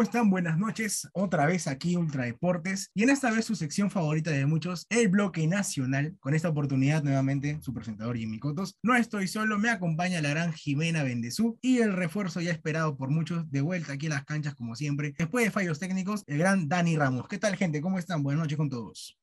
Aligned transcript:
¿Cómo 0.00 0.08
están? 0.08 0.30
Buenas 0.30 0.56
noches. 0.56 1.06
Otra 1.12 1.44
vez 1.44 1.66
aquí 1.66 1.94
Ultra 1.94 2.24
Deportes 2.24 2.90
y 2.94 3.02
en 3.02 3.10
esta 3.10 3.30
vez 3.30 3.44
su 3.44 3.54
sección 3.54 3.90
favorita 3.90 4.30
de 4.30 4.46
muchos, 4.46 4.86
el 4.88 5.08
bloque 5.08 5.46
nacional. 5.46 6.16
Con 6.20 6.32
esta 6.32 6.48
oportunidad 6.48 7.02
nuevamente 7.02 7.58
su 7.60 7.74
presentador 7.74 8.16
Jimmy 8.16 8.38
Cotos. 8.38 8.78
No 8.82 8.96
estoy 8.96 9.28
solo, 9.28 9.58
me 9.58 9.68
acompaña 9.68 10.22
la 10.22 10.30
gran 10.30 10.54
Jimena 10.54 11.02
Bendezú 11.02 11.58
y 11.60 11.80
el 11.80 11.92
refuerzo 11.92 12.40
ya 12.40 12.50
esperado 12.50 12.96
por 12.96 13.10
muchos 13.10 13.50
de 13.50 13.60
vuelta 13.60 13.92
aquí 13.92 14.06
en 14.06 14.12
las 14.12 14.24
canchas 14.24 14.54
como 14.54 14.74
siempre. 14.74 15.12
Después 15.18 15.44
de 15.44 15.50
fallos 15.50 15.78
técnicos, 15.78 16.24
el 16.26 16.38
gran 16.38 16.66
Dani 16.66 16.96
Ramos. 16.96 17.28
¿Qué 17.28 17.36
tal 17.36 17.56
gente? 17.56 17.82
¿Cómo 17.82 17.98
están? 17.98 18.22
Buenas 18.22 18.44
noches 18.44 18.56
con 18.56 18.70
todos. 18.70 19.19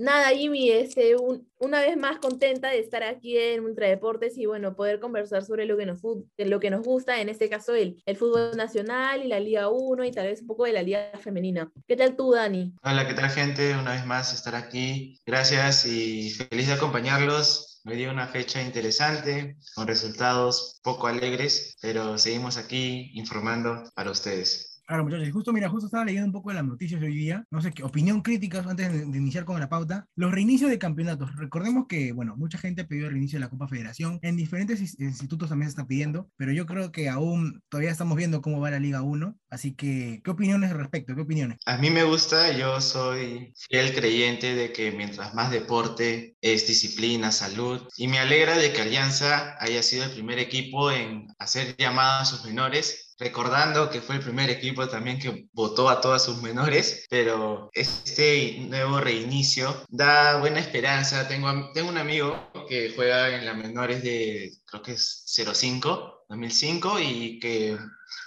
Nada, 0.00 0.30
Jimmy, 0.30 0.70
este, 0.70 1.14
una 1.58 1.80
vez 1.80 1.94
más 1.94 2.20
contenta 2.20 2.70
de 2.70 2.78
estar 2.78 3.02
aquí 3.02 3.36
en 3.36 3.62
Ultra 3.62 3.86
Deportes 3.86 4.38
y 4.38 4.46
bueno, 4.46 4.74
poder 4.74 4.98
conversar 4.98 5.44
sobre 5.44 5.66
lo 5.66 5.76
que 5.76 5.84
nos, 5.84 6.00
lo 6.02 6.82
gusta, 6.82 7.20
en 7.20 7.28
este 7.28 7.50
caso 7.50 7.74
el, 7.74 8.02
fútbol 8.18 8.56
nacional 8.56 9.22
y 9.22 9.28
la 9.28 9.38
Liga 9.38 9.68
1 9.68 10.02
y 10.06 10.10
tal 10.10 10.28
vez 10.28 10.40
un 10.40 10.46
poco 10.46 10.64
de 10.64 10.72
la 10.72 10.80
Liga 10.80 11.12
Femenina. 11.22 11.70
¿Qué 11.86 11.96
tal 11.96 12.16
tú, 12.16 12.32
Dani? 12.32 12.72
Hola, 12.82 13.06
¿qué 13.06 13.12
tal 13.12 13.28
gente? 13.28 13.76
Una 13.76 13.92
vez 13.92 14.06
más 14.06 14.32
estar 14.32 14.54
aquí. 14.54 15.20
Gracias 15.26 15.84
y 15.84 16.30
feliz 16.30 16.68
de 16.68 16.72
acompañarlos. 16.72 17.82
Me 17.84 17.94
dio 17.94 18.10
una 18.10 18.26
fecha 18.26 18.62
interesante, 18.62 19.58
con 19.74 19.86
resultados 19.86 20.80
poco 20.82 21.08
alegres, 21.08 21.76
pero 21.82 22.16
seguimos 22.16 22.56
aquí 22.56 23.10
informando 23.12 23.84
para 23.94 24.10
ustedes. 24.10 24.69
Claro, 24.90 25.04
muchachos, 25.04 25.30
justo, 25.32 25.52
mira, 25.52 25.68
justo 25.68 25.86
estaba 25.86 26.04
leyendo 26.04 26.26
un 26.26 26.32
poco 26.32 26.48
de 26.48 26.56
las 26.56 26.64
noticias 26.64 27.00
de 27.00 27.06
hoy 27.06 27.14
día, 27.14 27.44
no 27.52 27.62
sé 27.62 27.70
qué, 27.70 27.84
opinión 27.84 28.22
crítica 28.22 28.58
antes 28.66 28.92
de, 28.92 29.18
iniciar 29.18 29.44
con 29.44 29.60
la 29.60 29.68
pauta, 29.68 30.08
los 30.16 30.32
reinicios 30.32 30.68
de 30.68 30.80
campeonatos. 30.80 31.36
Recordemos 31.36 31.86
que, 31.88 32.10
bueno, 32.10 32.34
mucha 32.36 32.58
gente 32.58 32.82
ha 32.82 32.88
pedido 32.88 33.06
el 33.06 33.12
reinicio 33.12 33.38
de 33.38 33.44
la 33.44 33.50
Copa 33.50 33.68
Federación, 33.68 34.18
en 34.22 34.34
diferentes 34.34 34.80
institutos 34.98 35.48
también 35.48 35.68
se 35.68 35.74
está 35.74 35.86
pidiendo, 35.86 36.28
pero 36.36 36.50
yo 36.50 36.66
creo 36.66 36.90
que 36.90 37.08
aún 37.08 37.62
todavía 37.68 37.92
estamos 37.92 38.16
viendo 38.16 38.42
cómo 38.42 38.58
va 38.58 38.72
la 38.72 38.80
Liga 38.80 39.00
1, 39.02 39.38
así 39.48 39.76
que, 39.76 40.22
¿qué 40.24 40.30
opiniones 40.32 40.72
al 40.72 40.78
respecto? 40.78 41.14
¿Qué 41.14 41.20
opiniones? 41.20 41.58
A 41.66 41.78
mí 41.78 41.88
me 41.88 42.02
gusta, 42.02 42.50
yo 42.58 42.80
soy 42.80 43.52
fiel 43.68 43.94
creyente 43.94 44.56
de 44.56 44.72
que 44.72 44.90
mientras 44.90 45.34
más 45.34 45.52
deporte 45.52 46.34
es 46.40 46.66
disciplina, 46.66 47.30
salud, 47.30 47.80
y 47.96 48.08
me 48.08 48.18
alegra 48.18 48.58
de 48.58 48.72
que 48.72 48.80
Alianza 48.80 49.54
haya 49.60 49.84
sido 49.84 50.02
el 50.02 50.10
primer 50.10 50.40
equipo 50.40 50.90
en 50.90 51.28
hacer 51.38 51.76
llamadas 51.76 52.22
a 52.32 52.36
sus 52.36 52.44
menores 52.44 53.06
recordando 53.20 53.90
que 53.90 54.00
fue 54.00 54.16
el 54.16 54.22
primer 54.22 54.48
equipo 54.48 54.88
también 54.88 55.18
que 55.18 55.46
votó 55.52 55.90
a 55.90 56.00
todas 56.00 56.24
sus 56.24 56.40
menores, 56.42 57.04
pero 57.10 57.70
este 57.74 58.58
nuevo 58.60 58.98
reinicio 58.98 59.84
da 59.90 60.38
buena 60.38 60.58
esperanza. 60.58 61.28
Tengo, 61.28 61.70
tengo 61.72 61.90
un 61.90 61.98
amigo 61.98 62.50
que 62.66 62.92
juega 62.96 63.36
en 63.36 63.44
las 63.44 63.56
menores 63.56 64.02
de, 64.02 64.50
creo 64.64 64.82
que 64.82 64.92
es 64.92 65.22
05, 65.26 66.24
2005, 66.28 67.00
y 67.00 67.38
que 67.38 67.76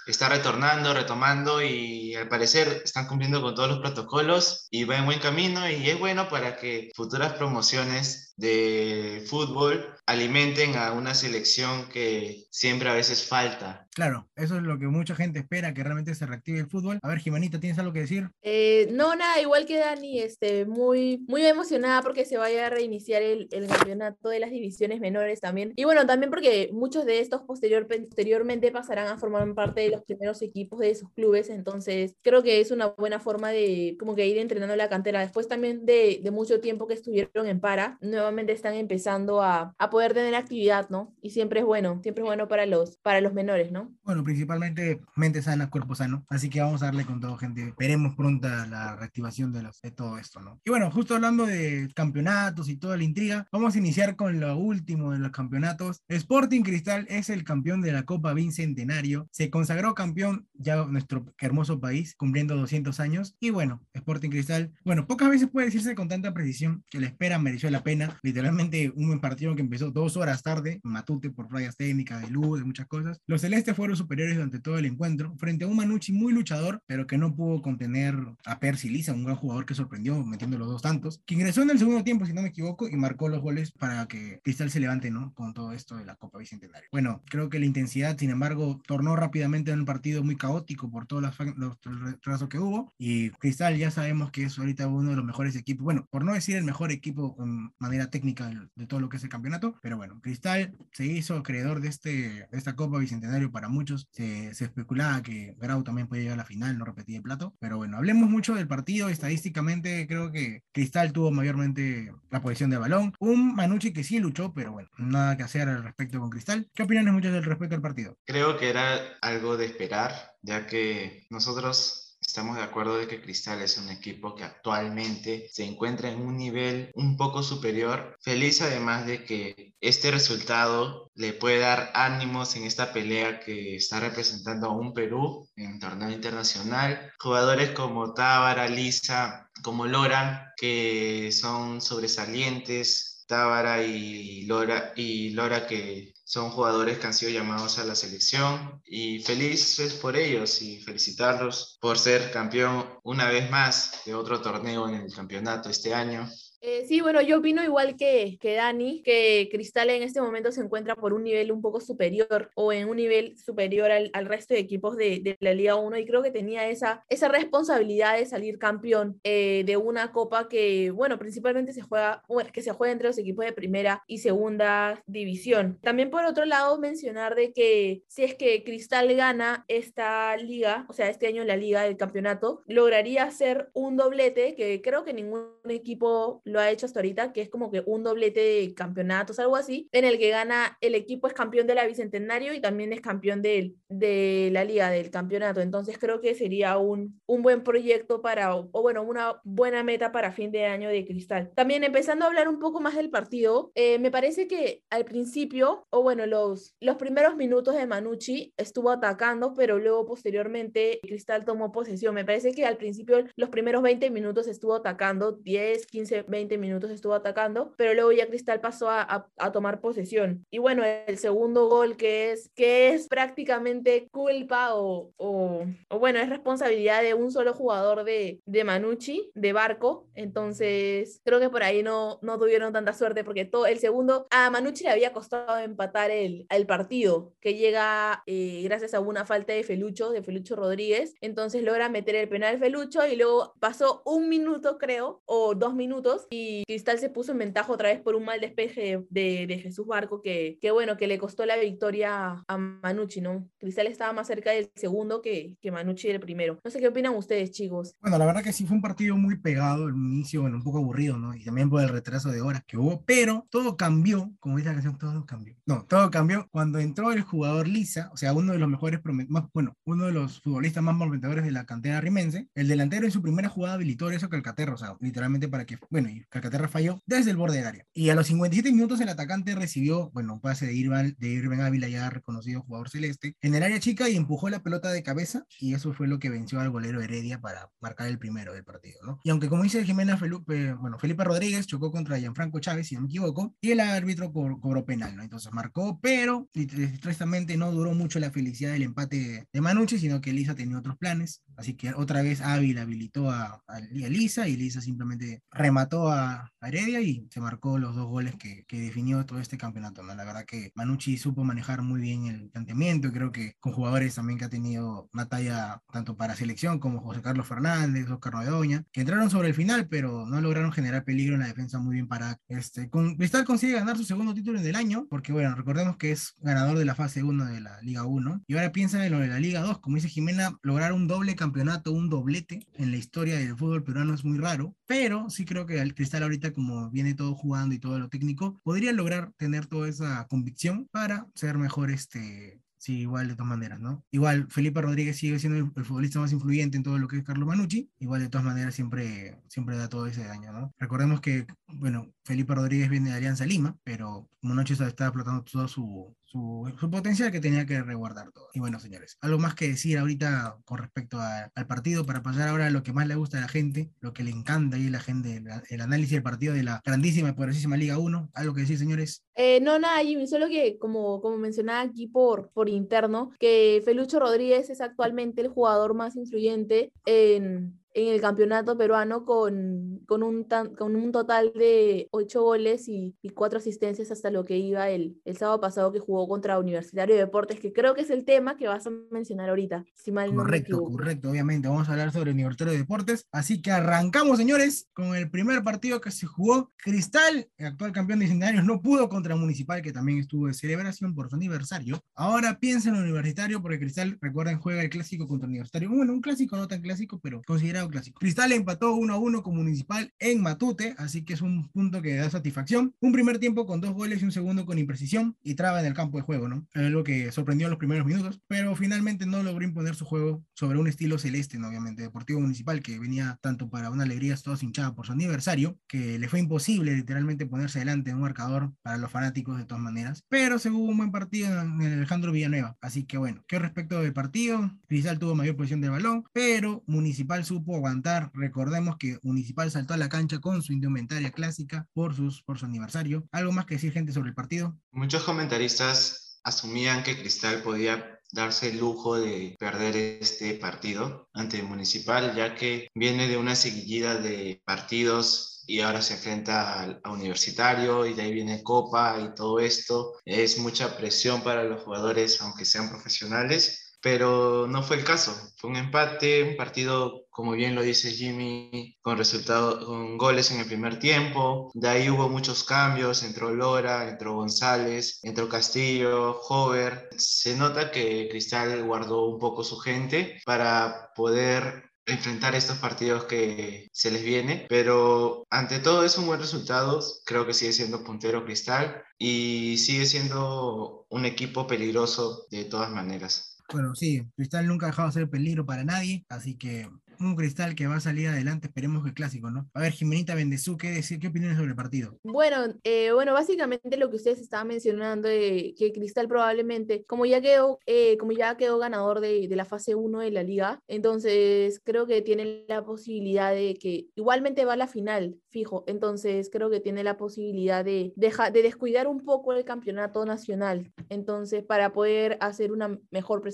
está 0.06 0.28
retornando, 0.28 0.94
retomando 0.94 1.62
y 1.62 2.14
al 2.14 2.28
parecer 2.28 2.82
están 2.84 3.06
cumpliendo 3.06 3.40
con 3.40 3.54
todos 3.54 3.68
los 3.68 3.78
protocolos 3.80 4.66
y 4.70 4.84
va 4.84 4.98
en 4.98 5.06
buen 5.06 5.18
camino 5.18 5.68
y 5.68 5.88
es 5.88 5.98
bueno 5.98 6.28
para 6.28 6.56
que 6.56 6.90
futuras 6.94 7.34
promociones 7.34 8.34
de 8.36 9.24
fútbol 9.28 9.94
alimenten 10.06 10.76
a 10.76 10.92
una 10.92 11.14
selección 11.14 11.88
que 11.88 12.46
siempre 12.50 12.88
a 12.88 12.94
veces 12.94 13.24
falta. 13.26 13.86
Claro, 13.94 14.28
eso 14.34 14.56
es 14.56 14.62
lo 14.62 14.76
que 14.76 14.88
mucha 14.88 15.14
gente 15.14 15.38
espera, 15.38 15.72
que 15.72 15.84
realmente 15.84 16.14
se 16.16 16.26
reactive 16.26 16.58
el 16.58 16.66
fútbol. 16.66 16.98
A 17.00 17.08
ver, 17.08 17.20
Jimanita, 17.20 17.60
¿tienes 17.60 17.78
algo 17.78 17.92
que 17.92 18.00
decir? 18.00 18.28
Eh, 18.42 18.88
no, 18.90 19.14
nada, 19.14 19.40
igual 19.40 19.66
que 19.66 19.78
Dani, 19.78 20.20
este, 20.20 20.66
muy, 20.66 21.24
muy 21.28 21.46
emocionada 21.46 22.02
porque 22.02 22.24
se 22.24 22.36
vaya 22.36 22.66
a 22.66 22.70
reiniciar 22.70 23.22
el, 23.22 23.48
el, 23.52 23.68
campeonato 23.68 24.28
de 24.28 24.40
las 24.40 24.50
divisiones 24.50 25.00
menores 25.00 25.40
también. 25.40 25.72
Y 25.76 25.84
bueno, 25.84 26.06
también 26.06 26.30
porque 26.30 26.70
muchos 26.72 27.06
de 27.06 27.20
estos 27.20 27.42
posterior, 27.42 27.86
posteriormente 27.86 28.72
pasarán 28.72 29.06
a 29.06 29.16
formar 29.16 29.44
parte 29.54 29.73
de 29.74 29.90
los 29.90 30.02
primeros 30.02 30.42
equipos 30.42 30.78
de 30.80 30.90
esos 30.90 31.10
clubes, 31.12 31.50
entonces 31.50 32.16
creo 32.22 32.42
que 32.42 32.60
es 32.60 32.70
una 32.70 32.88
buena 32.88 33.20
forma 33.20 33.50
de 33.50 33.96
como 33.98 34.14
que 34.14 34.26
ir 34.26 34.38
entrenando 34.38 34.76
la 34.76 34.88
cantera. 34.88 35.20
Después 35.20 35.48
también 35.48 35.84
de, 35.86 36.20
de 36.22 36.30
mucho 36.30 36.60
tiempo 36.60 36.86
que 36.86 36.94
estuvieron 36.94 37.46
en 37.46 37.60
para, 37.60 37.98
nuevamente 38.00 38.52
están 38.52 38.74
empezando 38.74 39.42
a, 39.42 39.74
a 39.78 39.90
poder 39.90 40.14
tener 40.14 40.34
actividad, 40.34 40.88
¿no? 40.90 41.14
Y 41.22 41.30
siempre 41.30 41.60
es 41.60 41.66
bueno, 41.66 42.00
siempre 42.02 42.22
es 42.22 42.26
bueno 42.26 42.48
para 42.48 42.66
los, 42.66 42.98
para 42.98 43.20
los 43.20 43.32
menores, 43.32 43.72
¿no? 43.72 43.92
Bueno, 44.02 44.24
principalmente 44.24 45.00
mente 45.16 45.42
sana, 45.42 45.70
cuerpo 45.70 45.94
sano. 45.94 46.24
Así 46.28 46.50
que 46.50 46.60
vamos 46.60 46.82
a 46.82 46.86
darle 46.86 47.04
con 47.04 47.20
todo, 47.20 47.36
gente. 47.36 47.74
Veremos 47.78 48.14
pronto 48.14 48.48
la 48.48 48.96
reactivación 48.96 49.52
de, 49.52 49.62
los, 49.62 49.80
de 49.80 49.90
todo 49.90 50.18
esto, 50.18 50.40
¿no? 50.40 50.60
Y 50.64 50.70
bueno, 50.70 50.90
justo 50.90 51.14
hablando 51.14 51.46
de 51.46 51.88
campeonatos 51.94 52.68
y 52.68 52.76
toda 52.76 52.96
la 52.96 53.04
intriga, 53.04 53.46
vamos 53.52 53.74
a 53.74 53.78
iniciar 53.78 54.16
con 54.16 54.40
lo 54.40 54.56
último 54.56 55.12
de 55.12 55.18
los 55.18 55.30
campeonatos. 55.30 56.02
Sporting 56.08 56.62
Cristal 56.62 57.06
es 57.08 57.30
el 57.30 57.44
campeón 57.44 57.80
de 57.80 57.92
la 57.92 58.04
Copa 58.04 58.34
Bicentenario. 58.34 59.28
Se 59.30 59.50
consagró 59.64 59.94
campeón 59.94 60.46
ya 60.52 60.84
nuestro 60.84 61.24
hermoso 61.38 61.80
país, 61.80 62.14
cumpliendo 62.16 62.54
200 62.54 63.00
años. 63.00 63.34
Y 63.40 63.48
bueno, 63.48 63.82
Sporting 63.94 64.28
Cristal, 64.28 64.74
bueno, 64.84 65.06
pocas 65.06 65.30
veces 65.30 65.48
puede 65.48 65.68
decirse 65.68 65.94
con 65.94 66.06
tanta 66.06 66.34
precisión 66.34 66.84
que 66.90 67.00
la 67.00 67.06
espera 67.06 67.38
mereció 67.38 67.70
la 67.70 67.82
pena. 67.82 68.18
Literalmente 68.22 68.92
un 68.94 69.06
buen 69.06 69.20
partido 69.20 69.54
que 69.54 69.62
empezó 69.62 69.90
dos 69.90 70.18
horas 70.18 70.42
tarde, 70.42 70.80
Matute 70.82 71.30
por 71.30 71.48
fallas 71.48 71.78
técnicas, 71.78 72.20
de 72.20 72.28
luz, 72.28 72.58
de 72.58 72.66
muchas 72.66 72.86
cosas. 72.86 73.22
Los 73.26 73.40
celestes 73.40 73.74
fueron 73.74 73.96
superiores 73.96 74.34
durante 74.34 74.60
todo 74.60 74.76
el 74.76 74.84
encuentro, 74.84 75.34
frente 75.38 75.64
a 75.64 75.66
un 75.66 75.76
Manucci 75.76 76.12
muy 76.12 76.34
luchador, 76.34 76.82
pero 76.86 77.06
que 77.06 77.16
no 77.16 77.34
pudo 77.34 77.62
contener 77.62 78.14
a 78.44 78.60
Percy 78.60 78.90
Lisa, 78.90 79.14
un 79.14 79.24
gran 79.24 79.36
jugador 79.36 79.64
que 79.64 79.74
sorprendió 79.74 80.22
metiendo 80.26 80.58
los 80.58 80.68
dos 80.68 80.82
tantos, 80.82 81.22
que 81.24 81.36
ingresó 81.36 81.62
en 81.62 81.70
el 81.70 81.78
segundo 81.78 82.04
tiempo, 82.04 82.26
si 82.26 82.34
no 82.34 82.42
me 82.42 82.48
equivoco, 82.48 82.86
y 82.86 82.96
marcó 82.96 83.30
los 83.30 83.40
goles 83.40 83.72
para 83.72 84.06
que 84.08 84.40
Cristal 84.44 84.70
se 84.70 84.80
levante, 84.80 85.10
¿no? 85.10 85.32
Con 85.32 85.54
todo 85.54 85.72
esto 85.72 85.96
de 85.96 86.04
la 86.04 86.16
Copa 86.16 86.38
Bicentenario. 86.38 86.90
Bueno, 86.92 87.22
creo 87.30 87.48
que 87.48 87.58
la 87.58 87.64
intensidad, 87.64 88.18
sin 88.18 88.28
embargo, 88.28 88.82
tornó 88.86 89.16
rápidamente 89.16 89.53
en 89.54 89.80
un 89.80 89.84
partido 89.84 90.22
muy 90.22 90.36
caótico 90.36 90.90
por 90.90 91.06
todos 91.06 91.22
los, 91.22 91.56
los 91.56 91.76
retrasos 91.82 92.48
que 92.48 92.58
hubo, 92.58 92.92
y 92.98 93.30
Cristal 93.30 93.76
ya 93.76 93.90
sabemos 93.90 94.30
que 94.30 94.44
es 94.44 94.58
ahorita 94.58 94.86
uno 94.86 95.10
de 95.10 95.16
los 95.16 95.24
mejores 95.24 95.56
equipos, 95.56 95.84
bueno, 95.84 96.06
por 96.10 96.24
no 96.24 96.34
decir 96.34 96.56
el 96.56 96.64
mejor 96.64 96.90
equipo 96.92 97.36
en 97.38 97.72
manera 97.78 98.10
técnica 98.10 98.48
de, 98.48 98.68
de 98.74 98.86
todo 98.86 99.00
lo 99.00 99.08
que 99.08 99.16
es 99.16 99.22
el 99.22 99.28
campeonato, 99.28 99.78
pero 99.82 99.96
bueno, 99.96 100.20
Cristal 100.20 100.74
se 100.92 101.06
hizo 101.06 101.36
acreedor 101.36 101.80
de, 101.80 101.88
este, 101.88 102.10
de 102.10 102.48
esta 102.52 102.74
Copa 102.74 102.98
Bicentenario 102.98 103.50
para 103.50 103.68
muchos. 103.68 104.08
Se, 104.10 104.54
se, 104.54 104.64
especulaba 104.64 105.22
que 105.22 105.54
Grau 105.58 105.82
también 105.84 106.08
puede 106.08 106.22
llegar 106.22 106.34
a 106.34 106.42
la 106.42 106.44
final, 106.44 106.78
no 106.78 106.84
repetía 106.84 107.16
el 107.16 107.22
plato. 107.22 107.54
Pero 107.60 107.76
bueno, 107.76 107.96
hablemos 107.96 108.30
mucho 108.30 108.54
del 108.54 108.66
partido. 108.66 109.08
Estadísticamente, 109.08 110.06
creo 110.06 110.32
que 110.32 110.62
Cristal 110.72 111.12
tuvo 111.12 111.30
mayormente 111.30 112.12
la 112.30 112.40
posición 112.40 112.70
de 112.70 112.78
balón. 112.78 113.12
Un 113.18 113.54
Manucci 113.54 113.92
que 113.92 114.04
sí 114.04 114.18
luchó, 114.18 114.52
pero 114.54 114.72
bueno, 114.72 114.88
nada 114.98 115.36
que 115.36 115.42
hacer 115.42 115.68
al 115.68 115.84
respecto 115.84 116.18
con 116.18 116.30
Cristal. 116.30 116.68
¿Qué 116.74 116.82
opinan 116.82 117.12
muchos 117.12 117.32
del 117.32 117.44
respecto 117.44 117.74
al 117.74 117.82
partido? 117.82 118.16
Creo 118.24 118.56
que 118.56 118.70
era 118.70 118.98
algo 119.20 119.43
de 119.56 119.66
esperar, 119.66 120.34
ya 120.42 120.66
que 120.66 121.26
nosotros 121.30 122.04
Estamos 122.26 122.56
de 122.56 122.62
acuerdo 122.62 122.96
de 122.96 123.06
que 123.06 123.20
Cristal 123.20 123.60
es 123.60 123.76
un 123.76 123.90
equipo 123.90 124.34
que 124.34 124.44
actualmente 124.44 125.48
se 125.52 125.64
encuentra 125.64 126.10
en 126.10 126.20
un 126.22 126.36
nivel 126.38 126.90
un 126.94 127.16
poco 127.16 127.42
superior. 127.42 128.16
Feliz 128.22 128.62
además 128.62 129.06
de 129.06 129.24
que 129.24 129.74
este 129.80 130.10
resultado 130.10 131.10
le 131.14 131.34
puede 131.34 131.58
dar 131.58 131.90
ánimos 131.94 132.56
en 132.56 132.64
esta 132.64 132.92
pelea 132.92 133.40
que 133.40 133.76
está 133.76 134.00
representando 134.00 134.68
a 134.68 134.72
un 134.72 134.94
Perú 134.94 135.48
en 135.56 135.78
torneo 135.78 136.10
internacional. 136.10 137.12
Jugadores 137.18 137.70
como 137.70 138.14
Tábara, 138.14 138.68
Lisa, 138.68 139.50
como 139.62 139.86
Lora, 139.86 140.54
que 140.56 141.30
son 141.30 141.80
sobresalientes. 141.82 143.24
Tábara 143.26 143.82
y 143.82 144.42
Lora, 144.46 144.92
y 144.96 145.30
Lora 145.30 145.66
que 145.66 146.13
son 146.24 146.50
jugadores 146.50 146.98
que 146.98 147.06
han 147.06 147.14
sido 147.14 147.32
llamados 147.32 147.78
a 147.78 147.84
la 147.84 147.94
selección 147.94 148.82
y 148.86 149.20
felices 149.20 149.94
por 149.94 150.16
ellos 150.16 150.62
y 150.62 150.80
felicitarlos 150.80 151.78
por 151.80 151.98
ser 151.98 152.32
campeón 152.32 152.98
una 153.02 153.28
vez 153.28 153.50
más 153.50 154.00
de 154.06 154.14
otro 154.14 154.40
torneo 154.40 154.88
en 154.88 154.94
el 154.94 155.12
campeonato 155.12 155.68
este 155.68 155.94
año. 155.94 156.28
Eh, 156.66 156.86
sí, 156.88 157.02
bueno, 157.02 157.20
yo 157.20 157.40
opino 157.40 157.62
igual 157.62 157.94
que, 157.94 158.38
que 158.40 158.54
Dani, 158.54 159.02
que 159.02 159.50
Cristal 159.52 159.90
en 159.90 160.02
este 160.02 160.22
momento 160.22 160.50
se 160.50 160.62
encuentra 160.62 160.96
por 160.96 161.12
un 161.12 161.22
nivel 161.22 161.52
un 161.52 161.60
poco 161.60 161.78
superior 161.78 162.50
o 162.54 162.72
en 162.72 162.88
un 162.88 162.96
nivel 162.96 163.36
superior 163.36 163.90
al, 163.90 164.08
al 164.14 164.24
resto 164.24 164.54
de 164.54 164.60
equipos 164.60 164.96
de, 164.96 165.20
de, 165.22 165.36
la 165.40 165.52
Liga 165.52 165.74
1 165.74 165.98
y 165.98 166.06
creo 166.06 166.22
que 166.22 166.30
tenía 166.30 166.66
esa, 166.70 167.04
esa 167.10 167.28
responsabilidad 167.28 168.16
de 168.16 168.24
salir 168.24 168.58
campeón 168.58 169.20
eh, 169.24 169.62
de 169.66 169.76
una 169.76 170.10
copa 170.10 170.48
que, 170.48 170.90
bueno, 170.90 171.18
principalmente 171.18 171.74
se 171.74 171.82
juega, 171.82 172.22
bueno, 172.28 172.48
que 172.50 172.62
se 172.62 172.72
juega 172.72 172.92
entre 172.92 173.08
los 173.08 173.18
equipos 173.18 173.44
de 173.44 173.52
primera 173.52 174.02
y 174.06 174.20
segunda 174.20 175.02
división. 175.06 175.78
También 175.82 176.08
por 176.08 176.24
otro 176.24 176.46
lado 176.46 176.78
mencionar 176.78 177.34
de 177.34 177.52
que 177.52 178.04
si 178.08 178.24
es 178.24 178.36
que 178.36 178.64
Cristal 178.64 179.14
gana 179.14 179.66
esta 179.68 180.34
liga, 180.38 180.86
o 180.88 180.94
sea, 180.94 181.10
este 181.10 181.26
año 181.26 181.44
la 181.44 181.58
liga 181.58 181.82
del 181.82 181.98
campeonato, 181.98 182.62
lograría 182.66 183.24
hacer 183.24 183.68
un 183.74 183.98
doblete 183.98 184.54
que 184.54 184.80
creo 184.80 185.04
que 185.04 185.12
ningún 185.12 185.50
equipo 185.68 186.40
lo 186.54 186.60
ha 186.60 186.70
hecho 186.70 186.86
hasta 186.86 187.00
ahorita, 187.00 187.32
que 187.32 187.42
es 187.42 187.50
como 187.50 187.70
que 187.72 187.82
un 187.84 188.04
doblete 188.04 188.40
de 188.40 188.74
campeonatos, 188.74 189.40
algo 189.40 189.56
así, 189.56 189.88
en 189.90 190.04
el 190.04 190.18
que 190.18 190.30
gana, 190.30 190.78
el 190.80 190.94
equipo 190.94 191.26
es 191.26 191.34
campeón 191.34 191.66
de 191.66 191.74
la 191.74 191.84
Bicentenario 191.84 192.54
y 192.54 192.60
también 192.60 192.92
es 192.92 193.00
campeón 193.00 193.42
de, 193.42 193.74
de 193.88 194.50
la 194.52 194.64
liga, 194.64 194.88
del 194.90 195.10
campeonato. 195.10 195.60
Entonces 195.60 195.98
creo 195.98 196.20
que 196.20 196.34
sería 196.36 196.78
un, 196.78 197.20
un 197.26 197.42
buen 197.42 197.64
proyecto 197.64 198.22
para, 198.22 198.54
o, 198.54 198.70
bueno, 198.82 199.02
una 199.02 199.40
buena 199.42 199.82
meta 199.82 200.12
para 200.12 200.30
fin 200.30 200.52
de 200.52 200.66
año 200.66 200.88
de 200.88 201.04
Cristal. 201.04 201.50
También 201.56 201.82
empezando 201.82 202.24
a 202.24 202.28
hablar 202.28 202.48
un 202.48 202.60
poco 202.60 202.80
más 202.80 202.94
del 202.94 203.10
partido, 203.10 203.72
eh, 203.74 203.98
me 203.98 204.12
parece 204.12 204.46
que 204.46 204.84
al 204.90 205.04
principio, 205.04 205.86
o 205.90 206.02
bueno, 206.02 206.24
los, 206.26 206.76
los 206.78 206.96
primeros 206.96 207.34
minutos 207.34 207.74
de 207.74 207.86
Manucci 207.86 208.54
estuvo 208.56 208.90
atacando, 208.90 209.54
pero 209.54 209.80
luego 209.80 210.06
posteriormente 210.06 211.00
Cristal 211.02 211.44
tomó 211.44 211.72
posesión. 211.72 212.14
Me 212.14 212.24
parece 212.24 212.52
que 212.52 212.64
al 212.64 212.76
principio 212.76 213.24
los 213.34 213.48
primeros 213.48 213.82
20 213.82 214.08
minutos 214.10 214.46
estuvo 214.46 214.74
atacando, 214.74 215.32
10, 215.32 215.86
15, 215.86 216.24
20 216.34 216.58
minutos 216.58 216.90
estuvo 216.90 217.14
atacando, 217.14 217.72
pero 217.76 217.94
luego 217.94 218.12
ya 218.12 218.26
Cristal 218.26 218.60
pasó 218.60 218.90
a, 218.90 219.28
a, 219.36 219.52
tomar 219.52 219.80
posesión. 219.80 220.44
Y 220.50 220.58
bueno, 220.58 220.82
el 220.84 221.18
segundo 221.18 221.68
gol 221.68 221.96
que 221.96 222.32
es, 222.32 222.50
que 222.54 222.88
es 222.88 223.08
prácticamente 223.08 224.08
culpa 224.10 224.74
o, 224.74 225.12
o, 225.16 225.64
o 225.88 225.98
bueno, 225.98 226.18
es 226.18 226.28
responsabilidad 226.28 227.02
de 227.02 227.14
un 227.14 227.30
solo 227.30 227.54
jugador 227.54 228.04
de, 228.04 228.40
de 228.44 228.64
Manucci, 228.64 229.30
de 229.34 229.52
Barco. 229.52 230.08
Entonces, 230.14 231.20
creo 231.24 231.38
que 231.38 231.50
por 231.50 231.62
ahí 231.62 231.82
no, 231.82 232.18
no 232.22 232.38
tuvieron 232.38 232.72
tanta 232.72 232.92
suerte 232.92 233.22
porque 233.22 233.44
todo 233.44 233.66
el 233.66 233.78
segundo, 233.78 234.26
a 234.30 234.50
Manucci 234.50 234.84
le 234.84 234.90
había 234.90 235.12
costado 235.12 235.58
empatar 235.58 236.10
el, 236.10 236.46
el 236.50 236.66
partido, 236.66 237.32
que 237.40 237.54
llega 237.54 238.22
eh, 238.26 238.62
gracias 238.64 238.94
a 238.94 239.00
una 239.00 239.24
falta 239.24 239.52
de 239.52 239.62
Felucho, 239.62 240.10
de 240.10 240.22
Felucho 240.22 240.56
Rodríguez. 240.56 241.14
Entonces 241.20 241.62
logra 241.62 241.88
meter 241.88 242.16
el 242.16 242.28
penal 242.28 242.58
Felucho 242.58 243.06
y 243.06 243.16
luego 243.16 243.54
pasó 243.60 244.02
un 244.04 244.28
minuto, 244.28 244.78
creo, 244.78 245.22
o 245.26 245.54
dos 245.54 245.74
minutos, 245.74 246.23
y 246.30 246.64
Cristal 246.64 246.98
se 246.98 247.10
puso 247.10 247.32
en 247.32 247.38
ventaja 247.38 247.72
otra 247.72 247.88
vez 247.88 248.00
por 248.00 248.14
un 248.14 248.24
mal 248.24 248.40
despeje 248.40 249.04
de, 249.10 249.46
de 249.46 249.58
Jesús 249.58 249.86
Barco, 249.86 250.20
que, 250.20 250.58
que 250.60 250.70
bueno, 250.70 250.96
que 250.96 251.06
le 251.06 251.18
costó 251.18 251.46
la 251.46 251.56
victoria 251.56 252.44
a 252.46 252.58
Manucci, 252.58 253.20
¿no? 253.20 253.48
Cristal 253.58 253.86
estaba 253.86 254.12
más 254.12 254.26
cerca 254.26 254.50
del 254.50 254.70
segundo 254.74 255.22
que, 255.22 255.54
que 255.60 255.70
Manucci 255.70 256.08
del 256.08 256.20
primero. 256.20 256.58
No 256.64 256.70
sé 256.70 256.80
qué 256.80 256.88
opinan 256.88 257.14
ustedes, 257.14 257.50
chicos. 257.50 257.94
Bueno, 258.00 258.18
la 258.18 258.26
verdad 258.26 258.42
que 258.42 258.52
sí 258.52 258.66
fue 258.66 258.76
un 258.76 258.82
partido 258.82 259.16
muy 259.16 259.38
pegado, 259.38 259.88
el 259.88 259.94
inicio, 259.94 260.42
bueno, 260.42 260.56
un 260.56 260.62
poco 260.62 260.78
aburrido, 260.78 261.18
¿no? 261.18 261.34
Y 261.34 261.44
también 261.44 261.70
por 261.70 261.82
el 261.82 261.88
retraso 261.88 262.30
de 262.30 262.40
horas 262.40 262.62
que 262.66 262.76
hubo, 262.76 263.02
pero 263.04 263.46
todo 263.50 263.76
cambió, 263.76 264.32
como 264.40 264.56
dice 264.56 264.68
la 264.68 264.74
canción, 264.74 264.98
todo 264.98 265.26
cambió. 265.26 265.54
No, 265.66 265.84
todo 265.86 266.10
cambió 266.10 266.48
cuando 266.50 266.78
entró 266.78 267.12
el 267.12 267.22
jugador 267.22 267.68
Lisa, 267.68 268.10
o 268.12 268.16
sea, 268.16 268.32
uno 268.32 268.52
de 268.52 268.58
los 268.58 268.68
mejores, 268.68 269.00
más, 269.28 269.44
bueno, 269.52 269.76
uno 269.84 270.06
de 270.06 270.12
los 270.12 270.40
futbolistas 270.40 270.82
más 270.82 270.96
prometedores 270.96 271.44
de 271.44 271.50
la 271.50 271.66
cantera 271.66 272.00
rimense. 272.00 272.48
El 272.54 272.68
delantero 272.68 273.06
en 273.06 273.12
su 273.12 273.22
primera 273.22 273.48
jugada 273.48 273.74
habilitó 273.74 274.10
eso 274.10 274.28
Calcaterra, 274.28 274.74
o 274.74 274.78
sea, 274.78 274.96
literalmente 275.00 275.48
para 275.48 275.64
que, 275.64 275.78
bueno, 275.90 276.08
y 276.16 276.24
Calcaterra 276.24 276.68
falló 276.68 277.00
desde 277.06 277.30
el 277.30 277.36
borde 277.36 277.58
del 277.58 277.66
área. 277.66 277.86
Y 277.92 278.10
a 278.10 278.14
los 278.14 278.26
57 278.26 278.72
minutos 278.72 279.00
el 279.00 279.08
atacante 279.08 279.54
recibió, 279.54 280.10
bueno, 280.10 280.34
un 280.34 280.40
pase 280.40 280.66
de 280.66 280.74
Irving, 280.74 281.14
de 281.18 281.28
Irving 281.28 281.60
Ávila, 281.60 281.88
ya 281.88 282.10
reconocido 282.10 282.62
jugador 282.62 282.90
celeste, 282.90 283.36
en 283.40 283.54
el 283.54 283.62
área 283.62 283.80
chica 283.80 284.08
y 284.08 284.16
empujó 284.16 284.48
la 284.48 284.62
pelota 284.62 284.90
de 284.90 285.02
cabeza 285.02 285.44
y 285.58 285.74
eso 285.74 285.92
fue 285.92 286.06
lo 286.06 286.18
que 286.18 286.30
venció 286.30 286.60
al 286.60 286.70
golero 286.70 287.00
Heredia 287.00 287.40
para 287.40 287.70
marcar 287.80 288.08
el 288.08 288.18
primero 288.18 288.52
del 288.52 288.64
partido, 288.64 289.00
¿no? 289.04 289.20
Y 289.24 289.30
aunque 289.30 289.48
como 289.48 289.62
dice 289.62 289.84
Jimena 289.84 290.16
Felipe, 290.16 290.74
bueno, 290.74 290.98
Felipe 290.98 291.24
Rodríguez 291.24 291.66
chocó 291.66 291.90
contra 291.90 292.18
Gianfranco 292.18 292.60
Chávez, 292.60 292.88
si 292.88 292.94
no 292.94 293.02
me 293.02 293.06
equivoco, 293.06 293.54
y 293.60 293.70
el 293.70 293.80
árbitro 293.80 294.32
cobró 294.32 294.84
penal, 294.84 295.16
¿no? 295.16 295.22
Entonces 295.22 295.52
marcó, 295.52 295.98
pero 296.00 296.48
tristemente 296.52 297.56
no 297.56 297.72
duró 297.72 297.94
mucho 297.94 298.18
la 298.18 298.30
felicidad 298.30 298.72
del 298.72 298.82
empate 298.82 299.46
de 299.52 299.60
Manucci, 299.60 299.98
sino 299.98 300.20
que 300.20 300.30
Elisa 300.30 300.54
tenía 300.54 300.78
otros 300.78 300.96
planes, 300.96 301.42
así 301.56 301.74
que 301.74 301.92
otra 301.94 302.22
vez 302.22 302.40
Ávila 302.40 302.82
habilitó 302.82 303.30
a, 303.30 303.62
a, 303.66 303.78
Elisa 303.78 304.48
y 304.48 304.54
Elisa 304.54 304.80
simplemente 304.80 305.42
remató 305.50 306.03
a, 306.10 306.50
Heredia 306.66 307.02
y 307.02 307.28
se 307.30 307.40
marcó 307.40 307.78
los 307.78 307.94
dos 307.94 308.06
goles 308.06 308.36
que, 308.36 308.64
definió 308.70 309.24
todo 309.26 309.38
este 309.38 309.58
campeonato. 309.58 310.02
La 310.02 310.24
verdad 310.24 310.46
que 310.46 310.72
Manucci 310.74 311.18
supo 311.18 311.44
manejar 311.44 311.82
muy 311.82 312.00
bien 312.00 312.26
el 312.26 312.48
planteamiento, 312.48 313.12
creo 313.12 313.32
que 313.32 313.54
con 313.60 313.72
jugadores 313.72 314.14
también 314.14 314.38
que 314.38 314.46
ha 314.46 314.48
tenido 314.48 315.08
una 315.12 315.28
talla 315.28 315.82
tanto 315.92 316.16
para 316.16 316.34
selección 316.34 316.78
como 316.78 317.00
José 317.00 317.20
Carlos 317.22 317.46
Fernández, 317.46 318.08
Oscar 318.08 318.34
Noedoña, 318.34 318.84
que 318.92 319.00
entraron 319.02 319.30
sobre 319.30 319.48
el 319.48 319.54
final, 319.54 319.88
pero 319.88 320.26
no 320.26 320.40
lograron 320.40 320.72
generar 320.72 321.04
peligro 321.04 321.34
en 321.34 321.40
la 321.40 321.48
defensa 321.48 321.78
muy 321.78 321.94
bien 321.94 322.08
para 322.08 322.38
este 322.48 322.88
con 322.88 323.16
Cristal 323.16 323.44
consigue 323.44 323.74
ganar 323.74 323.96
su 323.96 324.04
segundo 324.04 324.34
título 324.34 324.58
en 324.58 324.66
el 324.66 324.76
año, 324.76 325.06
porque 325.08 325.32
bueno, 325.32 325.54
recordemos 325.54 325.96
que 325.96 326.12
es 326.12 326.34
ganador 326.38 326.78
de 326.78 326.84
la 326.84 326.94
fase 326.94 327.22
1 327.22 327.46
de 327.46 327.60
la 327.60 327.80
Liga 327.82 328.04
1, 328.04 328.44
y 328.46 328.54
ahora 328.54 328.72
piensa 328.72 329.04
en 329.04 329.12
lo 329.12 329.18
de 329.18 329.28
la 329.28 329.38
Liga 329.38 329.60
2, 329.60 329.80
como 329.80 329.96
dice 329.96 330.08
Jimena, 330.08 330.58
lograr 330.62 330.92
un 330.92 331.06
doble 331.06 331.36
campeonato, 331.36 331.92
un 331.92 332.08
doblete 332.08 332.66
en 332.74 332.90
la 332.90 332.96
historia 332.96 333.36
del 333.36 333.56
fútbol 333.56 333.84
peruano 333.84 334.14
es 334.14 334.24
muy 334.24 334.38
raro, 334.38 334.74
pero 334.86 335.30
sí 335.30 335.44
creo 335.44 335.66
que 335.66 335.80
Cristal 335.94 336.22
ahorita 336.22 336.52
como 336.52 336.90
viene 336.90 337.14
todo 337.14 337.34
jugando 337.34 337.74
y 337.74 337.78
todo 337.78 337.98
lo 337.98 338.08
técnico, 338.08 338.60
podría 338.62 338.92
lograr 338.92 339.32
tener 339.36 339.66
toda 339.66 339.88
esa 339.88 340.26
convicción 340.28 340.88
para 340.90 341.26
ser 341.34 341.58
mejor 341.58 341.90
este 341.90 342.60
Sí, 342.84 342.98
igual 342.98 343.28
de 343.28 343.34
todas 343.34 343.48
maneras, 343.48 343.80
¿no? 343.80 344.04
Igual 344.10 344.46
Felipe 344.50 344.82
Rodríguez 344.82 345.16
sigue 345.16 345.38
siendo 345.38 345.72
el, 345.74 345.84
futbolista 345.86 346.18
más 346.20 346.32
influyente 346.32 346.76
en 346.76 346.82
todo 346.82 346.98
lo 346.98 347.08
que 347.08 347.16
es 347.16 347.24
Carlos 347.24 347.48
Manucci, 347.48 347.90
igual 347.98 348.20
de 348.20 348.28
todas 348.28 348.44
maneras 348.44 348.74
siempre, 348.74 349.40
siempre 349.48 349.78
da 349.78 349.88
todo 349.88 350.06
ese 350.06 350.22
daño, 350.24 350.52
¿no? 350.52 350.70
Recordemos 350.76 351.22
que, 351.22 351.46
bueno, 351.66 352.12
Felipe 352.26 352.54
Rodríguez 352.54 352.90
viene 352.90 353.08
de 353.08 353.16
Alianza 353.16 353.46
Lima, 353.46 353.74
pero 353.84 354.28
Manucci 354.42 354.74
está 354.74 355.06
explotando 355.06 355.42
todo 355.44 355.66
su, 355.66 356.14
su, 356.34 356.90
potencial 356.90 357.30
que 357.30 357.40
tenía 357.40 357.64
que 357.64 357.80
resguardar 357.80 358.32
todo. 358.32 358.48
Y 358.52 358.58
bueno, 358.58 358.80
señores, 358.80 359.16
algo 359.20 359.38
más 359.38 359.54
que 359.54 359.68
decir 359.68 359.98
ahorita 359.98 360.58
con 360.64 360.78
respecto 360.78 361.18
al 361.20 361.66
partido 361.66 362.04
para 362.04 362.22
pasar 362.22 362.48
ahora 362.48 362.66
a 362.66 362.70
lo 362.70 362.82
que 362.82 362.92
más 362.92 363.06
le 363.06 363.14
gusta 363.14 363.38
a 363.38 363.42
la 363.42 363.48
gente, 363.48 363.90
lo 364.00 364.12
que 364.12 364.24
le 364.24 364.30
encanta 364.30 364.76
y 364.76 364.90
la 364.90 365.00
gente, 365.00 365.36
el, 365.36 365.46
el 365.68 365.80
análisis 365.80 366.12
del 366.12 366.22
partido 366.22 366.54
de 366.54 366.64
la 366.64 366.82
grandísima 366.84 367.28
y 367.28 367.32
poderosísima 367.32 367.76
Liga 367.76 367.98
1. 367.98 368.30
¿Algo 368.34 368.54
que 368.54 368.62
decir, 368.62 368.78
señores? 368.78 369.22
Eh, 369.36 369.60
no, 369.60 369.78
nada, 369.78 370.02
Jimmy, 370.02 370.26
solo 370.26 370.48
que 370.48 370.76
como, 370.78 371.20
como 371.20 371.38
mencionaba 371.38 371.82
aquí 371.82 372.08
por, 372.08 372.50
por 372.50 372.68
interno, 372.68 373.30
que 373.38 373.80
Felucho 373.84 374.18
Rodríguez 374.18 374.70
es 374.70 374.80
actualmente 374.80 375.40
el 375.40 375.48
jugador 375.48 375.94
más 375.94 376.16
influyente 376.16 376.92
en, 377.06 377.78
en 377.94 378.08
el 378.08 378.20
campeonato 378.20 378.76
peruano 378.76 379.24
con, 379.24 380.00
con, 380.06 380.22
un, 380.22 380.46
tan, 380.46 380.74
con 380.74 380.96
un 380.96 381.12
total 381.12 381.52
de 381.54 382.08
ocho 382.10 382.42
goles 382.42 382.88
y, 382.88 383.16
y, 383.22 383.30
cuatro 383.30 383.58
asistencias 383.58 384.10
hasta 384.10 384.30
lo 384.30 384.44
que 384.44 384.58
iba 384.58 384.90
el, 384.90 385.16
el 385.24 385.36
sábado 385.36 385.60
pasado 385.60 385.92
que 385.92 386.00
jugó 386.00 386.28
contra 386.28 386.58
Universitario 386.58 387.14
de 387.14 387.22
Deportes, 387.22 387.60
que 387.60 387.72
creo 387.72 387.94
que 387.94 388.02
es 388.02 388.10
el 388.10 388.24
tema 388.24 388.56
que 388.56 388.66
vas 388.66 388.86
a 388.86 388.90
mencionar 389.10 389.48
ahorita, 389.48 389.84
si 389.94 390.10
mal 390.10 390.34
correcto, 390.34 390.76
no 390.76 390.84
Correcto, 390.96 391.30
obviamente, 391.30 391.68
vamos 391.68 391.88
a 391.88 391.92
hablar 391.92 392.12
sobre 392.12 392.32
Universitario 392.32 392.72
de 392.72 392.78
Deportes, 392.78 393.26
así 393.30 393.62
que 393.62 393.70
arrancamos, 393.70 394.38
señores, 394.38 394.88
con 394.92 395.14
el 395.14 395.30
primer 395.30 395.62
partido 395.62 396.00
que 396.00 396.10
se 396.10 396.26
jugó. 396.26 396.72
Cristal, 396.76 397.48
el 397.56 397.66
actual 397.66 397.92
campeón 397.92 398.20
de 398.20 398.26
centenarios, 398.26 398.64
no 398.64 398.80
pudo 398.80 399.08
contra 399.08 399.36
Municipal, 399.36 399.82
que 399.82 399.92
también 399.92 400.18
estuvo 400.18 400.46
de 400.46 400.54
celebración 400.54 401.14
por 401.14 401.28
su 401.28 401.36
aniversario. 401.36 402.00
Ahora 402.14 402.58
piensen 402.58 402.94
en 402.94 403.02
Universitario, 403.02 403.60
porque 403.62 403.78
Cristal, 403.78 404.18
recuerden, 404.20 404.58
juega 404.58 404.82
el 404.82 404.90
clásico 404.90 405.26
contra 405.26 405.48
Universitario. 405.48 405.90
Bueno, 405.90 406.12
un 406.12 406.20
clásico 406.20 406.56
no 406.56 406.68
tan 406.68 406.82
clásico, 406.82 407.20
pero 407.22 407.42
considerado 407.46 407.83
clásico. 407.88 408.20
Cristal 408.20 408.52
empató 408.52 408.94
1 408.94 409.12
a 409.12 409.18
1 409.18 409.42
con 409.42 409.56
Municipal 409.56 410.12
en 410.18 410.42
Matute, 410.42 410.94
así 410.98 411.24
que 411.24 411.34
es 411.34 411.42
un 411.42 411.68
punto 411.68 412.02
que 412.02 412.16
da 412.16 412.30
satisfacción. 412.30 412.94
Un 413.00 413.12
primer 413.12 413.38
tiempo 413.38 413.66
con 413.66 413.80
dos 413.80 413.92
goles 413.92 414.22
y 414.22 414.24
un 414.24 414.32
segundo 414.32 414.66
con 414.66 414.78
imprecisión 414.78 415.36
y 415.42 415.54
traba 415.54 415.80
en 415.80 415.86
el 415.86 415.94
campo 415.94 416.18
de 416.18 416.22
juego, 416.22 416.48
¿no? 416.48 416.66
Algo 416.74 417.04
que 417.04 417.32
sorprendió 417.32 417.66
en 417.66 417.70
los 417.70 417.78
primeros 417.78 418.06
minutos, 418.06 418.40
pero 418.46 418.76
finalmente 418.76 419.26
no 419.26 419.42
logró 419.42 419.64
imponer 419.64 419.94
su 419.94 420.04
juego 420.04 420.44
sobre 420.54 420.78
un 420.78 420.86
estilo 420.86 421.18
celeste, 421.18 421.58
¿no? 421.58 421.68
obviamente, 421.68 422.02
Deportivo 422.02 422.40
Municipal, 422.40 422.82
que 422.82 422.98
venía 422.98 423.38
tanto 423.40 423.68
para 423.68 423.90
una 423.90 424.04
alegría 424.04 424.34
toda 424.42 424.58
hinchada 424.60 424.94
por 424.94 425.06
su 425.06 425.12
aniversario, 425.12 425.78
que 425.86 426.18
le 426.18 426.28
fue 426.28 426.38
imposible 426.38 426.94
literalmente 426.94 427.46
ponerse 427.46 427.78
delante 427.78 428.10
en 428.10 428.16
un 428.16 428.22
marcador 428.22 428.72
para 428.82 428.98
los 428.98 429.10
fanáticos 429.10 429.58
de 429.58 429.64
todas 429.64 429.82
maneras, 429.82 430.24
pero 430.28 430.58
se 430.58 430.70
hubo 430.70 430.84
un 430.84 430.96
buen 430.96 431.10
partido 431.10 431.48
en 431.60 431.80
el 431.80 431.92
Alejandro 431.94 432.32
Villanueva, 432.32 432.76
así 432.80 433.04
que 433.04 433.18
bueno, 433.18 433.44
¿qué 433.46 433.58
respecto 433.58 434.00
del 434.00 434.12
partido? 434.12 434.70
Cristal 434.86 435.18
tuvo 435.18 435.34
mayor 435.34 435.56
posición 435.56 435.80
del 435.80 435.90
balón, 435.90 436.24
pero 436.32 436.82
Municipal 436.86 437.44
supo 437.44 437.73
aguantar 437.76 438.30
Recordemos 438.34 438.96
que 438.98 439.18
Municipal 439.22 439.70
saltó 439.70 439.94
a 439.94 439.96
la 439.96 440.08
cancha 440.08 440.38
con 440.38 440.62
su 440.62 440.72
indumentaria 440.72 441.30
clásica 441.30 441.86
por, 441.92 442.14
sus, 442.14 442.42
por 442.42 442.58
su 442.58 442.66
aniversario. 442.66 443.26
¿Algo 443.32 443.52
más 443.52 443.66
que 443.66 443.74
decir, 443.74 443.92
gente, 443.92 444.12
sobre 444.12 444.30
el 444.30 444.34
partido? 444.34 444.76
Muchos 444.92 445.24
comentaristas 445.24 446.40
asumían 446.44 447.02
que 447.02 447.18
Cristal 447.18 447.62
podía 447.62 448.20
darse 448.32 448.70
el 448.70 448.78
lujo 448.78 449.16
de 449.16 449.56
perder 449.58 449.96
este 449.96 450.54
partido 450.54 451.28
ante 451.32 451.62
Municipal, 451.62 452.34
ya 452.34 452.54
que 452.54 452.88
viene 452.94 453.28
de 453.28 453.36
una 453.36 453.54
seguidilla 453.54 454.16
de 454.16 454.60
partidos 454.64 455.62
y 455.66 455.80
ahora 455.80 456.02
se 456.02 456.14
enfrenta 456.14 456.98
a, 457.02 457.10
Universitario 457.10 458.04
y 458.04 458.12
de 458.12 458.22
ahí 458.22 458.34
viene 458.34 458.62
Copa 458.62 459.18
y 459.20 459.34
todo 459.34 459.60
esto. 459.60 460.14
Es 460.24 460.58
mucha 460.58 460.96
presión 460.96 461.42
para 461.42 461.64
los 461.64 461.82
jugadores, 461.82 462.40
aunque 462.42 462.64
sean 462.64 462.90
profesionales 462.90 463.83
pero 464.04 464.66
no 464.68 464.82
fue 464.82 464.98
el 464.98 465.04
caso. 465.04 465.32
Fue 465.56 465.70
un 465.70 465.76
empate, 465.76 466.42
un 466.42 466.56
partido, 466.56 467.24
como 467.30 467.52
bien 467.52 467.74
lo 467.74 467.80
dice 467.80 468.10
Jimmy, 468.10 468.98
con 469.00 469.16
resultado, 469.16 469.86
con 469.86 470.18
goles 470.18 470.50
en 470.50 470.60
el 470.60 470.66
primer 470.66 470.98
tiempo. 470.98 471.70
De 471.72 471.88
ahí 471.88 472.10
hubo 472.10 472.28
muchos 472.28 472.64
cambios, 472.64 473.22
entró 473.22 473.54
Lora, 473.54 474.06
entró 474.10 474.34
González, 474.34 475.20
entró 475.22 475.48
Castillo, 475.48 476.38
Hover. 476.42 477.08
Se 477.16 477.56
nota 477.56 477.90
que 477.90 478.28
Cristal 478.30 478.84
guardó 478.84 479.24
un 479.24 479.38
poco 479.38 479.64
su 479.64 479.78
gente 479.78 480.38
para 480.44 481.10
poder 481.16 481.90
enfrentar 482.04 482.54
estos 482.54 482.76
partidos 482.76 483.24
que 483.24 483.88
se 483.90 484.10
les 484.10 484.22
viene, 484.22 484.66
pero 484.68 485.46
ante 485.48 485.78
todo 485.78 486.04
es 486.04 486.18
un 486.18 486.26
buen 486.26 486.40
resultado, 486.40 487.00
creo 487.24 487.46
que 487.46 487.54
sigue 487.54 487.72
siendo 487.72 488.04
puntero 488.04 488.44
Cristal 488.44 489.02
y 489.16 489.78
sigue 489.78 490.04
siendo 490.04 491.06
un 491.08 491.24
equipo 491.24 491.66
peligroso 491.66 492.46
de 492.50 492.66
todas 492.66 492.90
maneras. 492.90 493.53
Bueno, 493.72 493.94
sí, 493.94 494.22
Cristal 494.36 494.66
nunca 494.66 494.86
ha 494.86 494.90
dejado 494.90 495.08
de 495.08 495.14
ser 495.14 495.30
peligro 495.30 495.64
para 495.64 495.84
nadie, 495.84 496.24
así 496.28 496.56
que 496.56 496.88
un 497.20 497.36
cristal 497.36 497.74
que 497.74 497.86
va 497.86 497.96
a 497.96 498.00
salir 498.00 498.28
adelante, 498.28 498.66
esperemos 498.66 499.04
que 499.04 499.14
clásico, 499.14 499.50
¿no? 499.50 499.68
A 499.74 499.80
ver, 499.80 499.92
Jimenita 499.92 500.34
Bendezú, 500.34 500.76
¿qué, 500.76 500.90
decir, 500.90 501.18
qué 501.18 501.28
opinas 501.28 501.56
sobre 501.56 501.70
el 501.70 501.76
partido? 501.76 502.18
Bueno, 502.22 502.74
eh, 502.84 503.12
bueno, 503.12 503.32
básicamente 503.32 503.96
lo 503.96 504.10
que 504.10 504.16
ustedes 504.16 504.40
estaban 504.40 504.68
mencionando 504.68 505.28
de 505.28 505.74
que 505.76 505.92
Cristal 505.92 506.28
probablemente, 506.28 507.04
como 507.06 507.26
ya 507.26 507.40
quedó, 507.40 507.78
eh, 507.86 508.16
como 508.18 508.32
ya 508.32 508.56
quedó 508.56 508.78
ganador 508.78 509.20
de, 509.20 509.48
de, 509.48 509.56
la 509.56 509.64
fase 509.64 509.94
1 509.94 510.20
de 510.20 510.30
la 510.30 510.42
liga, 510.42 510.80
entonces 510.88 511.80
creo 511.84 512.06
que 512.06 512.22
tiene 512.22 512.64
la 512.68 512.84
posibilidad 512.84 513.52
de 513.52 513.74
que 513.74 514.06
igualmente 514.14 514.64
va 514.64 514.74
a 514.74 514.76
la 514.76 514.86
final, 514.86 515.36
fijo, 515.50 515.84
entonces 515.86 516.50
creo 516.50 516.70
que 516.70 516.80
tiene 516.80 517.04
la 517.04 517.16
posibilidad 517.16 517.84
de, 517.84 518.12
deja, 518.16 518.50
de 518.50 518.62
descuidar 518.62 519.06
un 519.06 519.20
poco 519.20 519.52
el 519.52 519.64
campeonato 519.64 520.24
nacional, 520.24 520.92
entonces 521.08 521.62
para 521.64 521.92
poder 521.92 522.36
hacer 522.40 522.72
una 522.72 522.98
mejor 523.10 523.40
presentación 523.40 523.53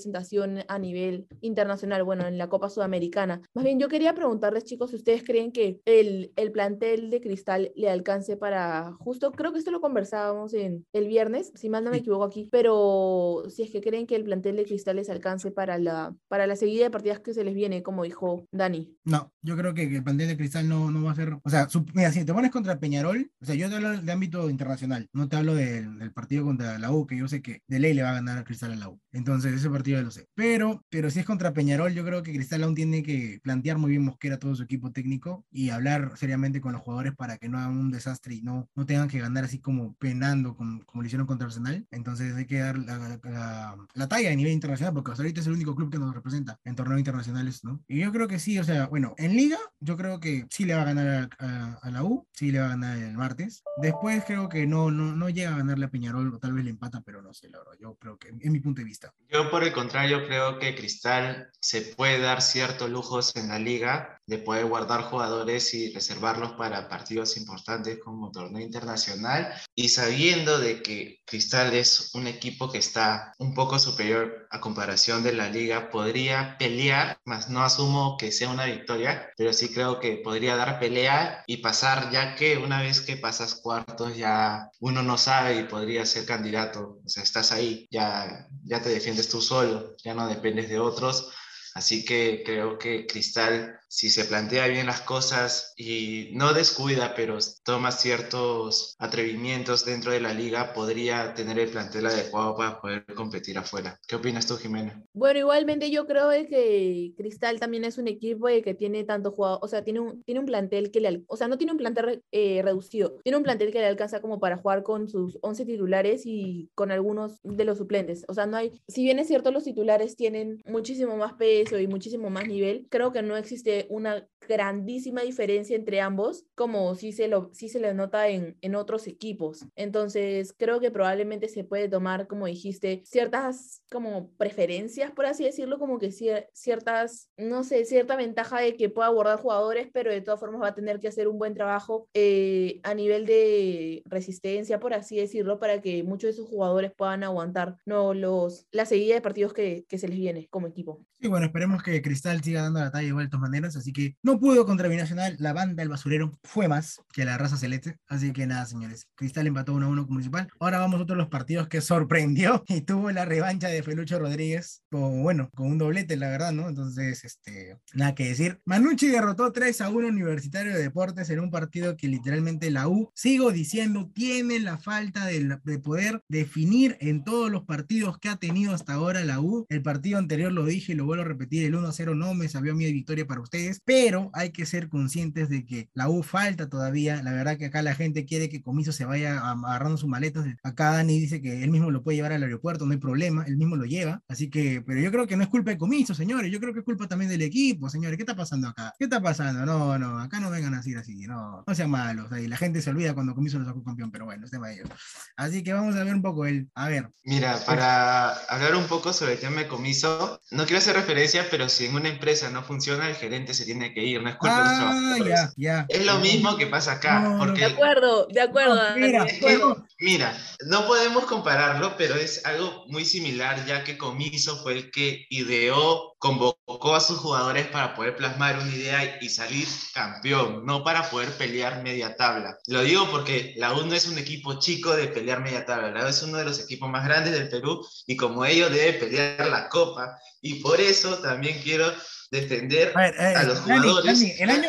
a 0.69 0.79
nivel 0.79 1.27
internacional, 1.41 2.05
bueno, 2.05 2.27
en 2.27 2.39
la 2.39 2.49
Copa 2.49 2.69
Sudamericana. 2.69 3.41
Más 3.55 3.65
bien, 3.65 3.79
yo 3.79 3.89
quería 3.89 4.15
preguntarles, 4.15 4.65
chicos, 4.65 4.91
si 4.91 4.97
ustedes 4.97 5.23
creen 5.25 5.53
que 5.53 5.81
el, 5.85 6.33
el 6.37 6.53
plantel 6.53 7.11
de 7.11 7.21
Cristal 7.21 7.73
le 7.75 7.91
alcance 7.91 8.37
para, 8.37 8.93
justo, 8.99 9.33
creo 9.33 9.53
que 9.53 9.59
esto 9.59 9.71
lo 9.71 9.81
conversábamos 9.81 10.55
en 10.55 10.87
el 10.93 11.07
viernes, 11.09 11.53
si 11.55 11.69
mal 11.69 11.85
no 11.85 11.91
me 11.91 11.99
equivoco 11.99 12.25
aquí, 12.25 12.49
pero 12.51 13.45
si 13.49 13.63
es 13.63 13.71
que 13.71 13.81
creen 13.81 14.07
que 14.07 14.17
el 14.17 14.25
plantel 14.25 14.57
de 14.57 14.65
Cristal 14.65 14.97
les 14.97 15.11
alcance 15.11 15.51
para 15.51 15.79
la, 15.79 16.15
para 16.29 16.47
la 16.47 16.57
seguida 16.57 16.85
de 16.85 16.91
partidas 16.91 17.21
que 17.21 17.35
se 17.35 17.45
les 17.45 17.55
viene, 17.55 17.83
como 17.83 18.05
dijo 18.05 18.47
Dani. 18.53 18.95
No, 19.05 19.33
yo 19.43 19.57
creo 19.57 19.75
que, 19.75 19.85
el 19.85 20.05
plantel 20.05 20.29
de 20.29 20.37
Cristal 20.37 20.69
no, 20.69 20.91
no 20.91 21.05
va 21.05 21.13
a 21.13 21.17
ser, 21.17 21.39
o 21.43 21.51
sea, 21.51 21.69
mira, 21.95 22.13
si 22.13 22.25
te 22.25 22.33
pones 22.33 22.51
contra 22.51 22.79
Peñarol, 22.79 23.31
o 23.41 23.45
sea, 23.45 23.55
yo 23.55 23.69
te 23.69 23.77
hablo 23.77 24.01
de 24.01 24.13
ámbito 24.13 24.51
internacional, 24.51 25.09
no 25.13 25.29
te 25.29 25.37
hablo 25.37 25.55
del, 25.55 25.99
del 25.99 26.13
partido 26.13 26.45
contra 26.45 26.79
la 26.79 26.93
U, 26.93 27.07
que 27.07 27.17
yo 27.17 27.29
sé 27.29 27.43
que 27.43 27.63
de 27.67 27.79
ley 27.79 27.95
le 27.95 28.03
va 28.03 28.11
a 28.11 28.15
ganar 28.15 28.39
a 28.39 28.45
Cristal 28.45 28.73
a 28.73 28.77
la 28.77 28.89
U. 28.89 29.01
Entonces, 29.13 29.55
ese 29.55 29.71
partido 29.71 29.90
ya 29.97 30.03
lo 30.03 30.11
sé. 30.11 30.27
Pero, 30.35 30.85
pero 30.89 31.11
si 31.11 31.21
es 31.21 31.27
contra 31.27 31.53
Peñarol, 31.53 31.93
yo 31.93 32.05
creo 32.05 32.23
que 32.23 32.33
Cristal 32.33 32.63
aún 32.65 32.75
tiene 32.75 33.03
que 33.03 33.41
plantear 33.43 33.79
muy 33.79 33.91
bien 33.91 34.05
Mosquera 34.05 34.39
todo 34.39 34.55
su 34.55 34.63
equipo 34.63 34.93
técnico 34.93 35.45
y 35.51 35.71
hablar 35.71 36.13
seriamente 36.17 36.61
con 36.61 36.73
los 36.73 36.83
jugadores 36.83 37.15
para 37.15 37.39
que 37.39 37.49
no 37.49 37.59
hagan 37.59 37.77
un 37.77 37.91
desastre 37.91 38.35
y 38.35 38.43
no, 38.43 38.69
no 38.75 38.87
tengan 38.87 39.09
que 39.09 39.21
ganar 39.21 39.45
así 39.45 39.61
como 39.61 39.95
penando 39.97 40.57
como, 40.57 40.85
como 40.85 41.03
lo 41.03 41.07
hicieron 41.07 41.27
contra 41.27 41.47
Arsenal. 41.47 41.87
Entonces 41.91 42.35
hay 42.35 42.47
que 42.47 42.59
dar 42.59 42.79
la, 42.79 43.19
la, 43.23 43.77
la, 43.95 44.09
talla 44.09 44.31
a 44.31 44.35
nivel 44.35 44.53
internacional 44.53 44.95
porque 44.95 45.13
hasta 45.13 45.23
ahorita 45.23 45.41
es 45.41 45.47
el 45.47 45.55
único 45.55 45.75
club 45.75 45.91
que 45.91 45.99
nos 45.99 46.15
representa 46.15 46.59
en 46.65 46.75
torneos 46.75 46.99
internacionales, 46.99 47.65
¿no? 47.65 47.83
Y 47.89 48.01
yo 48.01 48.13
creo 48.13 48.29
que 48.29 48.39
sí, 48.39 48.59
o 48.59 48.65
sea, 48.65 48.87
bueno, 48.87 49.15
en 49.19 49.37
liga 49.37 49.59
yo 49.81 49.97
creo 49.97 50.21
que 50.21 50.47
sí 50.51 50.65
le 50.65 50.75
va 50.75 50.83
a 50.83 50.87
ganar 50.87 51.31
a, 51.39 51.47
a, 51.47 51.79
a 51.83 51.91
la 51.91 52.05
U, 52.05 52.27
sí 52.33 52.51
le 52.51 52.61
va 52.61 52.67
a 52.67 52.71
ganar 52.71 52.99
el 52.99 53.17
martes. 53.17 53.63
Después 53.79 54.25
creo 54.27 54.49
que 54.49 54.67
no, 54.67 54.91
no, 54.91 55.15
no 55.15 55.29
llega 55.29 55.55
a 55.55 55.59
ganarle 55.59 55.87
a 55.87 55.91
Peñarol 55.91 56.35
o 56.35 56.39
tal 56.39 56.53
vez 56.53 56.65
le 56.65 56.71
empata, 56.71 57.01
pero 57.03 57.23
no 57.23 57.33
sé, 57.33 57.49
la 57.49 57.59
verdad, 57.59 57.75
yo 57.81 57.97
creo 57.97 58.19
que 58.19 58.29
es 58.29 58.51
mi 58.51 58.61
punto 58.61 58.81
de 58.81 58.85
vista. 58.85 59.13
Yo 59.29 59.51
por 59.51 59.63
el 59.63 59.73
contrario 59.81 60.27
creo 60.27 60.59
que 60.59 60.75
Cristal 60.75 61.51
se 61.59 61.81
puede 61.81 62.21
dar 62.21 62.43
ciertos 62.43 62.91
lujos 62.91 63.35
en 63.37 63.49
la 63.49 63.59
liga 63.59 64.21
de 64.27 64.39
poder 64.39 64.67
guardar 64.67 65.03
jugadores 65.03 65.75
y 65.75 65.93
reservarlos 65.93 66.53
para 66.53 66.89
partidos 66.89 67.37
importantes 67.37 67.99
como 67.99 68.31
torneo 68.31 68.63
internacional. 68.63 69.53
Y 69.75 69.89
sabiendo 69.89 70.59
de 70.59 70.83
que 70.83 71.19
Cristal 71.27 71.75
es 71.75 72.15
un 72.15 72.27
equipo 72.27 72.71
que 72.71 72.79
está 72.79 73.33
un 73.39 73.55
poco 73.55 73.79
superior 73.79 74.47
a 74.51 74.61
comparación 74.61 75.23
de 75.23 75.33
la 75.33 75.49
liga, 75.49 75.91
podría 75.91 76.57
pelear, 76.59 77.19
más 77.25 77.51
no 77.51 77.63
asumo 77.63 78.17
que 78.17 78.31
sea 78.33 78.51
una 78.51 78.67
victoria, 78.67 79.31
pero 79.37 79.53
sí 79.53 79.73
creo 79.73 79.99
que 79.99 80.17
podría 80.19 80.57
dar 80.57 80.79
pelea 80.79 81.43
y 81.47 81.57
pasar, 81.59 82.11
ya 82.11 82.37
que 82.37 82.57
una 82.57 82.83
vez 82.83 83.01
que 83.01 83.17
pasas 83.17 83.57
cuartos 83.57 84.17
ya 84.17 84.71
uno 84.79 85.03
no 85.03 85.19
sabe 85.19 85.57
y 85.57 85.65
podría 85.65 86.07
ser 86.07 86.25
candidato, 86.25 87.01
o 87.05 87.09
sea, 87.09 87.23
estás 87.23 87.51
ahí, 87.53 87.89
ya, 87.91 88.47
ya 88.63 88.81
te 88.81 88.91
defiendes 88.91 89.29
tú 89.29 89.41
solo, 89.41 89.70
ya 90.05 90.15
no 90.15 90.27
dependes 90.29 90.69
de 90.69 90.79
otros. 90.79 91.31
Así 91.75 92.05
que 92.05 92.43
creo 92.45 92.79
que 92.79 93.07
Cristal 93.07 93.81
si 93.91 94.09
se 94.09 94.25
plantea 94.25 94.69
bien 94.69 94.87
las 94.87 95.01
cosas 95.01 95.75
y 95.77 96.31
no 96.35 96.55
descuida, 96.55 97.13
pero 97.17 97.39
toma 97.65 97.91
ciertos 97.91 98.95
atrevimientos 99.01 99.85
dentro 99.85 100.13
de 100.13 100.21
la 100.21 100.33
liga, 100.33 100.73
podría 100.73 101.35
tener 101.35 101.59
el 101.59 101.71
plantel 101.71 102.07
adecuado 102.07 102.57
para 102.57 102.81
poder 102.81 103.05
competir 103.17 103.59
afuera. 103.59 103.99
¿Qué 104.07 104.15
opinas 104.15 104.47
tú, 104.47 104.57
Jimena? 104.57 105.03
Bueno, 105.13 105.41
igualmente 105.41 105.91
yo 105.91 106.07
creo 106.07 106.31
que 106.31 107.13
Cristal 107.17 107.59
también 107.59 107.85
es 107.85 107.99
un 107.99 108.07
equipo 108.07 108.47
que 108.47 108.75
tiene 108.75 109.03
tanto 109.03 109.33
jugador, 109.33 109.59
o 109.61 109.67
sea, 109.67 109.83
tiene 109.83 109.99
un, 109.99 110.23
tiene 110.23 110.39
un 110.39 110.47
plantel 110.47 110.93
que 110.93 111.01
le, 111.01 111.25
o 111.27 111.37
sea, 111.37 111.49
no 111.49 111.59
tiene 111.59 111.73
un 111.73 111.79
plantel 111.79 112.23
eh, 112.31 112.63
reducido, 112.63 113.19
tiene 113.25 113.39
un 113.39 113.43
plantel 113.43 113.73
que 113.73 113.81
le 113.81 113.87
alcanza 113.87 114.21
como 114.21 114.39
para 114.39 114.57
jugar 114.57 114.85
con 114.85 115.09
sus 115.09 115.37
11 115.43 115.67
titulares 115.67 116.23
y 116.27 116.71
con 116.77 116.93
algunos 116.93 117.41
de 117.43 117.65
los 117.65 117.79
suplentes. 117.79 118.25
O 118.29 118.35
sea, 118.35 118.47
no 118.47 118.57
hay, 118.57 118.81
si 118.87 119.03
bien 119.03 119.19
es 119.19 119.27
cierto, 119.27 119.51
los 119.51 119.65
titulares 119.65 120.15
tienen 120.15 120.63
muchísimo 120.65 121.17
más 121.17 121.33
peso 121.33 121.60
y 121.79 121.87
muchísimo 121.87 122.31
más 122.31 122.47
nivel, 122.47 122.87
creo 122.91 123.13
que 123.13 123.23
no 123.23 123.37
existe 123.37 123.87
una 123.91 124.27
grandísima 124.49 125.23
diferencia 125.23 125.77
entre 125.77 126.01
ambos, 126.01 126.45
como 126.55 126.95
si 126.95 127.13
se 127.13 127.29
lo, 127.29 127.51
si 127.53 127.69
se 127.69 127.79
le 127.79 127.95
nota 127.95 128.29
en, 128.29 128.57
en 128.61 128.75
otros 128.75 129.07
equipos. 129.07 129.67
Entonces, 129.77 130.55
creo 130.57 130.81
que 130.81 130.91
probablemente 130.91 131.49
se 131.49 131.65
puede 131.65 131.89
tomar, 131.89 132.27
como 132.27 132.47
dijiste, 132.47 133.03
ciertas 133.05 133.83
como 133.91 134.31
preferencias, 134.37 135.13
por 135.13 135.27
así 135.27 135.45
decirlo, 135.45 135.79
como 135.79 135.99
que 135.99 136.11
ciertas, 136.11 137.31
no 137.37 137.65
sé, 137.65 137.85
cierta 137.85 138.17
ventaja 138.17 138.61
de 138.61 138.77
que 138.77 138.89
pueda 138.89 139.09
abordar 139.09 139.39
jugadores, 139.39 139.89
pero 139.93 140.11
de 140.11 140.21
todas 140.21 140.41
formas 140.41 140.63
va 140.63 140.69
a 140.69 140.75
tener 140.75 141.01
que 141.01 141.09
hacer 141.09 141.29
un 141.29 141.39
buen 141.39 141.55
trabajo 141.55 142.09
eh, 142.15 142.81
a 142.83 142.95
nivel 142.95 143.27
de 143.27 144.03
resistencia, 144.07 144.81
por 144.81 144.95
así 144.95 145.17
decirlo, 145.17 145.59
para 145.59 145.81
que 145.81 146.03
muchos 146.03 146.29
de 146.29 146.31
esos 146.31 146.49
jugadores 146.49 146.93
puedan 146.97 147.25
aguantar 147.25 147.77
no, 147.87 148.15
los, 148.15 148.67
la 148.73 148.87
seguida 148.87 149.15
de 149.15 149.21
partidos 149.21 149.53
que, 149.53 149.85
que 149.89 149.99
se 149.99 150.09
les 150.09 150.19
viene 150.19 150.49
como 150.51 150.67
equipo. 150.67 151.05
Sí, 151.21 151.29
bueno, 151.29 151.50
esperemos 151.51 151.83
que 151.83 152.01
Cristal 152.01 152.43
siga 152.43 152.63
dando 152.63 152.79
la 152.79 152.93
talla 152.93 153.09
igual 153.09 153.27
de 153.27 153.31
todas 153.31 153.43
maneras, 153.43 153.77
así 153.77 153.93
que 153.93 154.17
no 154.23 154.39
pudo 154.39 154.65
contra 154.65 154.89
Binacional, 154.89 155.37
la 155.41 155.53
banda 155.53 155.83
del 155.83 155.89
basurero 155.89 156.33
fue 156.45 156.69
más 156.69 157.01
que 157.13 157.25
la 157.25 157.37
raza 157.37 157.57
celeste, 157.57 157.97
así 158.09 158.33
que 158.33 158.47
nada, 158.47 158.67
señores, 158.67 159.09
Cristal 159.17 159.49
empató 159.49 159.75
1 159.75 159.85
a 159.85 159.89
1 159.89 160.05
con 160.05 160.15
Municipal. 160.15 160.49
Ahora 160.61 160.79
vamos 160.79 161.01
a 161.01 161.03
otros 161.03 161.19
los 161.19 161.29
partidos 161.29 161.67
que 161.69 161.81
sorprendió 161.81 162.65
y 162.69 162.83
tuvo 162.83 163.11
la 163.11 163.25
revancha 163.25 163.69
de 163.69 163.83
Felucho 163.83 164.19
Rodríguez, 164.19 164.83
con, 164.91 165.23
bueno, 165.23 165.51
con 165.55 165.67
un 165.67 165.79
doblete, 165.79 166.17
la 166.17 166.29
verdad, 166.29 166.53
¿no? 166.53 166.69
Entonces, 166.69 167.25
este, 167.25 167.77
nada 167.95 168.15
que 168.15 168.29
decir. 168.29 168.61
Manucci 168.65 169.09
derrotó 169.09 169.51
3 169.53 169.81
a 169.81 169.91
1 169.91 170.07
Universitario 170.07 170.73
de 170.73 170.83
Deportes 170.83 171.31
en 171.31 171.41
un 171.41 171.51
partido 171.51 171.97
que 171.97 172.07
literalmente 172.07 172.71
la 172.71 172.89
U, 172.89 173.11
sigo 173.15 173.51
diciendo, 173.51 174.09
tiene 174.15 174.61
la 174.61 174.79
falta 174.79 175.27
de, 175.27 175.59
de 175.65 175.79
poder 175.81 176.23
definir 176.29 176.97
en 177.01 177.25
todos 177.25 177.51
los 177.51 177.65
partidos 177.65 178.19
que 178.19 178.29
ha 178.29 178.37
tenido 178.37 178.73
hasta 178.73 178.95
ahora 178.95 179.25
la 179.25 179.41
U. 179.41 179.67
El 179.69 179.83
partido 179.83 180.19
anterior 180.19 180.53
lo 180.53 180.65
dije 180.65 180.93
y 180.93 180.95
lo 180.95 181.05
vuelvo 181.05 181.25
a 181.25 181.27
repetir, 181.27 181.40
el 181.51 181.75
1 181.75 181.89
a 181.89 181.93
0 181.93 182.15
no 182.15 182.35
me 182.35 182.49
sabió 182.49 182.75
de 182.75 182.93
victoria 182.93 183.27
para 183.27 183.41
ustedes, 183.41 183.81
pero 183.85 184.31
hay 184.33 184.51
que 184.51 184.67
ser 184.67 184.89
conscientes 184.89 185.49
de 185.49 185.65
que 185.65 185.89
la 185.95 186.09
U 186.09 186.23
falta 186.23 186.69
todavía. 186.69 187.23
La 187.23 187.33
verdad 187.33 187.57
que 187.59 187.67
acá 187.67 187.83
la 187.83 187.95
gente 187.95 188.25
quiere 188.25 188.49
que 188.49 188.63
Comiso 188.63 188.93
se 188.93 189.05
vaya 189.05 189.41
agarrando 189.41 189.97
sus 189.97 190.09
maletas. 190.09 190.47
Acá 190.63 190.93
Dani 190.93 191.19
dice 191.19 191.41
que 191.41 191.63
él 191.63 191.71
mismo 191.71 191.91
lo 191.91 192.03
puede 192.03 192.17
llevar 192.17 192.33
al 192.33 192.43
aeropuerto, 192.43 192.87
no 192.87 192.93
hay 192.93 192.99
problema, 192.99 193.45
él 193.47 193.57
mismo 193.57 193.77
lo 193.77 193.85
lleva. 193.85 194.23
Así 194.29 194.51
que, 194.51 194.83
pero 194.87 195.01
yo 195.01 195.11
creo 195.11 195.27
que 195.27 195.37
no 195.37 195.43
es 195.43 195.49
culpa 195.49 195.71
de 195.71 195.79
Comiso, 195.79 196.15
señores. 196.15 196.51
Yo 196.51 196.61
creo 196.61 196.73
que 196.73 196.81
es 196.81 196.85
culpa 196.85 197.07
también 197.07 197.31
del 197.31 197.43
equipo, 197.43 197.89
señores. 197.89 198.17
¿Qué 198.17 198.23
está 198.23 198.37
pasando 198.37 198.69
acá? 198.69 198.95
¿Qué 198.99 199.05
está 199.05 199.21
pasando? 199.21 199.65
No, 199.67 199.99
no, 199.99 200.19
acá 200.19 200.41
no 200.41 200.51
vengan 200.51 200.75
a 200.75 200.79
decir 200.79 200.97
así, 200.99 201.27
no, 201.27 201.65
no 201.67 201.75
sean 201.75 201.91
malos. 201.91 202.31
Ahí 202.33 202.47
la 202.47 202.57
gente 202.57 202.83
se 202.83 202.91
olvida 202.91 203.15
cuando 203.15 203.35
Comiso 203.35 203.59
lo 203.59 203.65
sacó 203.65 203.83
campeón, 203.83 204.11
pero 204.11 204.25
bueno, 204.25 204.45
es 204.45 204.51
tema 204.51 204.69
de 204.69 204.75
ellos. 204.75 204.89
Así 205.37 205.63
que 205.63 205.73
vamos 205.73 205.97
a 205.97 206.05
ver 206.05 206.15
un 206.15 206.23
poco 206.23 206.47
él. 206.47 206.69
A 206.75 206.89
ver. 206.89 207.11
Mira, 207.25 207.59
para 207.67 208.33
hablar 208.47 208.75
un 208.75 208.87
poco 208.87 209.13
sobre 209.13 209.35
el 209.35 209.41
tema 209.41 209.61
de 209.61 209.69
Comiso, 209.69 210.41
no 210.51 210.65
quiero 210.65 210.79
hacer 210.79 210.97
referencia, 210.97 211.30
pero 211.51 211.69
si 211.69 211.87
en 211.87 211.95
una 211.95 212.09
empresa 212.09 212.51
no 212.51 212.63
funciona, 212.63 213.09
el 213.09 213.15
gerente 213.15 213.55
se 213.55 213.65
tiene 213.65 213.93
que 213.93 214.03
ir, 214.03 214.23
no 214.23 214.29
es 214.29 214.37
culpa 214.37 214.65
Ah, 214.65 215.17
ya, 215.25 215.51
ya. 215.57 215.87
Es 215.89 216.05
lo 216.05 216.19
mismo 216.19 216.57
que 216.57 216.67
pasa 216.67 216.93
acá. 216.93 217.21
No, 217.21 217.39
porque 217.39 217.61
de 217.61 217.67
acuerdo, 217.67 218.27
de 218.27 218.41
acuerdo. 218.41 218.75
No, 218.75 218.97
mira, 218.97 219.25
es 219.25 219.39
que, 219.39 219.61
mira, 220.01 220.37
no 220.67 220.87
podemos 220.87 221.25
compararlo, 221.27 221.97
pero 221.97 222.17
es 222.17 222.45
algo 222.45 222.85
muy 222.89 223.05
similar, 223.05 223.65
ya 223.67 223.85
que 223.85 223.99
Comiso 223.99 224.57
fue 224.63 224.73
el 224.73 224.91
que 224.91 225.27
ideó, 225.31 226.15
convocó 226.19 226.95
a 226.95 227.01
sus 227.01 227.19
jugadores 227.19 227.67
para 227.69 227.95
poder 227.95 228.17
plasmar 228.17 228.59
una 228.59 228.75
idea 228.75 229.19
y 229.21 229.29
salir 229.29 229.69
campeón, 229.95 230.65
no 230.65 230.83
para 230.83 231.09
poder 231.11 231.31
pelear 231.37 231.83
media 231.83 232.17
tabla. 232.17 232.57
Lo 232.67 232.83
digo 232.83 233.11
porque 233.11 233.55
la 233.57 233.75
U 233.75 233.87
no 233.87 233.95
es 233.95 234.09
un 234.09 234.19
equipo 234.19 234.59
chico 234.59 234.97
de 234.97 235.09
pelear 235.09 235.41
media 235.41 235.65
tabla, 235.65 235.91
la 235.91 236.05
U 236.05 236.09
es 236.09 236.23
uno 236.23 236.39
de 236.39 236.45
los 236.45 236.59
equipos 236.59 236.89
más 236.89 237.05
grandes 237.05 237.33
del 237.33 237.49
Perú 237.49 237.87
y 238.07 238.17
como 238.17 238.45
ello 238.45 238.71
debe 238.71 238.95
pelear 238.95 239.49
la 239.49 239.69
copa. 239.69 240.19
Y 240.43 240.55
por 240.57 240.81
eso 240.81 241.19
también 241.19 241.61
quiero 241.63 241.93
defender 242.31 242.93
a, 242.97 243.09
eh, 243.09 243.47
los 243.47 243.61
jugadores. 243.61 244.23
el, 244.39 244.51
año, 244.51 244.69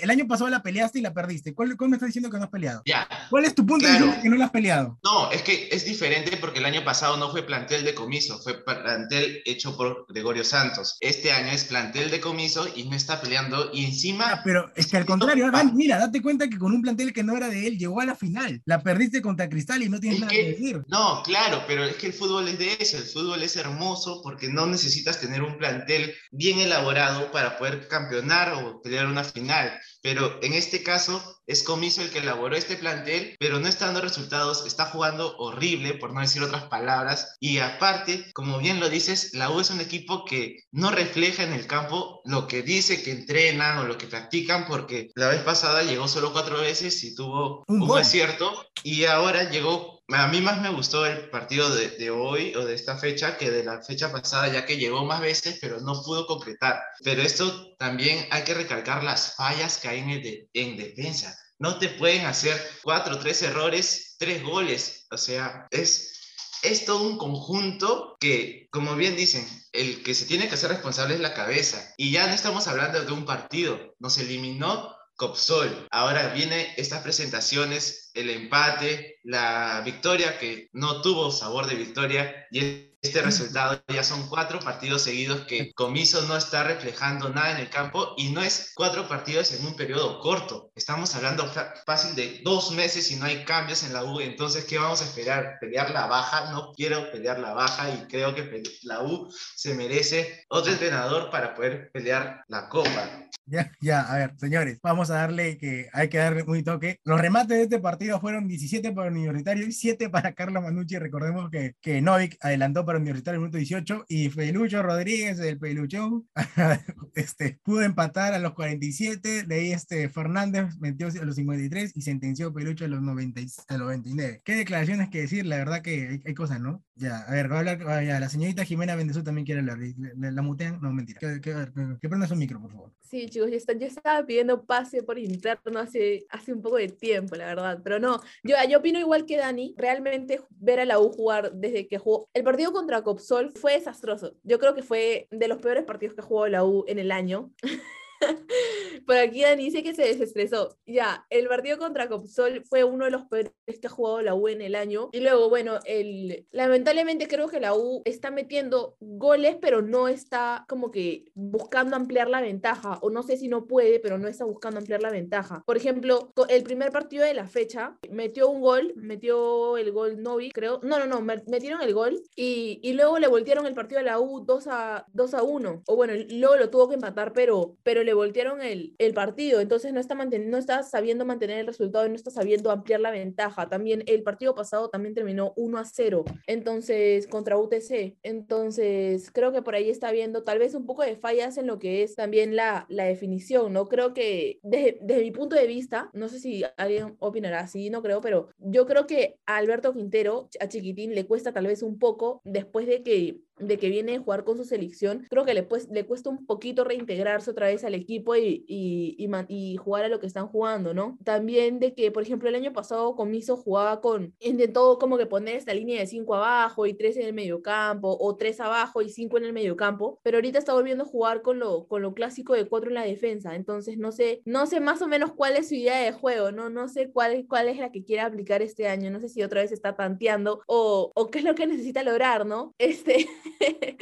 el, 0.00 0.10
año 0.10 0.26
pasado 0.26 0.48
la 0.48 0.62
peleaste 0.62 0.98
y 0.98 1.02
la 1.02 1.12
perdiste. 1.12 1.54
¿Cuál, 1.54 1.76
me 1.78 1.96
estás 1.96 2.08
diciendo 2.08 2.30
que 2.30 2.38
no 2.38 2.44
has 2.44 2.50
peleado? 2.50 2.82
Ya. 2.86 3.06
¿Cuál 3.28 3.44
es 3.44 3.54
tu 3.54 3.66
punto 3.66 3.86
de 3.86 3.98
vista 3.98 4.22
que 4.22 4.28
no 4.28 4.36
la 4.36 4.46
has 4.46 4.50
peleado? 4.50 4.98
No, 5.04 5.30
es 5.30 5.42
que 5.42 5.68
es 5.70 5.84
diferente 5.84 6.36
porque 6.38 6.60
el 6.60 6.64
año 6.64 6.84
pasado 6.84 7.16
no 7.16 7.30
fue 7.30 7.42
plantel 7.42 7.84
de 7.84 7.94
comiso, 7.94 8.38
fue 8.38 8.64
plantel 8.64 9.42
hecho 9.44 9.76
por 9.76 10.06
Gregorio 10.08 10.44
Santos. 10.44 10.96
Este 11.00 11.32
año 11.32 11.52
es 11.52 11.64
plantel 11.64 12.10
de 12.10 12.20
comiso 12.20 12.66
y 12.74 12.84
no 12.84 12.96
está 12.96 13.20
peleando 13.20 13.70
y 13.72 13.84
encima... 13.84 14.32
Ah, 14.32 14.40
pero 14.44 14.72
es 14.74 14.86
que 14.86 14.96
al 14.96 15.04
contrario, 15.04 15.50
mira, 15.74 15.98
date 15.98 16.22
cuenta 16.22 16.48
que 16.48 16.58
con 16.58 16.72
un 16.72 16.82
plantel 16.82 17.12
que 17.12 17.22
no 17.22 17.36
era 17.36 17.48
de 17.48 17.66
él 17.66 17.78
llegó 17.78 18.00
a 18.00 18.06
la 18.06 18.14
final. 18.14 18.62
La 18.64 18.82
perdiste 18.82 19.20
contra 19.20 19.48
Cristal 19.48 19.82
y 19.82 19.88
no 19.88 20.00
tienes 20.00 20.20
nada 20.20 20.32
que 20.32 20.44
decir. 20.44 20.82
No, 20.88 21.22
claro, 21.22 21.62
pero 21.66 21.84
es 21.84 21.96
que 21.96 22.06
el 22.06 22.12
fútbol 22.12 22.48
es 22.48 22.58
de 22.58 22.76
eso, 22.78 22.96
el 22.96 23.04
fútbol 23.04 23.42
es 23.42 23.56
hermoso 23.56 24.20
porque 24.22 24.48
no 24.48 24.66
necesitas 24.66 25.20
tener 25.20 25.42
un 25.42 25.58
plantel 25.58 26.14
bien 26.30 26.58
elaborado 26.60 27.01
para 27.32 27.58
poder 27.58 27.88
campeonar 27.88 28.52
o 28.52 28.80
pelear 28.80 29.06
una 29.06 29.24
final. 29.24 29.72
Pero 30.02 30.38
en 30.42 30.52
este 30.52 30.82
caso 30.82 31.20
es 31.46 31.62
Comiso 31.62 32.02
el 32.02 32.10
que 32.10 32.18
elaboró 32.18 32.56
este 32.56 32.76
plantel, 32.76 33.36
pero 33.38 33.58
no 33.58 33.68
está 33.68 33.86
dando 33.86 34.00
resultados, 34.00 34.66
está 34.66 34.86
jugando 34.86 35.36
horrible, 35.38 35.94
por 35.94 36.12
no 36.12 36.20
decir 36.20 36.42
otras 36.42 36.64
palabras. 36.64 37.36
Y 37.40 37.58
aparte, 37.58 38.30
como 38.34 38.58
bien 38.58 38.80
lo 38.80 38.88
dices, 38.88 39.34
la 39.34 39.50
U 39.50 39.60
es 39.60 39.70
un 39.70 39.80
equipo 39.80 40.24
que 40.24 40.58
no 40.70 40.90
refleja 40.90 41.42
en 41.42 41.52
el 41.52 41.66
campo 41.66 42.20
lo 42.24 42.46
que 42.46 42.62
dice 42.62 43.02
que 43.02 43.10
entrenan 43.10 43.78
o 43.78 43.84
lo 43.84 43.98
que 43.98 44.06
practican, 44.06 44.66
porque 44.66 45.10
la 45.14 45.28
vez 45.28 45.42
pasada 45.42 45.82
llegó 45.82 46.08
solo 46.08 46.32
cuatro 46.32 46.60
veces 46.60 47.02
y 47.04 47.14
tuvo 47.14 47.64
un, 47.66 47.82
un 47.82 47.98
acierto, 47.98 48.66
y 48.84 49.04
ahora 49.04 49.50
llegó 49.50 50.01
a 50.14 50.28
mí 50.28 50.40
más 50.40 50.60
me 50.60 50.70
gustó 50.70 51.06
el 51.06 51.30
partido 51.30 51.74
de, 51.74 52.10
hoy 52.10 52.54
o 52.54 52.64
de 52.64 52.74
esta 52.74 52.98
fecha 52.98 53.36
que 53.36 53.50
de 53.50 53.64
la 53.64 53.82
fecha 53.82 54.10
pasada, 54.10 54.48
ya 54.48 54.66
que 54.66 54.76
llegó 54.76 55.04
más 55.04 55.20
veces, 55.20 55.58
pero 55.60 55.80
no 55.80 56.02
pudo 56.02 56.26
concretar. 56.26 56.82
Pero 57.02 57.22
esto 57.22 57.74
también 57.78 58.26
hay 58.30 58.42
que 58.42 58.54
recalcar 58.54 59.04
las 59.04 59.34
fallas 59.36 59.78
que 59.78 59.88
hay 59.88 60.00
en, 60.00 60.10
el 60.10 60.48
en 60.52 60.76
defensa. 60.76 61.38
No 61.58 61.78
te 61.78 61.88
pueden 61.88 62.26
hacer 62.26 62.60
cuatro, 62.82 63.18
tres 63.18 63.42
errores, 63.42 64.16
tres 64.18 64.42
goles. 64.42 65.06
O 65.10 65.16
sea, 65.16 65.66
es, 65.70 66.20
es 66.62 66.84
todo 66.84 67.02
un 67.02 67.18
conjunto 67.18 68.16
que, 68.18 68.68
como 68.70 68.96
bien 68.96 69.16
dicen, 69.16 69.46
el 69.72 70.02
que 70.02 70.14
se 70.14 70.26
tiene 70.26 70.48
que 70.48 70.54
hacer 70.54 70.70
responsable 70.70 71.14
es 71.14 71.20
la 71.20 71.34
cabeza. 71.34 71.94
Y 71.96 72.10
ya 72.10 72.26
no 72.26 72.34
estamos 72.34 72.66
hablando 72.66 73.02
de 73.04 73.12
un 73.12 73.24
partido. 73.24 73.94
Nos 74.00 74.18
eliminó 74.18 74.96
Copsol. 75.22 75.86
Ahora 75.92 76.32
viene 76.34 76.74
estas 76.76 77.00
presentaciones, 77.00 78.10
el 78.14 78.28
empate, 78.28 79.20
la 79.22 79.80
victoria 79.84 80.36
que 80.36 80.68
no 80.72 81.00
tuvo 81.00 81.30
sabor 81.30 81.68
de 81.68 81.76
victoria 81.76 82.48
y 82.50 82.88
este 83.00 83.22
resultado 83.22 83.80
ya 83.86 84.02
son 84.02 84.28
cuatro 84.28 84.58
partidos 84.58 85.02
seguidos 85.02 85.42
que 85.46 85.72
Comiso 85.74 86.22
no 86.22 86.36
está 86.36 86.64
reflejando 86.64 87.28
nada 87.28 87.52
en 87.52 87.58
el 87.58 87.70
campo 87.70 88.14
y 88.16 88.32
no 88.32 88.42
es 88.42 88.72
cuatro 88.74 89.06
partidos 89.06 89.52
en 89.52 89.64
un 89.64 89.76
periodo 89.76 90.18
corto. 90.18 90.72
Estamos 90.74 91.14
hablando 91.14 91.48
fácil 91.86 92.16
de 92.16 92.40
dos 92.42 92.72
meses 92.72 93.08
y 93.12 93.16
no 93.16 93.26
hay 93.26 93.44
cambios 93.44 93.84
en 93.84 93.92
la 93.92 94.02
U. 94.02 94.18
Entonces, 94.18 94.64
¿qué 94.64 94.78
vamos 94.78 95.02
a 95.02 95.04
esperar? 95.04 95.58
¿Pelear 95.60 95.90
la 95.90 96.06
baja? 96.06 96.50
No 96.50 96.72
quiero 96.72 97.12
pelear 97.12 97.38
la 97.38 97.52
baja 97.52 97.94
y 97.94 98.08
creo 98.08 98.34
que 98.34 98.60
la 98.82 99.02
U 99.02 99.32
se 99.54 99.74
merece 99.74 100.44
otro 100.48 100.72
entrenador 100.72 101.30
para 101.30 101.54
poder 101.54 101.92
pelear 101.92 102.44
la 102.48 102.68
copa. 102.68 103.21
Ya, 103.46 103.72
ya, 103.80 104.00
a 104.02 104.18
ver, 104.18 104.34
señores, 104.38 104.78
vamos 104.82 105.10
a 105.10 105.14
darle 105.14 105.58
que 105.58 105.88
hay 105.92 106.08
que 106.08 106.18
darle 106.18 106.44
muy 106.44 106.62
toque. 106.62 106.98
Los 107.04 107.20
remates 107.20 107.56
de 107.58 107.62
este 107.64 107.80
partido 107.80 108.20
fueron 108.20 108.46
17 108.46 108.92
para 108.92 109.10
Universitario 109.10 109.66
y 109.66 109.72
7 109.72 110.10
para 110.10 110.32
Carlos 110.32 110.62
Manucci. 110.62 110.96
Recordemos 110.98 111.50
que, 111.50 111.74
que 111.80 112.00
Novik 112.00 112.36
adelantó 112.40 112.86
para 112.86 112.98
Universitario 112.98 113.36
el 113.36 113.40
minuto 113.40 113.58
18 113.58 114.06
y 114.08 114.30
Felucho 114.30 114.82
Rodríguez, 114.82 115.40
el 115.40 115.58
Peluchón, 115.58 116.28
este, 117.14 117.58
pudo 117.64 117.82
empatar 117.82 118.32
a 118.32 118.38
los 118.38 118.54
47. 118.54 119.42
De 119.44 119.54
ahí 119.54 119.72
este 119.72 120.08
Fernández 120.08 120.76
metió 120.78 121.08
a 121.08 121.24
los 121.24 121.34
53 121.34 121.92
y 121.94 122.02
sentenció 122.02 122.52
Pelucho 122.52 122.84
a 122.84 122.88
los, 122.88 123.02
90, 123.02 123.40
a 123.68 123.76
los 123.76 123.86
99. 123.86 124.42
¿Qué 124.44 124.54
declaraciones 124.54 125.10
que 125.10 125.22
decir? 125.22 125.46
La 125.46 125.56
verdad 125.56 125.82
que 125.82 126.22
hay, 126.24 126.34
cosas, 126.34 126.60
¿no? 126.60 126.82
Ya, 126.94 127.18
a 127.18 127.32
ver, 127.32 127.50
va 127.50 127.56
a 127.56 127.58
hablar, 127.58 127.80
la 127.80 128.28
señorita 128.28 128.64
Jimena 128.64 128.94
Bendezú 128.94 129.22
también 129.24 129.44
quiere 129.44 129.60
hablar. 129.60 129.78
¿La, 130.16 130.42
mutean? 130.42 130.80
No, 130.80 130.92
mentira. 130.92 131.18
Que, 131.20 131.40
que, 131.40 131.54
que, 132.00 132.08
prenda 132.08 132.26
su 132.26 132.36
micro, 132.36 132.60
por 132.60 132.70
favor. 132.70 132.92
Sí, 133.12 133.28
chicos, 133.28 133.50
yo, 133.50 133.56
está, 133.58 133.74
yo, 133.74 133.86
estaba 133.86 134.24
pidiendo 134.24 134.64
pase 134.64 135.02
por 135.02 135.18
interno 135.18 135.80
hace, 135.80 136.24
hace 136.30 136.50
un 136.50 136.62
poco 136.62 136.76
de 136.76 136.88
tiempo, 136.88 137.36
la 137.36 137.44
verdad. 137.44 137.78
Pero 137.84 137.98
no, 137.98 138.18
yo, 138.42 138.56
yo 138.70 138.78
opino 138.78 138.98
igual 138.98 139.26
que 139.26 139.36
Dani. 139.36 139.74
Realmente 139.76 140.40
ver 140.48 140.80
a 140.80 140.86
la 140.86 140.98
U 140.98 141.10
jugar 141.10 141.52
desde 141.52 141.86
que 141.86 141.98
jugó. 141.98 142.30
El 142.32 142.42
partido 142.42 142.72
contra 142.72 143.02
Copsol 143.02 143.52
fue 143.52 143.74
desastroso. 143.74 144.34
Yo 144.44 144.58
creo 144.58 144.74
que 144.74 144.82
fue 144.82 145.28
de 145.30 145.46
los 145.46 145.58
peores 145.58 145.84
partidos 145.84 146.14
que 146.14 146.22
jugó 146.22 146.48
la 146.48 146.64
U 146.64 146.86
en 146.88 146.98
el 146.98 147.12
año. 147.12 147.52
Por 149.06 149.16
aquí 149.16 149.42
Dani 149.42 149.64
dice 149.64 149.82
que 149.82 149.94
se 149.94 150.02
desestresó. 150.02 150.76
Ya, 150.86 151.26
el 151.30 151.48
partido 151.48 151.78
contra 151.78 152.08
Copsol 152.08 152.64
fue 152.64 152.84
uno 152.84 153.04
de 153.04 153.10
los 153.10 153.22
peores 153.22 153.52
que 153.66 153.86
ha 153.86 153.90
jugado 153.90 154.22
la 154.22 154.34
U 154.34 154.48
en 154.48 154.62
el 154.62 154.74
año. 154.74 155.10
Y 155.12 155.20
luego, 155.20 155.48
bueno, 155.48 155.78
el, 155.84 156.46
lamentablemente 156.50 157.28
creo 157.28 157.48
que 157.48 157.60
la 157.60 157.74
U 157.74 158.02
está 158.04 158.30
metiendo 158.30 158.96
goles, 159.00 159.56
pero 159.60 159.82
no 159.82 160.08
está 160.08 160.64
como 160.68 160.90
que 160.90 161.26
buscando 161.34 161.96
ampliar 161.96 162.28
la 162.28 162.40
ventaja. 162.40 162.98
O 163.02 163.10
no 163.10 163.22
sé 163.22 163.36
si 163.36 163.48
no 163.48 163.66
puede, 163.66 164.00
pero 164.00 164.18
no 164.18 164.28
está 164.28 164.44
buscando 164.44 164.78
ampliar 164.78 165.02
la 165.02 165.10
ventaja. 165.10 165.62
Por 165.66 165.76
ejemplo, 165.76 166.32
el 166.48 166.62
primer 166.62 166.92
partido 166.92 167.24
de 167.24 167.34
la 167.34 167.46
fecha 167.46 167.98
metió 168.10 168.48
un 168.48 168.60
gol, 168.60 168.92
metió 168.96 169.76
el 169.76 169.92
gol 169.92 170.22
Novi, 170.22 170.50
creo. 170.50 170.80
No, 170.82 170.98
no, 170.98 171.06
no, 171.06 171.20
metieron 171.20 171.82
el 171.82 171.94
gol 171.94 172.20
y, 172.36 172.80
y 172.82 172.92
luego 172.92 173.18
le 173.18 173.28
voltearon 173.28 173.66
el 173.66 173.74
partido 173.74 174.00
de 174.00 174.06
la 174.06 174.20
U 174.20 174.44
2 174.44 174.66
a, 174.68 175.06
2 175.12 175.34
a 175.34 175.42
1. 175.42 175.82
O 175.86 175.96
bueno, 175.96 176.14
luego 176.30 176.56
lo 176.56 176.70
tuvo 176.70 176.88
que 176.88 176.94
empatar, 176.94 177.32
pero, 177.32 177.76
pero 177.82 178.02
le 178.02 178.11
voltearon 178.14 178.62
el, 178.62 178.94
el 178.98 179.14
partido, 179.14 179.60
entonces 179.60 179.92
no 179.92 180.00
está, 180.00 180.14
no 180.14 180.58
está 180.58 180.82
sabiendo 180.82 181.24
mantener 181.24 181.58
el 181.58 181.66
resultado 181.66 182.06
y 182.06 182.08
no 182.10 182.14
está 182.14 182.30
sabiendo 182.30 182.70
ampliar 182.70 183.00
la 183.00 183.10
ventaja. 183.10 183.68
También 183.68 184.02
el 184.06 184.22
partido 184.22 184.54
pasado 184.54 184.88
también 184.88 185.14
terminó 185.14 185.52
1 185.56 185.78
a 185.78 185.84
0, 185.84 186.24
entonces 186.46 187.26
contra 187.26 187.58
UTC. 187.58 188.16
Entonces 188.22 189.30
creo 189.32 189.52
que 189.52 189.62
por 189.62 189.74
ahí 189.74 189.90
está 189.90 190.12
viendo 190.12 190.44
tal 190.44 190.58
vez 190.58 190.74
un 190.74 190.86
poco 190.86 191.02
de 191.02 191.16
fallas 191.16 191.58
en 191.58 191.66
lo 191.66 191.78
que 191.78 192.02
es 192.02 192.14
también 192.14 192.56
la, 192.56 192.86
la 192.88 193.04
definición, 193.04 193.72
¿no? 193.72 193.88
Creo 193.88 194.14
que 194.14 194.58
desde, 194.62 194.98
desde 195.02 195.22
mi 195.22 195.30
punto 195.30 195.56
de 195.56 195.66
vista, 195.66 196.10
no 196.12 196.28
sé 196.28 196.38
si 196.38 196.64
alguien 196.76 197.16
opinará 197.18 197.60
así, 197.60 197.90
no 197.90 198.02
creo, 198.02 198.20
pero 198.20 198.48
yo 198.58 198.86
creo 198.86 199.06
que 199.06 199.36
a 199.46 199.56
Alberto 199.56 199.92
Quintero, 199.92 200.48
a 200.60 200.68
Chiquitín, 200.68 201.14
le 201.14 201.26
cuesta 201.26 201.52
tal 201.52 201.66
vez 201.66 201.82
un 201.82 201.98
poco 201.98 202.40
después 202.44 202.86
de 202.86 203.02
que 203.02 203.40
de 203.58 203.78
que 203.78 203.88
viene 203.88 204.16
a 204.16 204.20
jugar 204.20 204.44
con 204.44 204.56
su 204.56 204.64
selección, 204.64 205.24
creo 205.30 205.44
que 205.44 205.54
le, 205.54 205.62
pues, 205.62 205.88
le 205.88 206.04
cuesta 206.04 206.30
un 206.30 206.46
poquito 206.46 206.84
reintegrarse 206.84 207.50
otra 207.50 207.66
vez 207.66 207.84
al 207.84 207.94
equipo 208.02 208.36
y, 208.36 208.64
y, 208.68 209.16
y, 209.48 209.76
jugar 209.76 210.04
a 210.04 210.08
lo 210.08 210.20
que 210.20 210.26
están 210.26 210.46
jugando, 210.46 210.94
¿no? 210.94 211.18
También 211.24 211.78
de 211.80 211.94
que, 211.94 212.10
por 212.10 212.22
ejemplo, 212.22 212.48
el 212.48 212.54
año 212.54 212.72
pasado 212.72 213.16
Comiso 213.16 213.56
jugaba 213.56 214.00
con, 214.00 214.34
intentó 214.40 214.98
como 214.98 215.18
que 215.18 215.26
poner 215.26 215.56
esta 215.56 215.74
línea 215.74 216.00
de 216.00 216.06
cinco 216.06 216.34
abajo 216.34 216.86
y 216.86 216.94
tres 216.94 217.16
en 217.16 217.26
el 217.26 217.32
mediocampo, 217.32 218.16
o 218.20 218.36
tres 218.36 218.60
abajo 218.60 219.02
y 219.02 219.08
cinco 219.08 219.38
en 219.38 219.44
el 219.44 219.52
mediocampo, 219.52 220.18
pero 220.22 220.38
ahorita 220.38 220.58
está 220.58 220.72
volviendo 220.74 221.04
a 221.04 221.06
jugar 221.06 221.42
con 221.42 221.58
lo, 221.58 221.86
con 221.86 222.02
lo 222.02 222.14
clásico 222.14 222.54
de 222.54 222.66
cuatro 222.66 222.90
en 222.90 222.94
la 222.94 223.04
defensa, 223.04 223.54
entonces 223.54 223.98
no 223.98 224.12
sé, 224.12 224.42
no 224.44 224.66
sé 224.66 224.80
más 224.80 225.02
o 225.02 225.08
menos 225.08 225.32
cuál 225.32 225.56
es 225.56 225.68
su 225.68 225.74
idea 225.74 225.98
de 225.98 226.12
juego, 226.12 226.52
¿no? 226.52 226.70
No 226.70 226.88
sé 226.88 227.10
cuál, 227.10 227.46
cuál 227.48 227.68
es 227.68 227.78
la 227.78 227.90
que 227.90 228.04
quiere 228.04 228.22
aplicar 228.22 228.62
este 228.62 228.88
año, 228.88 229.10
no 229.10 229.20
sé 229.20 229.28
si 229.28 229.42
otra 229.42 229.62
vez 229.62 229.72
está 229.72 229.96
tanteando 229.96 230.60
o, 230.66 231.12
o 231.14 231.30
qué 231.30 231.38
es 231.38 231.44
lo 231.44 231.54
que 231.54 231.66
necesita 231.66 232.02
lograr, 232.02 232.46
¿no? 232.46 232.74
Este... 232.78 233.26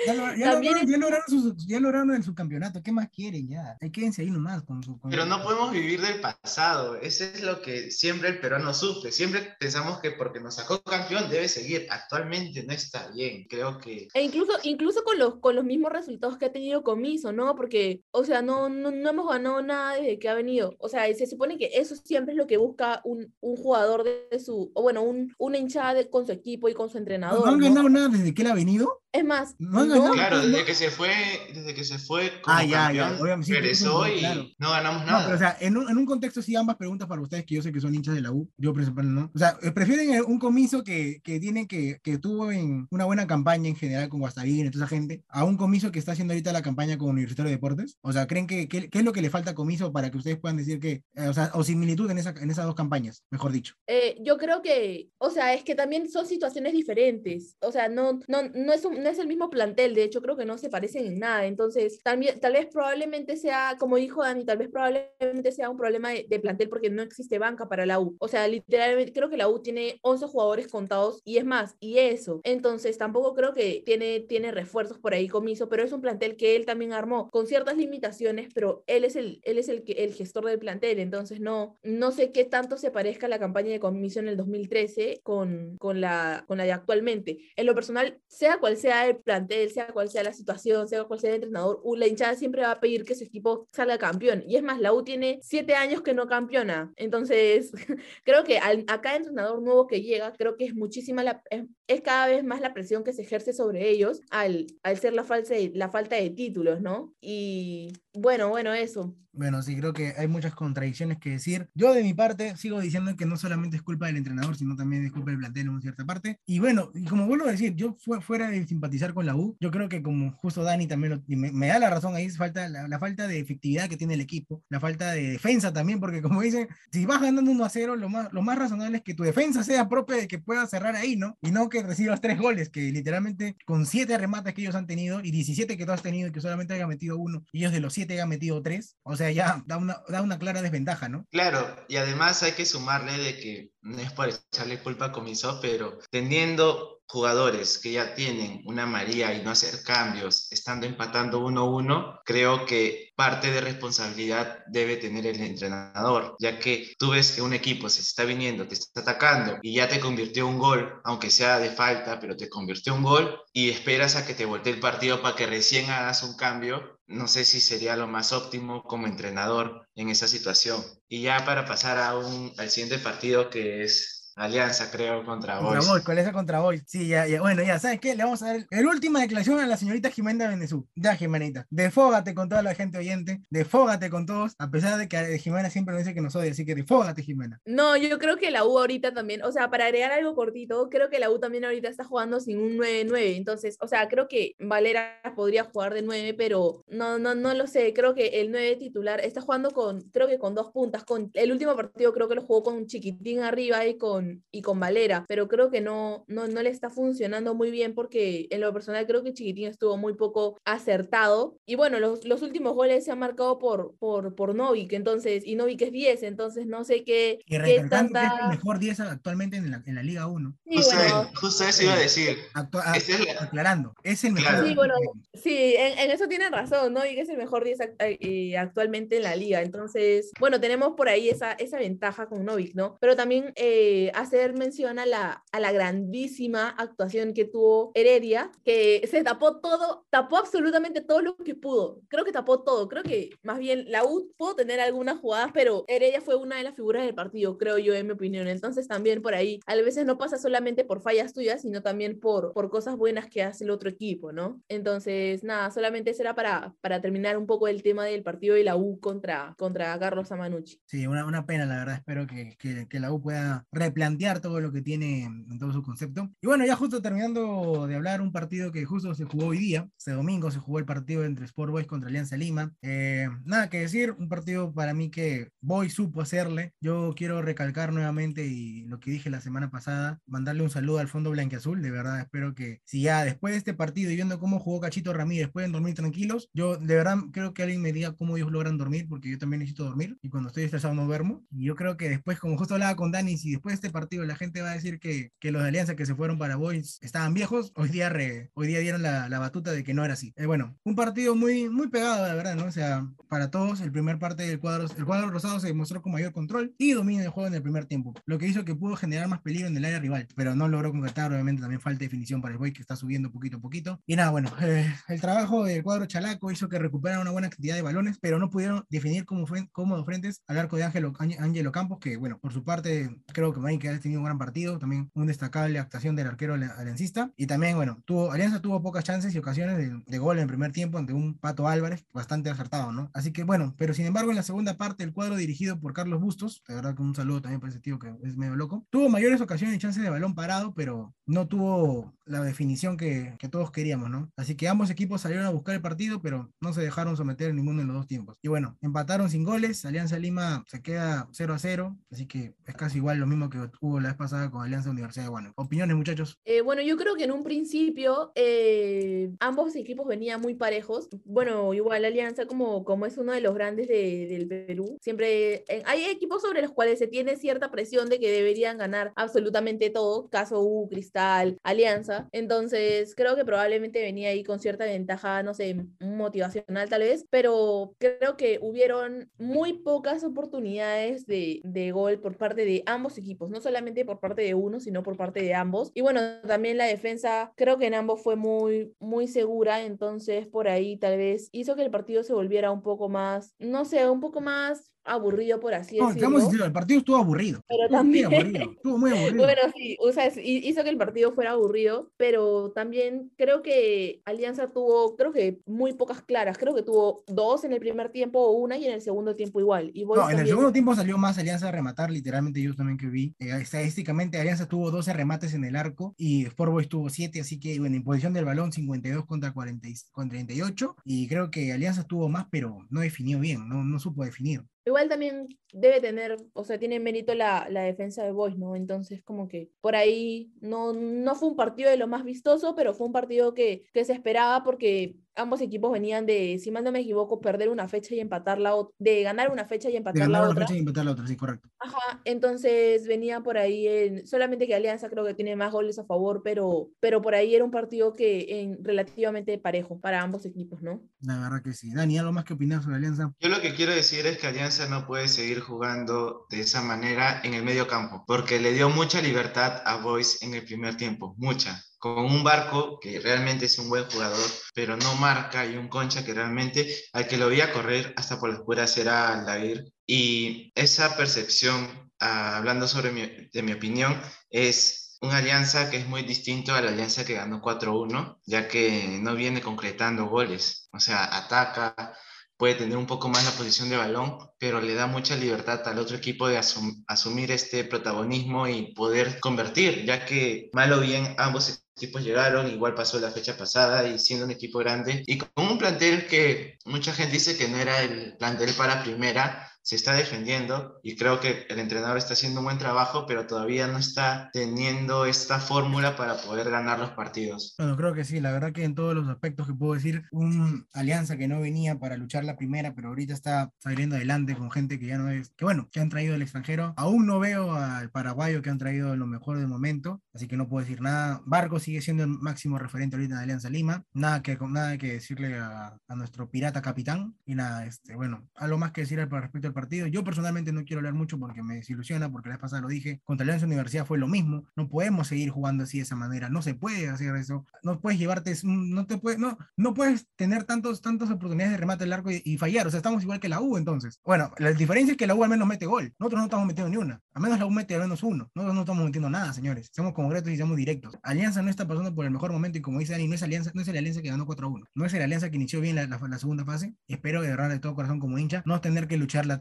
Ya, 0.07 0.15
lo, 0.15 0.35
ya, 0.37 0.55
lograron, 1.81 2.15
en 2.15 2.23
su 2.23 2.35
campeonato, 2.35 2.83
¿qué 2.83 2.93
más 2.93 3.09
quieren 3.11 3.49
ya? 3.49 3.77
Quédense 3.93 4.23
ahí 4.23 4.31
nomás 4.31 4.63
con 4.63 4.83
su... 4.83 4.99
Pero 5.09 5.27
no 5.27 5.43
podemos 5.43 5.73
vivir 5.73 6.01
del 6.01 6.21
pasado, 6.21 6.97
eso 6.97 7.25
es 7.25 7.43
lo 7.43 7.63
que 7.63 7.91
siempre 7.91 8.29
el 8.29 8.41
peruano 8.41 8.73
sufre, 8.75 9.13
siempre 9.13 9.57
pensamos 9.59 10.01
que 10.01 10.11
porque 10.11 10.41
nos 10.41 10.57
sacó 10.57 10.83
campeón 10.83 11.31
debe 11.31 11.49
seguir, 11.49 11.87
actualmente 11.91 12.63
no 12.65 12.73
está 12.73 13.11
bien, 13.11 13.47
creo 13.49 13.79
que... 13.79 14.09
E 14.15 14.23
incluso, 14.23 14.53
incluso 14.65 15.03
con, 15.05 15.19
los, 15.19 15.37
con 15.37 15.57
los 15.57 15.65
mismos 15.65 15.93
resultados 15.93 16.39
que 16.39 16.47
ha 16.47 16.53
tenido 16.53 16.83
Comiso, 16.83 17.33
¿no? 17.33 17.55
Porque, 17.55 18.03
o 18.11 18.25
sea, 18.25 18.43
no, 18.43 18.69
no, 18.69 18.91
no 18.91 19.11
hemos 19.11 19.29
ganado 19.29 19.63
nada 19.63 19.97
desde 19.97 20.19
que 20.19 20.29
ha 20.29 20.35
venido, 20.35 20.75
o 20.79 20.89
sea, 20.89 21.13
se 21.15 21.27
supone 21.27 21.59
que 21.59 21.71
eso 21.75 21.95
siempre 21.97 22.33
es 22.33 22.39
lo 22.39 22.47
que 22.47 22.57
busca 22.57 23.01
un, 23.05 23.35
un 23.41 23.57
jugador 23.57 24.05
de, 24.05 24.39
su, 24.39 24.71
o 24.75 24.83
bueno, 24.83 25.03
un, 25.03 25.35
una 25.39 25.59
hinchada 25.59 26.09
con 26.09 26.27
su 26.27 26.33
equipo 26.33 26.69
y 26.69 26.75
con 26.75 26.89
su 26.89 26.99
entrenador. 26.99 27.47
¿No, 27.47 27.53
han 27.53 27.61
ganado 27.61 27.89
nada 27.89 28.09
desde 28.09 28.35
que 28.35 28.43
él 28.43 28.49
ha 28.49 28.55
venido? 28.55 29.03
Es 29.13 29.25
más, 29.25 29.57
no, 29.59 30.13
claro, 30.13 30.41
desde 30.41 30.65
que 30.65 30.75
se 30.75 30.89
fue, 30.89 31.11
desde 31.53 31.75
que 31.75 31.83
se 31.83 31.99
fue 31.99 32.41
como 32.43 32.57
ah, 32.57 32.65
ya, 32.65 32.87
campeón, 32.87 33.17
ya, 33.17 33.23
obviamente, 33.23 33.70
regresó 33.71 34.09
y 34.09 34.55
no 34.59 34.71
ganamos 34.71 35.05
nada. 35.05 35.29
No, 35.29 35.35
o 35.35 35.39
sea, 35.39 35.57
en 35.61 35.77
un, 35.77 35.89
en 35.89 35.99
un, 35.99 36.07
contexto 36.07 36.43
sí 36.43 36.57
ambas 36.57 36.77
preguntas 36.77 37.09
para 37.09 37.23
ustedes, 37.23 37.45
que 37.45 37.55
yo 37.55 37.63
sé 37.63 37.73
que 37.73 37.81
son 37.81 37.95
hinchas 37.95 38.15
de 38.15 38.21
la 38.21 38.33
U, 38.33 38.51
yo 38.57 38.73
principalmente 38.73 39.21
no. 39.21 39.31
O 39.35 39.39
sea, 39.39 39.57
eh, 39.63 39.71
prefieren 39.71 40.23
un 40.27 40.39
comiso 40.39 40.83
que, 40.83 41.21
que 41.23 41.41
tiene 41.41 41.67
que, 41.67 42.01
que 42.03 42.19
tuvo 42.19 42.51
en 42.53 42.87
una 42.91 43.05
buena 43.05 43.27
campaña 43.27 43.69
en 43.69 43.77
general 43.77 44.09
con 44.09 44.21
Guastavino 44.21 44.69
y 44.69 44.71
toda 44.71 44.87
esa 44.87 44.95
gente, 44.95 45.25
a 45.29 45.45
un 45.45 45.57
comiso 45.57 45.93
que 45.93 45.99
está 45.99 46.13
haciendo 46.13 46.33
ahorita 46.33 46.53
la 46.53 46.63
campaña 46.63 46.99
con 46.99 47.11
Universitario 47.11 47.51
de 47.51 47.57
Deportes. 47.57 47.99
O 48.03 48.13
sea, 48.13 48.27
¿creen 48.27 48.47
que 48.47 48.69
qué 48.69 48.89
es 48.93 49.05
lo 49.05 49.13
que 49.13 49.23
le 49.23 49.31
falta 49.31 49.53
a 49.53 49.55
comiso 49.55 49.93
para 49.93 50.11
que 50.11 50.19
ustedes 50.19 50.39
puedan 50.39 50.57
decir 50.57 50.81
que, 50.81 51.03
eh, 51.15 51.29
o 51.29 51.33
sea, 51.33 51.51
o 51.55 51.65
similitud 51.65 52.11
en, 52.11 52.19
esa, 52.19 52.31
en 52.31 52.51
esas 52.51 52.67
dos 52.67 52.75
campañas, 52.75 53.25
mejor 53.31 53.53
dicho? 53.53 53.75
Eh, 53.87 54.17
yo 54.21 54.37
creo 54.39 54.63
que, 54.63 55.11
o 55.19 55.31
sea, 55.31 55.55
es 55.55 55.65
que 55.65 55.75
también 55.75 56.09
son 56.09 56.27
situaciones 56.27 56.73
diferentes. 56.73 57.57
O 57.61 57.73
sea, 57.73 57.89
no, 57.89 58.21
no, 58.29 58.43
no, 58.55 58.73
es 58.73 58.85
no 58.85 59.09
es 59.09 59.19
el 59.19 59.29
mismo 59.29 59.51
plantel, 59.51 59.95
de 59.95 60.05
hecho 60.05 60.23
creo 60.23 60.37
que 60.37 60.45
no 60.45 60.59
se 60.59 60.71
parecen 60.71 61.07
en 61.07 61.19
nada. 61.19 61.47
Entonces, 61.47 62.01
también, 62.03 62.41
tal 62.41 62.55
vez 62.55 62.67
probablemente 62.73 63.37
sea, 63.37 63.60
como 63.79 63.97
dijo 63.97 64.23
Dani, 64.23 64.45
tal 64.45 64.59
vez 64.59 64.69
probablemente 64.69 65.53
sea 65.53 65.71
un 65.71 65.77
problema 65.77 66.11
de, 66.11 66.27
de 66.29 66.41
plantel 66.41 66.69
porque 66.69 66.91
no 66.91 67.03
existe 67.03 67.39
banca 67.39 67.69
para 67.69 67.87
la 67.87 68.01
U. 68.01 68.17
O 68.19 68.29
sea, 68.29 68.47
literalmente 68.49 69.13
creo 69.13 69.29
que 69.29 69.37
la 69.37 69.49
U 69.49 69.61
tiene 69.63 69.99
11 70.03 70.27
jugadores 70.27 70.69
contados 70.69 71.21
y 71.25 71.39
es 71.39 71.45
más, 71.45 71.77
y 71.81 71.99
eso. 71.99 72.41
Entonces, 72.45 72.99
tampoco 72.99 73.35
creo 73.35 73.53
que 73.53 73.83
tiene, 73.85 74.21
tiene 74.21 74.53
refuerzos 74.53 74.99
por 74.99 75.15
ahí 75.15 75.29
comiso, 75.29 75.69
pero 75.69 75.83
es 75.83 75.93
un 75.93 76.01
plantel 76.01 76.37
que 76.37 76.57
él 76.57 76.67
también 76.67 76.93
armó 76.93 77.31
con 77.31 77.47
ciertas 77.47 77.77
limitaciones, 77.77 78.49
pero 78.55 78.83
él 78.87 79.05
es 79.05 79.17
el, 79.17 79.41
él 79.45 79.59
es 79.59 79.69
el, 79.69 79.85
el 79.87 80.15
gestor 80.15 80.45
del 80.47 80.59
plantel. 80.59 80.99
Entonces, 80.99 81.41
no, 81.41 81.79
no 81.83 82.13
sé 82.13 82.33
qué 82.33 82.45
tanto 82.45 82.77
se 82.77 82.91
parezca 82.91 83.29
la 83.29 83.39
campaña 83.39 83.71
de 83.71 83.81
comiso 83.81 84.21
en 84.21 84.29
el 84.29 84.37
2013 84.37 85.21
con, 85.23 85.77
con, 85.79 86.01
la, 86.01 86.45
con 86.47 86.59
la 86.59 86.65
de 86.65 86.73
actualmente. 86.73 87.39
En 87.57 87.67
lo 87.67 87.75
personal, 87.75 88.21
sea 88.27 88.59
cual 88.59 88.77
sea 88.77 89.07
el 89.07 89.17
plantel, 89.17 89.71
sea 89.71 89.89
cual 89.89 90.09
sea 90.09 90.23
la 90.23 90.33
situación, 90.33 90.89
sea 90.89 91.05
cual 91.05 91.21
sea 91.21 91.31
el 91.31 91.37
entrenador, 91.37 91.81
la 91.97 92.07
hinchada 92.07 92.35
siempre 92.35 92.63
va 92.63 92.73
a 92.73 92.81
pedir 92.81 93.05
que 93.05 93.15
su 93.15 93.25
equipo 93.25 93.50
salga 93.73 93.99
campeón. 93.99 94.43
Y 94.47 94.57
es 94.57 94.63
más, 94.63 94.81
la 94.81 94.93
U 94.93 95.03
tiene 95.05 95.39
siete 95.43 95.75
años 95.75 96.03
que 96.03 96.15
no 96.15 96.27
campeona. 96.27 96.93
Entonces, 96.97 97.73
creo 98.25 98.45
que 98.45 98.59
al, 98.59 98.85
a 98.89 99.01
cada 99.01 99.17
entrenador 99.17 99.63
nuevo 99.63 99.87
que 99.87 100.03
llega, 100.03 100.33
creo 100.33 100.57
que 100.57 100.67
es 100.67 100.75
muchísima 100.75 101.23
la, 101.23 101.43
es, 101.51 101.65
es, 101.87 102.01
cada 102.01 102.27
vez 102.27 102.45
más 102.45 102.61
la 102.61 102.75
presión 102.75 103.05
que 103.05 103.13
se 103.13 103.23
ejerce 103.23 103.53
sobre 103.53 103.89
ellos 103.89 104.21
al, 104.31 104.67
al 104.83 104.99
ser 104.99 105.13
la, 105.13 105.25
falsa, 105.25 105.55
la 105.75 105.91
falta 105.91 106.17
de 106.17 106.31
títulos, 106.31 106.81
¿no? 106.81 107.15
Y 107.21 107.93
bueno, 108.13 108.49
bueno, 108.49 108.75
eso. 108.75 109.15
Bueno, 109.33 109.63
sí, 109.63 109.77
creo 109.77 109.93
que 109.93 110.15
hay 110.19 110.27
muchas 110.27 110.55
contradicciones 110.55 111.19
que 111.19 111.31
decir. 111.31 111.69
Yo 111.75 111.95
de 111.95 112.03
mi 112.03 112.15
parte 112.15 112.57
sigo 112.57 112.81
diciendo 112.81 113.15
que 113.17 113.27
no 113.27 113.37
solamente 113.37 113.77
es 113.77 113.83
culpa 113.83 114.07
del 114.07 114.17
entrenador, 114.17 114.57
sino 114.57 114.75
también 114.75 115.05
es 115.05 115.13
culpa 115.13 115.31
del 115.31 115.39
plantel 115.39 115.69
en 115.69 115.81
cierta 115.81 116.05
parte. 116.05 116.41
Y 116.47 116.59
bueno, 116.59 116.91
y 116.95 117.05
como 117.05 117.27
vuelvo 117.27 117.47
a 117.47 117.53
decir, 117.53 117.75
yo 117.77 117.97
fuera 118.21 118.51
de 118.51 118.67
simpatizar 118.67 119.15
con 119.15 119.27
la 119.27 119.37
U, 119.37 119.57
yo 119.61 119.71
creo 119.71 119.89
que 119.89 120.03
como 120.03 120.33
justo 120.33 120.65
Dani 120.65 120.87
también 120.89 121.13
lo, 121.13 121.23
me, 121.37 121.53
me, 121.53 121.69
da 121.69 121.79
la 121.79 121.91
razón 121.91 122.15
ahí, 122.17 122.29
falta 122.31 122.69
la, 122.69 122.89
la, 122.89 122.99
falta 122.99 123.29
de 123.29 123.39
efectividad 123.39 123.89
que 123.89 123.97
tiene 123.97 124.15
el 124.15 124.21
equipo, 124.21 124.63
la 124.69 124.81
falta 124.81 125.13
de 125.13 125.31
defensa 125.31 125.73
también, 125.73 126.01
porque 126.01 126.23
como 126.23 126.43
dicen, 126.43 126.69
si 126.91 127.07
vas 127.07 127.21
ganando 127.21 127.51
1 127.51 127.65
a 127.65 127.69
0, 127.69 127.97
lo 127.97 128.09
más, 128.09 128.33
lo 128.33 128.43
más 128.43 128.59
razonable 128.59 128.99
es 128.99 129.05
que 129.05 129.15
tu 129.15 129.23
defensa 129.23 129.63
sea 129.63 129.89
propia 129.89 130.17
de 130.17 130.29
que 130.29 130.39
pueda 130.39 130.67
cerrar 130.67 130.97
ahí, 130.97 131.17
¿no? 131.17 131.39
Y 131.41 131.53
no 131.53 131.69
que 131.69 131.83
recibas 131.83 132.21
tres 132.21 132.39
goles, 132.39 132.69
que 132.69 132.91
literalmente 132.91 133.57
con 133.65 133.87
siete 133.87 134.19
remates 134.19 134.55
que 134.55 134.63
ellos 134.63 134.75
han 134.75 134.87
tenido 134.87 135.21
y 135.23 135.31
17 135.31 135.77
que 135.77 135.87
tú 135.87 135.93
has 135.93 136.03
tenido 136.03 136.29
y 136.29 136.33
que 136.33 136.41
solamente 136.41 136.75
hayan 136.75 136.89
metido 136.89 137.17
uno, 137.17 137.45
ellos 137.53 137.73
de 137.73 137.81
los 137.81 137.93
siete 137.93 138.15
hayan 138.15 138.29
metido 138.29 138.61
tres, 138.63 138.97
o 139.03 139.17
sea, 139.17 139.20
ya 139.29 139.63
da 139.67 139.77
una, 139.77 140.03
da 140.09 140.23
una 140.23 140.39
clara 140.39 140.63
desventaja, 140.63 141.09
¿no? 141.09 141.27
Claro, 141.31 141.77
y 141.89 141.97
además 141.97 142.43
hay 142.43 142.53
que 142.53 142.65
sumarle 142.65 143.19
de 143.19 143.39
que 143.39 143.73
no 143.83 143.99
es 143.99 144.13
por 144.13 144.29
echarle 144.29 144.81
culpa 144.81 145.07
a 145.07 145.13
Comiso, 145.13 145.59
pero 145.61 145.99
teniendo 146.11 147.01
jugadores 147.11 147.79
que 147.79 147.93
ya 147.93 148.15
tienen 148.15 148.63
una 148.67 148.87
María 148.87 149.35
y 149.35 149.43
no 149.43 149.51
hacer 149.51 149.83
cambios, 149.83 150.51
estando 150.53 150.87
empatando 150.87 151.41
1-1, 151.41 152.21
creo 152.25 152.65
que 152.67 153.11
parte 153.17 153.51
de 153.51 153.61
responsabilidad 153.61 154.61
debe 154.69 154.97
tener 154.97 155.27
el 155.27 155.41
entrenador, 155.41 156.37
ya 156.39 156.59
que 156.59 156.95
tú 156.99 157.11
ves 157.11 157.33
que 157.33 157.43
un 157.43 157.53
equipo 157.53 157.89
se 157.89 158.03
está 158.03 158.25
viniendo, 158.25 158.67
te 158.67 158.75
está 158.75 159.01
atacando 159.01 159.59
y 159.63 159.75
ya 159.75 159.89
te 159.89 159.99
convirtió 159.99 160.47
un 160.47 160.59
gol, 160.59 161.01
aunque 161.05 161.31
sea 161.31 161.59
de 161.59 161.71
falta, 161.71 162.21
pero 162.21 162.37
te 162.37 162.49
convirtió 162.49 162.95
un 162.95 163.03
gol 163.03 163.41
y 163.53 163.71
esperas 163.71 164.15
a 164.15 164.25
que 164.25 164.35
te 164.35 164.47
voltee 164.47 164.75
el 164.75 164.81
partido 164.81 165.21
para 165.21 165.35
que 165.35 165.47
recién 165.47 165.91
hagas 165.91 166.23
un 166.23 166.37
cambio, 166.37 167.00
no 167.11 167.29
sé 167.29 167.45
si 167.45 167.61
sería 167.61 167.97
lo 167.97 168.07
más 168.07 168.33
óptimo 168.33 168.85
como 168.85 169.07
entrenador 169.07 169.89
en 169.97 170.09
esa 170.11 170.29
situación. 170.29 170.83
Y 171.09 171.23
ya 171.23 171.45
para 171.45 171.67
pasar 171.67 171.99
a 171.99 172.17
un, 172.17 172.53
al 172.57 172.71
siguiente 172.71 172.99
partido 172.99 173.51
que 173.51 173.83
es 173.83 174.20
Alianza, 174.41 174.91
creo, 174.91 175.23
contra 175.23 175.61
Boys. 175.61 175.75
Contra 175.75 175.93
Boys, 175.93 176.03
colega 176.03 176.33
contra 176.33 176.61
Boys. 176.61 176.83
Sí, 176.87 177.09
ya, 177.09 177.27
ya. 177.27 177.43
Bueno, 177.43 177.63
ya, 177.63 177.79
¿sabes 177.79 178.01
qué? 178.01 178.17
Le 178.17 178.25
vamos 178.25 178.43
a 178.43 178.47
dar 178.47 178.67
el, 178.71 178.87
última 178.87 179.21
declaración 179.21 179.61
a 179.61 179.67
la 179.67 179.77
señorita 179.77 180.11
Jimena 180.11 180.49
Benezú. 180.49 180.89
Ya, 180.95 181.15
Jimenita. 181.15 181.67
Defógate 181.69 182.35
con 182.35 182.49
toda 182.49 182.63
la 182.63 182.75
gente 182.75 182.97
oyente. 182.97 183.43
Defógate 183.51 184.09
con 184.09 184.25
todos. 184.25 184.55
A 184.59 184.71
pesar 184.71 184.97
de 184.97 185.11
que 185.11 185.39
Jimena 185.39 185.69
siempre 185.69 185.93
nos 185.93 186.05
dice 186.05 186.15
que 186.15 186.23
nos 186.23 186.35
odia. 186.37 186.53
Así 186.53 186.65
que 186.65 186.75
defógate, 186.75 187.23
Jimena. 187.23 187.61
No, 187.67 187.99
yo 187.99 188.19
creo 188.19 188.39
que 188.39 188.51
la 188.51 188.65
U 188.65 188.79
ahorita 188.79 189.13
también, 189.13 189.43
o 189.43 189.53
sea, 189.53 189.69
para 189.69 189.85
agregar 189.85 190.11
algo 190.11 190.35
cortito, 190.35 190.89
creo 190.89 191.11
que 191.11 191.19
la 191.19 191.31
U 191.31 191.39
también 191.39 191.67
ahorita 191.67 191.91
está 191.91 192.05
jugando 192.05 192.41
sin 192.41 192.61
un 192.61 192.79
9-9. 192.79 193.37
Entonces, 193.37 193.77
o 193.83 193.89
sea, 193.89 194.09
creo 194.09 194.27
que 194.27 194.55
Valera 194.59 195.21
podría 195.37 195.65
jugar 195.65 195.93
de 195.93 196.01
9, 196.01 196.33
pero 196.33 196.83
no, 196.89 197.19
no, 197.19 197.35
no 197.35 197.53
lo 197.53 197.67
sé. 197.67 197.93
Creo 197.93 198.15
que 198.15 198.41
el 198.41 198.51
9 198.53 198.77
titular 198.77 199.21
está 199.21 199.43
jugando 199.43 199.71
con, 199.73 200.01
creo 200.13 200.29
que 200.29 200.39
con 200.39 200.55
dos 200.55 200.71
puntas. 200.73 201.05
Con 201.05 201.31
el 201.35 201.53
último 201.53 201.77
partido 201.77 202.15
creo 202.15 202.27
que 202.27 202.37
lo 202.37 202.43
jugó 202.43 202.63
con 202.63 202.87
Chiquitín 202.87 203.41
arriba 203.41 203.85
y 203.85 203.99
con 203.99 204.30
y 204.51 204.63
con 204.63 204.81
Valera, 204.81 205.25
pero 205.29 205.49
creo 205.49 205.71
que 205.71 205.81
no, 205.81 206.25
no, 206.29 206.47
no 206.47 206.63
le 206.63 206.71
está 206.71 206.91
funcionando 206.91 207.55
muy 207.55 207.71
bien 207.71 207.95
porque 207.95 208.47
en 208.51 208.61
lo 208.61 208.73
personal 208.73 209.07
creo 209.07 209.23
que 209.23 209.35
Chiquitín 209.35 209.69
estuvo 209.69 209.97
muy 209.97 210.15
poco 210.15 210.59
acertado. 210.65 211.57
Y 211.67 211.75
bueno, 211.75 212.01
los, 212.01 212.25
los 212.25 212.43
últimos 212.43 212.75
goles 212.75 213.05
se 213.05 213.13
han 213.13 213.19
marcado 213.19 213.59
por, 213.59 213.95
por, 213.99 214.35
por 214.35 214.55
Novik, 214.55 214.93
entonces, 214.93 215.45
y 215.47 215.57
Novik 215.57 215.83
es 215.83 215.93
10, 215.93 216.23
entonces 216.25 216.67
no 216.67 216.85
sé 216.85 217.05
qué. 217.05 217.39
Y 217.47 217.59
qué 217.59 217.87
tanta... 217.89 218.27
es 218.27 218.33
el 218.43 218.49
mejor 218.49 218.79
10 218.79 219.01
actualmente 219.01 219.57
en 219.57 219.71
la, 219.71 219.83
en 219.87 219.95
la 219.95 220.03
Liga 220.03 220.27
1. 220.27 220.57
Sí, 220.67 220.77
justo, 220.77 220.97
bueno, 220.97 221.31
justo, 221.41 221.65
eso 221.65 221.83
iba 221.83 221.95
a 221.95 221.99
decir. 221.99 222.39
Actua 222.55 222.85
es 222.97 223.09
la... 223.09 223.45
Aclarando, 223.45 223.95
es 224.03 224.25
el 224.25 224.33
mejor. 224.33 224.67
Sí, 224.67 224.75
bueno, 224.75 224.95
sí, 225.35 225.75
en, 225.77 225.99
en, 225.99 226.11
eso 226.11 226.29
tienen 226.29 226.53
razón, 226.53 226.93
Novik 226.93 227.19
es 227.19 227.29
el 227.29 227.37
mejor 227.37 227.65
10 227.65 227.79
eh, 227.99 228.57
actualmente 228.57 229.17
en 229.17 229.23
la 229.23 229.37
Liga, 229.37 229.63
entonces, 229.63 230.31
bueno, 230.39 230.61
tenemos 230.61 230.95
por 230.97 231.09
ahí 231.09 231.29
esa, 231.29 231.53
esa 231.53 231.79
ventaja 231.79 232.27
con 232.27 232.45
Novik, 232.45 232.75
¿no? 232.75 232.99
Pero 233.01 233.17
también 233.17 233.53
eh, 233.57 234.11
hacer 234.21 234.55
menciona 234.55 235.07
la, 235.07 235.45
a 235.53 235.61
la 235.61 235.73
grandísima 235.73 236.69
actuación 236.69 237.33
que 237.35 237.45
tuvo 237.45 237.93
Heredia, 237.95 238.51
que 238.65 239.07
se 239.11 239.23
tapó 239.23 239.61
todo, 239.61 240.07
tapó 240.11 240.37
absolutamente 240.37 241.01
todo 241.01 241.23
lo 241.23 241.37
que 241.37 241.55
pudo. 241.55 242.01
Creo 242.09 242.25
que 242.25 242.33
tapó 242.33 242.63
todo. 242.63 242.89
Creo 242.89 243.03
que 243.03 243.31
más 243.43 243.59
bien 243.59 243.91
la 243.91 244.05
U 244.05 244.33
pudo 244.37 244.57
tener 244.57 244.81
algunas 244.81 245.19
jugadas, 245.19 245.51
pero 245.53 245.85
Heredia 245.89 246.21
fue 246.21 246.37
una 246.37 246.57
de 246.57 246.65
las 246.65 246.75
figuras 246.75 247.05
del 247.05 247.15
partido, 247.15 247.59
creo 247.59 247.79
yo, 247.79 247.95
en 247.95 248.07
mi 248.07 248.13
opinión. 248.13 248.49
Entonces 248.49 248.89
también 248.89 249.23
por 249.23 249.35
ahí, 249.35 249.61
a 249.67 249.75
veces 249.77 250.07
no 250.07 250.19
pasa 250.19 250.39
solamente 250.39 250.85
por 250.85 251.03
fallas 251.03 251.33
tuyas, 251.33 251.63
sino 251.63 251.83
también 251.83 252.21
por, 252.21 252.53
por 252.53 252.71
cosas 252.71 252.97
buenas 252.97 253.29
que 253.29 253.43
hace 253.43 253.65
el 253.65 253.71
otro 253.71 253.89
equipo, 253.89 254.33
¿no? 254.33 254.61
Entonces, 254.69 255.43
nada, 255.45 255.71
solamente 255.71 256.15
será 256.15 256.35
para, 256.35 256.75
para 256.81 257.01
terminar 257.01 257.37
un 257.37 257.47
poco 257.47 257.69
el 257.69 257.83
tema 257.83 258.05
del 258.05 258.23
partido 258.23 258.55
de 258.55 258.65
la 258.65 258.77
U 258.77 259.01
contra, 259.01 259.55
contra 259.59 259.99
Carlos 259.99 260.33
Amanucci. 260.33 260.81
Sí, 260.87 261.07
una, 261.07 261.25
una 261.25 261.47
pena, 261.47 261.67
la 261.67 261.79
verdad. 261.79 261.95
Espero 261.97 262.27
que, 262.27 262.57
que, 262.59 262.89
que 262.89 263.01
la 263.01 263.13
U 263.13 263.21
pueda 263.21 263.67
replantear 264.01 264.41
todo 264.41 264.61
lo 264.61 264.73
que 264.73 264.81
tiene 264.81 265.25
en 265.25 265.59
todo 265.59 265.73
su 265.73 265.83
concepto. 265.83 266.31
Y 266.41 266.47
bueno, 266.47 266.65
ya 266.65 266.75
justo 266.75 267.03
terminando 267.03 267.87
de 267.87 267.97
hablar, 267.97 268.23
un 268.23 268.33
partido 268.33 268.73
que 268.73 268.87
justo 268.87 269.15
se 269.15 269.25
jugó 269.25 269.49
hoy 269.49 269.59
día, 269.59 269.89
este 269.99 270.13
domingo 270.13 270.51
se 270.51 270.59
jugó 270.59 270.79
el 270.79 270.87
partido 270.87 271.25
entre 271.25 271.45
Sport 271.45 271.71
Boys 271.71 271.87
contra 271.87 272.09
Alianza 272.09 272.39
Lima. 272.39 272.73
Eh, 272.81 273.29
nada 273.45 273.69
que 273.69 273.81
decir, 273.81 274.15
un 274.19 274.29
partido 274.29 274.73
para 274.73 274.95
mí 274.95 275.11
que 275.11 275.51
Boy 275.61 275.91
supo 275.91 276.23
hacerle. 276.23 276.73
Yo 276.81 277.13
quiero 277.15 277.43
recalcar 277.43 277.93
nuevamente 277.93 278.47
y 278.47 278.87
lo 278.87 279.01
que 279.01 279.11
dije 279.11 279.29
la 279.29 279.43
semana 279.43 279.71
pasada, 279.71 280.19
mandarle 280.27 280.63
un 280.63 280.71
saludo 280.71 280.99
al 280.99 281.09
fondo 281.09 281.31
blanqueazul. 281.31 281.83
De 281.83 281.91
verdad, 281.91 282.21
espero 282.21 282.55
que 282.55 282.81
si 282.85 283.03
ya 283.03 283.23
después 283.23 283.53
de 283.53 283.59
este 283.59 283.75
partido 283.75 284.11
y 284.11 284.15
viendo 284.15 284.39
cómo 284.39 284.61
jugó 284.61 284.81
Cachito 284.81 285.13
Ramírez, 285.13 285.51
pueden 285.51 285.73
dormir 285.73 285.95
tranquilos. 285.95 286.49
Yo 286.55 286.79
de 286.79 286.95
verdad 286.95 287.19
creo 287.33 287.53
que 287.53 287.65
alguien 287.65 287.83
me 287.83 287.93
diga 287.93 288.13
cómo 288.13 288.39
ellos 288.39 288.51
logran 288.51 288.79
dormir, 288.79 289.07
porque 289.09 289.31
yo 289.31 289.39
también 289.39 289.61
necesito 289.61 289.85
dormir 289.85 290.17
y 290.23 290.31
cuando 290.31 290.49
estoy 290.49 290.65
estresado 290.65 290.95
no 290.95 291.05
duermo. 291.05 291.45
Y 291.51 291.65
yo 291.67 291.75
creo 291.77 291.99
que 291.99 292.09
después, 292.09 292.39
como 292.39 292.57
justo 292.57 292.75
hablaba 292.75 292.97
con 292.97 293.13
Dani, 293.13 293.37
si 293.37 293.51
después 293.51 293.73
de 293.73 293.75
este 293.75 293.90
partido 293.93 294.25
la 294.25 294.37
gente 294.37 294.63
va 294.63 294.71
a 294.71 294.75
decir 294.75 294.99
que, 294.99 295.33
que 295.39 295.53
los 295.53 295.63
de 295.63 295.69
Alianza 295.69 295.97
que 295.97 296.07
se 296.07 296.15
fueron 296.15 296.39
para 296.39 296.57
Boys 296.57 296.99
estaban 297.03 297.35
viejos, 297.35 297.73
hoy 297.75 297.89
día, 297.89 298.09
re, 298.09 298.51
hoy 298.55 298.67
día 298.67 298.81
dieron 298.81 299.03
la, 299.03 299.29
la, 299.29 299.39
batuta 299.39 299.73
de 299.73 299.85
que 299.85 299.95
no 299.95 300.05
era 300.05 300.15
así. 300.15 300.33
Eh, 300.37 300.47
bueno, 300.47 300.77
un 300.85 300.95
partido 300.95 301.35
muy, 301.35 301.69
muy 301.69 301.89
pegado, 301.89 302.27
la 302.27 302.35
verdad, 302.35 302.55
¿no? 302.57 302.65
O 302.65 302.73
sea, 302.73 303.07
para 303.29 303.51
todos, 303.51 303.81
el 303.81 303.93
primer 303.93 304.19
parte 304.19 304.43
del 304.43 304.59
cuadro, 304.59 304.87
el 304.97 305.05
cuadro 305.05 305.31
rosado 305.31 305.61
se 305.61 305.69
demostró 305.69 306.03
con 306.03 306.13
mayor 306.13 306.33
control 306.33 306.75
y 306.79 306.93
dominio 306.93 307.23
del 307.23 307.31
juego 307.31 307.49
en 307.49 307.55
el 307.55 307.63
primer 307.63 307.87
tiempo, 307.87 308.15
lo 308.27 308.39
que 308.39 308.47
hizo 308.47 308.65
que 308.65 308.75
pudo 308.75 308.97
generar 308.97 309.29
más 309.29 309.41
peligro 309.41 309.69
en 309.69 309.77
el 309.77 309.85
área 309.85 309.99
rival, 309.99 310.29
pero 310.37 310.55
no 310.55 310.69
logró 310.69 310.93
concretar, 310.93 311.33
obviamente 311.33 311.63
también 311.63 311.81
falta 311.81 312.01
definición 312.01 312.41
para 312.41 312.53
el 312.53 312.59
Boys 312.59 312.73
que 312.73 312.83
está 312.83 312.97
subiendo 312.97 313.31
poquito 313.31 313.59
a 313.59 313.61
poquito. 313.61 314.01
Y 314.07 314.17
nada, 314.17 314.31
bueno, 314.31 314.53
eh, 314.61 314.93
el 315.09 315.21
trabajo 315.21 315.65
del 315.65 315.83
cuadro 315.83 316.07
chalaco 316.07 316.51
hizo 316.51 316.69
que 316.69 316.79
recuperaran 316.79 317.23
una 317.23 317.31
buena 317.31 317.49
actividad 317.49 317.77
de 317.77 317.83
balones, 317.83 318.19
pero 318.21 318.39
no 318.39 318.51
pudieron 318.51 318.85
definir 318.91 319.25
como 319.25 319.47
cómodos 319.73 320.05
frentes 320.05 320.43
al 320.47 320.59
arco 320.59 320.77
de 320.77 320.85
Ángelo, 320.85 321.13
Ángelo 321.19 321.73
Campos, 321.73 321.99
que 322.01 322.17
bueno, 322.17 322.39
por 322.39 322.53
su 322.53 322.65
parte, 322.65 323.11
creo 323.33 323.53
que 323.53 323.61
que 323.81 323.89
ha 323.89 323.99
tenido 323.99 324.21
un 324.21 324.27
gran 324.27 324.39
partido, 324.39 324.79
también 324.79 325.11
un 325.15 325.27
destacable 325.27 325.79
actuación 325.79 326.15
del 326.15 326.29
arquero 326.29 326.55
aliancista. 326.55 327.33
Y 327.37 327.47
también, 327.47 327.77
bueno, 327.77 328.01
tuvo, 328.05 328.31
Alianza 328.31 328.63
tuvo 328.63 328.81
pocas 328.83 329.03
chances 329.03 329.35
y 329.35 329.39
ocasiones 329.39 329.77
de, 329.77 330.01
de 330.07 330.19
gol 330.19 330.37
en 330.37 330.43
el 330.43 330.49
primer 330.49 330.71
tiempo 330.71 330.99
ante 330.99 331.13
un 331.13 331.35
Pato 331.35 331.67
Álvarez, 331.67 332.05
bastante 332.13 332.51
acertado, 332.51 332.93
¿no? 332.93 333.11
Así 333.15 333.33
que 333.33 333.43
bueno, 333.43 333.75
pero 333.77 333.95
sin 333.95 334.07
embargo 334.07 334.31
en 334.31 334.37
la 334.37 334.43
segunda 334.43 334.77
parte 334.77 335.03
el 335.03 335.13
cuadro 335.13 335.37
dirigido 335.37 335.81
por 335.81 335.93
Carlos 335.93 336.21
Bustos, 336.21 336.63
de 336.69 336.75
verdad 336.75 336.95
que 336.95 337.03
un 337.03 337.15
saludo 337.15 337.43
también 337.43 337.61
para 337.61 337.71
ese 337.71 337.81
tío 337.81 337.99
que 337.99 338.13
es 338.23 338.37
medio 338.37 338.55
loco, 338.57 338.87
tuvo 338.91 339.09
mayores 339.09 339.41
ocasiones 339.41 339.77
y 339.77 339.79
chances 339.79 340.03
de 340.03 340.11
balón 340.11 340.35
parado, 340.35 340.75
pero 340.75 341.15
no 341.27 341.49
tuvo 341.49 342.13
la 342.31 342.43
definición 342.43 342.97
que, 342.97 343.35
que, 343.39 343.49
todos 343.49 343.71
queríamos, 343.71 344.09
¿no? 344.09 344.31
Así 344.37 344.57
que 344.57 344.69
ambos 344.69 344.91
equipos 344.91 345.21
salieron 345.21 345.47
a 345.47 345.51
buscar 345.51 345.75
el 345.75 345.83
partido, 345.83 346.23
pero 346.23 346.51
no 346.61 346.73
se 346.73 346.81
dejaron 346.81 347.17
someter 347.17 347.51
en 347.51 347.57
ninguno 347.57 347.81
de 347.81 347.87
los 347.87 347.97
dos 347.97 348.07
tiempos. 348.07 348.37
Y 348.43 348.49
bueno, 348.49 348.79
empataron 348.81 349.29
sin 349.29 349.45
goles, 349.45 349.85
Alianza 349.85 350.19
Lima 350.19 350.65
se 350.67 350.83
queda 350.83 351.29
0 351.33 351.55
a 351.55 351.59
0, 351.59 351.97
así 352.11 352.27
que 352.27 352.55
es 352.65 352.75
casi 352.75 352.99
igual 352.99 353.19
lo 353.19 353.27
mismo 353.27 353.51
que 353.51 353.59
hubo 353.81 354.01
la 354.01 354.09
vez 354.09 354.17
pasada 354.17 354.51
con 354.51 354.63
Alianza 354.63 354.91
Universidad 354.91 355.25
de 355.25 355.31
Guanajuato. 355.31 355.63
¿Opiniones, 355.63 355.97
muchachos? 355.97 356.39
Eh, 356.45 356.61
bueno, 356.61 356.83
yo 356.83 356.97
creo 356.97 357.15
que 357.17 357.25
en 357.25 357.33
un 357.33 357.43
principio 357.43 358.33
eh, 358.35 359.33
ambos 359.41 359.75
equipos 359.77 360.07
venían 360.07 360.41
muy 360.41 360.55
parejos. 360.55 361.09
Bueno, 361.25 361.75
igual 361.75 362.05
Alianza 362.05 362.47
como, 362.47 362.85
como 362.85 363.07
es 363.07 363.19
uno 363.19 363.33
de 363.33 363.41
los 363.41 363.55
grandes 363.55 363.89
de, 363.89 364.27
del 364.29 364.47
Perú, 364.47 364.97
siempre 365.01 365.65
eh, 365.69 365.83
hay 365.87 366.05
equipos 366.05 366.43
sobre 366.43 366.63
los 366.63 366.73
cuales 366.73 366.99
se 366.99 367.07
tiene 367.07 367.37
cierta 367.37 367.71
presión 367.71 368.09
de 368.09 368.21
que 368.21 368.31
deberían 368.31 368.79
ganar 368.79 369.13
absolutamente 369.17 369.91
todo, 369.91 370.29
caso 370.29 370.63
U, 370.63 370.89
Cristal, 370.89 371.59
Alianza. 371.63 372.20
Entonces, 372.33 373.15
creo 373.15 373.37
que 373.37 373.45
probablemente 373.45 374.01
venía 374.03 374.31
ahí 374.31 374.45
con 374.45 374.59
cierta 374.59 374.85
ventaja, 374.85 375.43
no 375.43 375.55
sé, 375.55 375.87
motivacional 376.01 376.89
tal 376.89 377.03
vez, 377.03 377.27
pero 377.31 377.95
creo 377.99 378.37
que 378.37 378.59
hubieron 378.63 379.31
muy 379.39 379.75
pocas 379.75 380.25
oportunidades 380.25 381.27
de, 381.27 381.61
de 381.65 381.93
gol 381.93 382.21
por 382.21 382.37
parte 382.37 382.65
de 382.65 382.83
ambos 382.87 383.19
equipos, 383.19 383.51
no 383.51 383.61
solamente 383.61 384.05
por 384.05 384.21
parte 384.21 384.43
de 384.43 384.55
uno, 384.55 384.81
sino 384.81 385.03
por 385.03 385.17
parte 385.17 385.43
de 385.43 385.55
ambos. 385.55 385.91
Y 385.95 386.01
bueno, 386.01 386.21
también 386.47 386.79
la 386.79 386.87
defensa 386.87 387.53
creo 387.57 387.79
que 387.79 387.87
en 387.87 387.95
ambos 387.95 388.23
fue 388.23 388.37
muy, 388.37 388.95
muy 388.99 389.27
segura, 389.29 389.83
entonces 389.83 390.47
por 390.47 390.69
ahí 390.69 390.97
tal 390.97 391.17
vez 391.17 391.49
hizo 391.53 391.77
que 391.77 391.83
el 391.83 391.91
partido 391.91 392.23
se 392.23 392.33
volviera 392.33 392.71
un 392.71 392.83
poco 392.83 393.09
más, 393.09 393.55
no 393.59 393.85
sé, 393.85 394.09
un 394.09 394.21
poco 394.21 394.41
más 394.41 394.91
aburrido, 395.05 395.61
por 395.61 395.75
así 395.75 395.99
no, 395.99 396.13
decirlo. 396.13 396.65
el 396.65 396.73
partido 396.73 397.01
estuvo 397.01 397.17
aburrido. 397.17 397.61
Pero 397.69 397.89
también. 397.89 398.29
Muy 398.29 398.37
aburrido, 398.37 398.73
estuvo 398.73 398.99
muy 398.99 399.11
aburrido. 399.19 399.45
bueno, 399.45 399.61
sí, 399.75 399.97
o 400.01 400.13
sea, 400.13 400.31
hizo 400.43 400.83
que 400.83 400.91
el 400.91 400.97
partido 400.97 401.33
fuera 401.33 401.53
aburrido, 401.53 402.11
pero 402.17 402.71
también 402.73 403.31
creo 403.37 403.63
que 403.63 404.21
Alianza 404.25 404.69
tuvo, 404.71 405.17
creo 405.17 405.33
que 405.33 405.61
muy 405.67 405.93
pocas 405.95 406.23
claras. 406.23 406.59
Creo 406.59 406.75
que 406.75 406.83
tuvo 406.83 407.25
dos 407.27 407.65
en 407.65 407.73
el 407.73 407.81
primer 407.81 408.11
tiempo, 408.11 408.51
una 408.51 408.77
y 408.77 408.87
en 408.87 408.93
el 408.93 409.03
segundo 409.03 409.37
tiempo 409.37 409.61
igual. 409.61 409.91
Y 409.95 410.05
no, 410.05 410.31
en 410.31 410.39
el 410.39 410.47
segundo 410.47 410.73
tiempo 410.73 410.95
salió 410.95 411.19
más 411.19 411.39
Alianza 411.39 411.69
a 411.69 411.73
rematar, 411.73 412.11
literalmente 412.11 412.63
yo 412.63 412.75
también 412.75 412.99
que 412.99 413.07
vi. 413.07 413.35
Eh, 413.39 413.51
estadísticamente, 413.61 414.39
Alianza 414.41 414.69
tuvo 414.69 414.91
12 414.91 415.13
remates 415.13 415.55
en 415.55 415.65
el 415.65 415.77
arco 415.77 416.15
y 416.17 416.47
Sport 416.47 416.73
Boys 416.73 416.89
tuvo 416.89 417.09
7, 417.09 417.41
así 417.41 417.59
que 417.59 417.79
bueno, 417.79 417.97
en 417.97 418.05
posición 418.05 418.33
del 418.33 418.45
balón 418.45 418.73
52 418.73 419.27
contra, 419.27 419.53
40, 419.53 419.89
contra 420.13 420.31
38. 420.31 420.97
Y 421.05 421.29
creo 421.29 421.51
que 421.51 421.73
Alianza 421.73 422.05
tuvo 422.05 422.29
más, 422.29 422.47
pero 422.51 422.87
no 422.91 423.01
definió 423.01 423.39
bien, 423.39 423.69
no, 423.69 423.85
no 423.85 423.99
supo 423.99 424.25
definir. 424.25 424.65
Igual 424.85 425.09
también 425.09 425.49
debe 425.73 426.01
tener, 426.01 426.37
o 426.55 426.65
sea, 426.65 426.79
tiene 426.79 426.99
mérito 427.01 427.35
la, 427.35 427.69
la 427.71 427.83
defensa 427.83 428.25
de 428.25 428.33
Boys, 428.33 428.57
¿no? 428.57 428.77
Entonces, 428.77 429.23
como 429.23 429.47
que 429.47 429.71
por 429.81 429.95
ahí 429.95 430.53
no, 430.61 430.93
no 430.93 431.35
fue 431.35 431.51
un 431.51 431.57
partido 431.57 431.91
de 431.91 431.99
lo 431.99 432.07
más 432.07 432.25
vistoso, 432.25 432.75
pero 432.75 432.95
fue 432.95 433.07
un 433.07 433.13
partido 433.13 433.53
que, 433.53 433.85
que 433.93 434.05
se 434.05 434.15
esperaba 434.15 434.65
porque 434.65 435.17
ambos 435.41 435.61
equipos 435.61 435.91
venían 435.93 436.27
de, 436.27 436.59
si 436.59 436.71
mal 436.71 436.85
no 436.85 436.93
me 436.93 437.01
equivoco, 437.01 437.41
perder 437.41 437.69
una 437.69 437.89
fecha 437.89 438.15
y 438.15 438.21
empatar 438.21 438.59
la 438.59 438.75
otra, 438.75 438.95
de 438.99 439.23
ganar 439.23 439.51
una 439.51 439.67
fecha 439.67 439.91
y 439.91 439.97
empatar 439.97 440.29
la 440.29 440.49
otra. 440.49 440.67
fecha 440.67 440.75
y 440.77 440.79
empatar 440.79 441.05
la 441.05 441.13
otra, 441.13 441.27
sí, 441.27 441.37
correcto. 441.37 441.69
Ajá, 441.79 442.21
entonces 442.25 443.07
venía 443.07 443.41
por 443.41 443.59
ahí, 443.59 443.87
en, 443.87 444.27
solamente 444.27 444.67
que 444.67 444.75
Alianza 444.75 445.09
creo 445.09 445.25
que 445.25 445.35
tiene 445.35 445.57
más 445.57 445.73
goles 445.73 445.99
a 445.99 446.05
favor, 446.05 446.43
pero, 446.45 446.91
pero 447.01 447.23
por 447.23 447.35
ahí 447.35 447.55
era 447.55 447.65
un 447.65 447.71
partido 447.71 448.13
que 448.15 448.61
en, 448.61 448.85
relativamente 448.85 449.59
parejo 449.59 449.99
para 450.01 450.23
ambos 450.23 450.45
equipos, 450.45 450.83
¿no? 450.83 451.03
La 451.21 451.39
verdad 451.39 451.63
que 451.63 451.73
sí. 451.73 451.93
Dani, 451.93 452.19
¿algo 452.19 452.33
más 452.33 452.45
que 452.45 452.55
opinar 452.55 452.83
sobre 452.83 452.97
Alianza? 452.97 453.33
Yo 453.41 453.49
lo 453.49 453.61
que 453.61 453.75
quiero 453.75 453.93
decir 453.93 454.27
es 454.27 454.39
que 454.39 454.47
Alianza 454.47 454.89
no 454.89 455.07
puede 455.07 455.29
seguir 455.29 455.61
jugando 455.61 456.47
de 456.51 456.61
esa 456.61 456.83
manera 456.83 457.41
en 457.45 457.55
el 457.55 457.65
medio 457.65 457.87
campo, 457.87 458.25
porque 458.27 458.61
le 458.61 458.73
dio 458.73 458.91
mucha 458.91 459.21
libertad 459.21 459.83
a 459.85 459.97
Boys 459.97 460.43
en 460.43 460.55
el 460.55 460.65
primer 460.65 460.97
tiempo, 460.97 461.35
mucha 461.39 461.83
con 462.01 462.25
un 462.25 462.43
Barco 462.43 462.99
que 462.99 463.21
realmente 463.21 463.67
es 463.67 463.79
un 463.79 463.91
buen 463.91 464.05
jugador, 464.11 464.51
pero 464.75 464.97
no 464.97 465.15
marca, 465.17 465.67
y 465.67 465.77
un 465.77 465.89
Concha 465.89 466.25
que 466.25 466.35
realmente 466.35 466.97
al 467.13 467.29
que 467.29 467.37
lo 467.37 467.49
veía 467.49 467.73
correr 467.73 468.15
hasta 468.17 468.41
por 468.41 468.51
las 468.51 468.63
puras 468.63 468.97
era 468.97 469.33
Aldair. 469.33 469.85
Y 470.07 470.73
esa 470.75 471.17
percepción, 471.17 472.11
ah, 472.19 472.57
hablando 472.57 472.89
sobre 472.89 473.13
mi, 473.13 473.23
de 473.53 473.63
mi 473.63 473.73
opinión, 473.73 474.21
es 474.51 475.19
una 475.21 475.39
alianza 475.39 475.91
que 475.91 475.99
es 475.99 476.07
muy 476.09 476.23
distinto 476.23 476.75
a 476.75 476.81
la 476.81 476.91
alianza 476.91 477.25
que 477.27 477.35
ganó 477.35 477.61
4-1, 477.61 478.41
ya 478.47 478.67
que 478.67 479.19
no 479.21 479.35
viene 479.35 479.61
concretando 479.61 480.27
goles, 480.27 480.89
o 480.93 481.01
sea, 481.01 481.37
ataca, 481.37 482.17
puede 482.57 482.75
tener 482.75 482.97
un 482.97 483.07
poco 483.07 483.29
más 483.29 483.45
la 483.45 483.53
posición 483.53 483.91
de 483.91 483.97
balón, 483.97 484.39
pero 484.59 484.81
le 484.81 484.95
da 484.95 485.07
mucha 485.07 485.37
libertad 485.37 485.87
al 485.87 485.99
otro 485.99 486.17
equipo 486.17 486.49
de 486.49 486.59
asumir 486.59 487.51
este 487.51 487.85
protagonismo 487.85 488.69
y 488.69 488.95
poder 488.95 489.41
convertir, 489.41 490.05
ya 490.05 490.25
que 490.25 490.71
mal 490.73 490.93
o 490.93 491.01
bien 491.01 491.35
ambos 491.39 491.85
equipos 492.01 492.25
llegaron, 492.25 492.71
igual 492.71 492.95
pasó 492.95 493.21
la 493.21 493.31
fecha 493.31 493.57
pasada 493.57 494.09
y 494.09 494.19
siendo 494.19 494.47
un 494.47 494.51
equipo 494.51 494.79
grande 494.79 495.23
y 495.27 495.37
con 495.37 495.51
un 495.57 495.79
plantel 495.79 496.27
que 496.27 496.79
mucha 496.87 497.13
gente 497.13 497.35
dice 497.35 497.57
que 497.57 497.69
no 497.69 497.77
era 497.79 498.03
el 498.03 498.37
plantel 498.39 498.73
para 498.75 499.03
primera, 499.03 499.71
se 499.83 499.97
está 499.97 500.15
defendiendo 500.15 501.01
y 501.03 501.17
creo 501.17 501.41
que 501.41 501.67
el 501.69 501.79
entrenador 501.79 502.19
está 502.19 502.35
haciendo 502.35 502.61
un 502.61 502.67
buen 502.67 502.79
trabajo, 502.79 503.27
pero 503.27 503.47
todavía 503.47 503.87
no 503.87 503.99
está 503.99 504.51
teniendo 504.53 505.25
esta 505.25 505.59
fórmula 505.59 506.17
para 506.17 506.37
poder 506.37 506.71
ganar 506.71 506.99
los 506.99 507.11
partidos. 507.11 507.75
Bueno, 507.79 507.97
creo 507.97 508.15
que 508.15 508.25
sí, 508.25 508.41
la 508.41 508.53
verdad 508.53 508.73
que 508.73 508.85
en 508.85 508.95
todos 508.95 509.15
los 509.15 509.29
aspectos 509.29 509.67
que 509.67 509.75
puedo 509.75 509.95
decir, 509.95 510.23
una 510.33 510.87
alianza 510.93 511.37
que 511.37 511.49
no 511.49 511.61
venía 511.61 511.99
para 511.99 512.17
luchar 512.17 512.45
la 512.45 512.57
primera, 512.57 512.95
pero 512.95 513.09
ahorita 513.09 513.33
está 513.33 513.73
saliendo 513.79 514.17
adelante 514.17 514.55
con 514.55 514.71
gente 514.71 514.99
que 514.99 515.07
ya 515.07 515.19
no 515.19 515.31
es, 515.31 515.51
que 515.57 515.65
bueno, 515.65 515.89
que 515.91 516.01
han 516.01 516.11
traído 516.11 516.35
del 516.35 516.43
extranjero. 516.43 516.95
Aún 516.97 517.27
no 517.27 517.41
veo 517.41 517.75
al 517.75 518.11
paraguayo 518.11 518.63
que 518.63 518.71
han 518.71 518.79
traído 518.79 519.17
lo 519.17 519.27
mejor 519.27 519.59
del 519.59 519.69
momento, 519.69 520.23
así 520.35 520.47
que 520.47 520.57
no 520.57 520.69
puedo 520.69 520.85
decir 520.85 521.01
nada. 521.01 521.41
Barco 521.47 521.79
sigue 521.79 522.03
siendo 522.03 522.25
el 522.25 522.31
máximo 522.31 522.79
referente 522.79 523.17
ahorita 523.17 523.37
de 523.37 523.43
Alianza 523.43 523.71
Lima, 523.71 524.05
nada 524.13 524.43
que, 524.43 524.59
nada 524.69 524.99
que 524.99 525.15
decirle 525.15 525.59
a, 525.59 525.99
a 526.07 526.15
nuestro 526.15 526.51
pirata 526.51 526.83
capitán 526.83 527.35
y 527.47 527.55
nada, 527.55 527.87
este, 527.87 528.15
bueno, 528.15 528.47
algo 528.55 528.79
más 528.79 528.93
que 528.93 529.03
decir 529.03 529.21
al 529.21 529.31
respecto 529.31 529.71
partido. 529.73 530.07
Yo 530.07 530.25
personalmente 530.25 530.73
no 530.73 530.85
quiero 530.85 530.99
hablar 530.99 531.15
mucho 531.15 531.39
porque 531.39 531.63
me 531.63 531.77
desilusiona, 531.77 532.31
porque 532.31 532.49
la 532.49 532.57
vez 532.57 532.61
pasada 532.61 532.83
lo 532.83 532.89
dije, 532.89 533.21
contra 533.25 533.47
la 533.47 533.57
Universidad 533.57 534.07
fue 534.07 534.19
lo 534.19 534.29
mismo. 534.29 534.65
No 534.77 534.89
podemos 534.89 535.29
seguir 535.29 535.51
jugando 535.51 535.85
así 535.85 535.99
de 535.99 536.05
esa 536.05 536.17
manera, 536.17 536.49
no 536.49 536.63
se 536.63 536.75
puede 536.75 537.09
hacer 537.09 537.35
eso. 537.37 537.67
No 537.83 538.01
puedes 538.01 538.19
llevarte, 538.19 538.55
no 538.63 539.07
te 539.07 539.19
puedes, 539.19 539.39
no, 539.39 539.59
no 539.77 539.95
puedes 539.95 540.27
tener 540.37 540.65
tantos, 540.65 541.01
tantas 541.01 541.31
oportunidades 541.31 541.73
de 541.73 541.79
remate 541.79 542.05
el 542.05 542.13
arco 542.13 542.31
y, 542.31 542.59
fallar. 542.59 542.87
O 542.87 542.91
sea, 542.91 542.99
estamos 542.99 543.23
igual 543.23 543.41
que 543.41 543.49
la 543.49 543.61
U 543.61 543.77
entonces. 543.77 544.21
Bueno, 544.25 544.53
la 544.59 544.73
diferencia 544.73 545.13
es 545.13 545.19
que 545.19 545.27
la 545.27 545.35
U 545.35 545.43
al 545.43 545.51
menos 545.51 545.67
mete 545.67 545.87
gol. 545.87 546.13
Nosotros 546.19 546.41
no 546.41 546.45
estamos 546.45 546.67
metiendo 546.67 546.91
ni 546.91 546.97
una. 546.97 547.21
Al 547.35 547.43
menos 547.43 547.59
la 547.59 547.67
U 547.67 547.71
mete 547.71 547.95
al 547.95 548.03
menos 548.03 548.23
uno. 548.23 548.51
Nosotros 548.55 548.75
no 548.75 548.81
estamos 548.81 549.05
metiendo 549.05 549.31
nada, 549.31 549.53
señores. 549.53 549.91
Somos 549.93 550.13
y 550.39 550.77
directos. 550.77 551.19
Alianza 551.23 551.63
no 551.63 551.71
está 551.71 551.87
pasando 551.87 552.15
por 552.15 552.25
el 552.25 552.31
mejor 552.31 552.53
momento 552.53 552.79
y 552.79 552.81
como 552.81 552.99
dice 552.99 553.13
Dani, 553.13 553.29
no 553.29 553.35
es 553.35 553.43
Alianza, 553.43 553.71
no 553.75 553.83
es 553.83 553.89
la 553.89 553.99
Alianza 553.99 554.23
que 554.23 554.29
ganó 554.29 554.47
4 554.47 554.67
a 554.67 554.71
1. 554.71 554.87
No 554.95 555.05
es 555.05 555.13
la 555.13 555.25
Alianza 555.25 555.51
que 555.51 555.57
inició 555.57 555.81
bien 555.81 555.97
la, 555.97 556.39
segunda 556.39 556.65
fase. 556.65 556.95
Espero 557.09 557.43
de 557.43 557.49
verdad 557.49 557.69
de 557.69 557.79
todo 557.79 557.95
corazón 557.95 558.19
como 558.19 558.39
hincha 558.39 558.63
no 558.67 558.81
tener 558.81 559.09
que 559.09 559.17
luchar 559.17 559.47
la, 559.47 559.61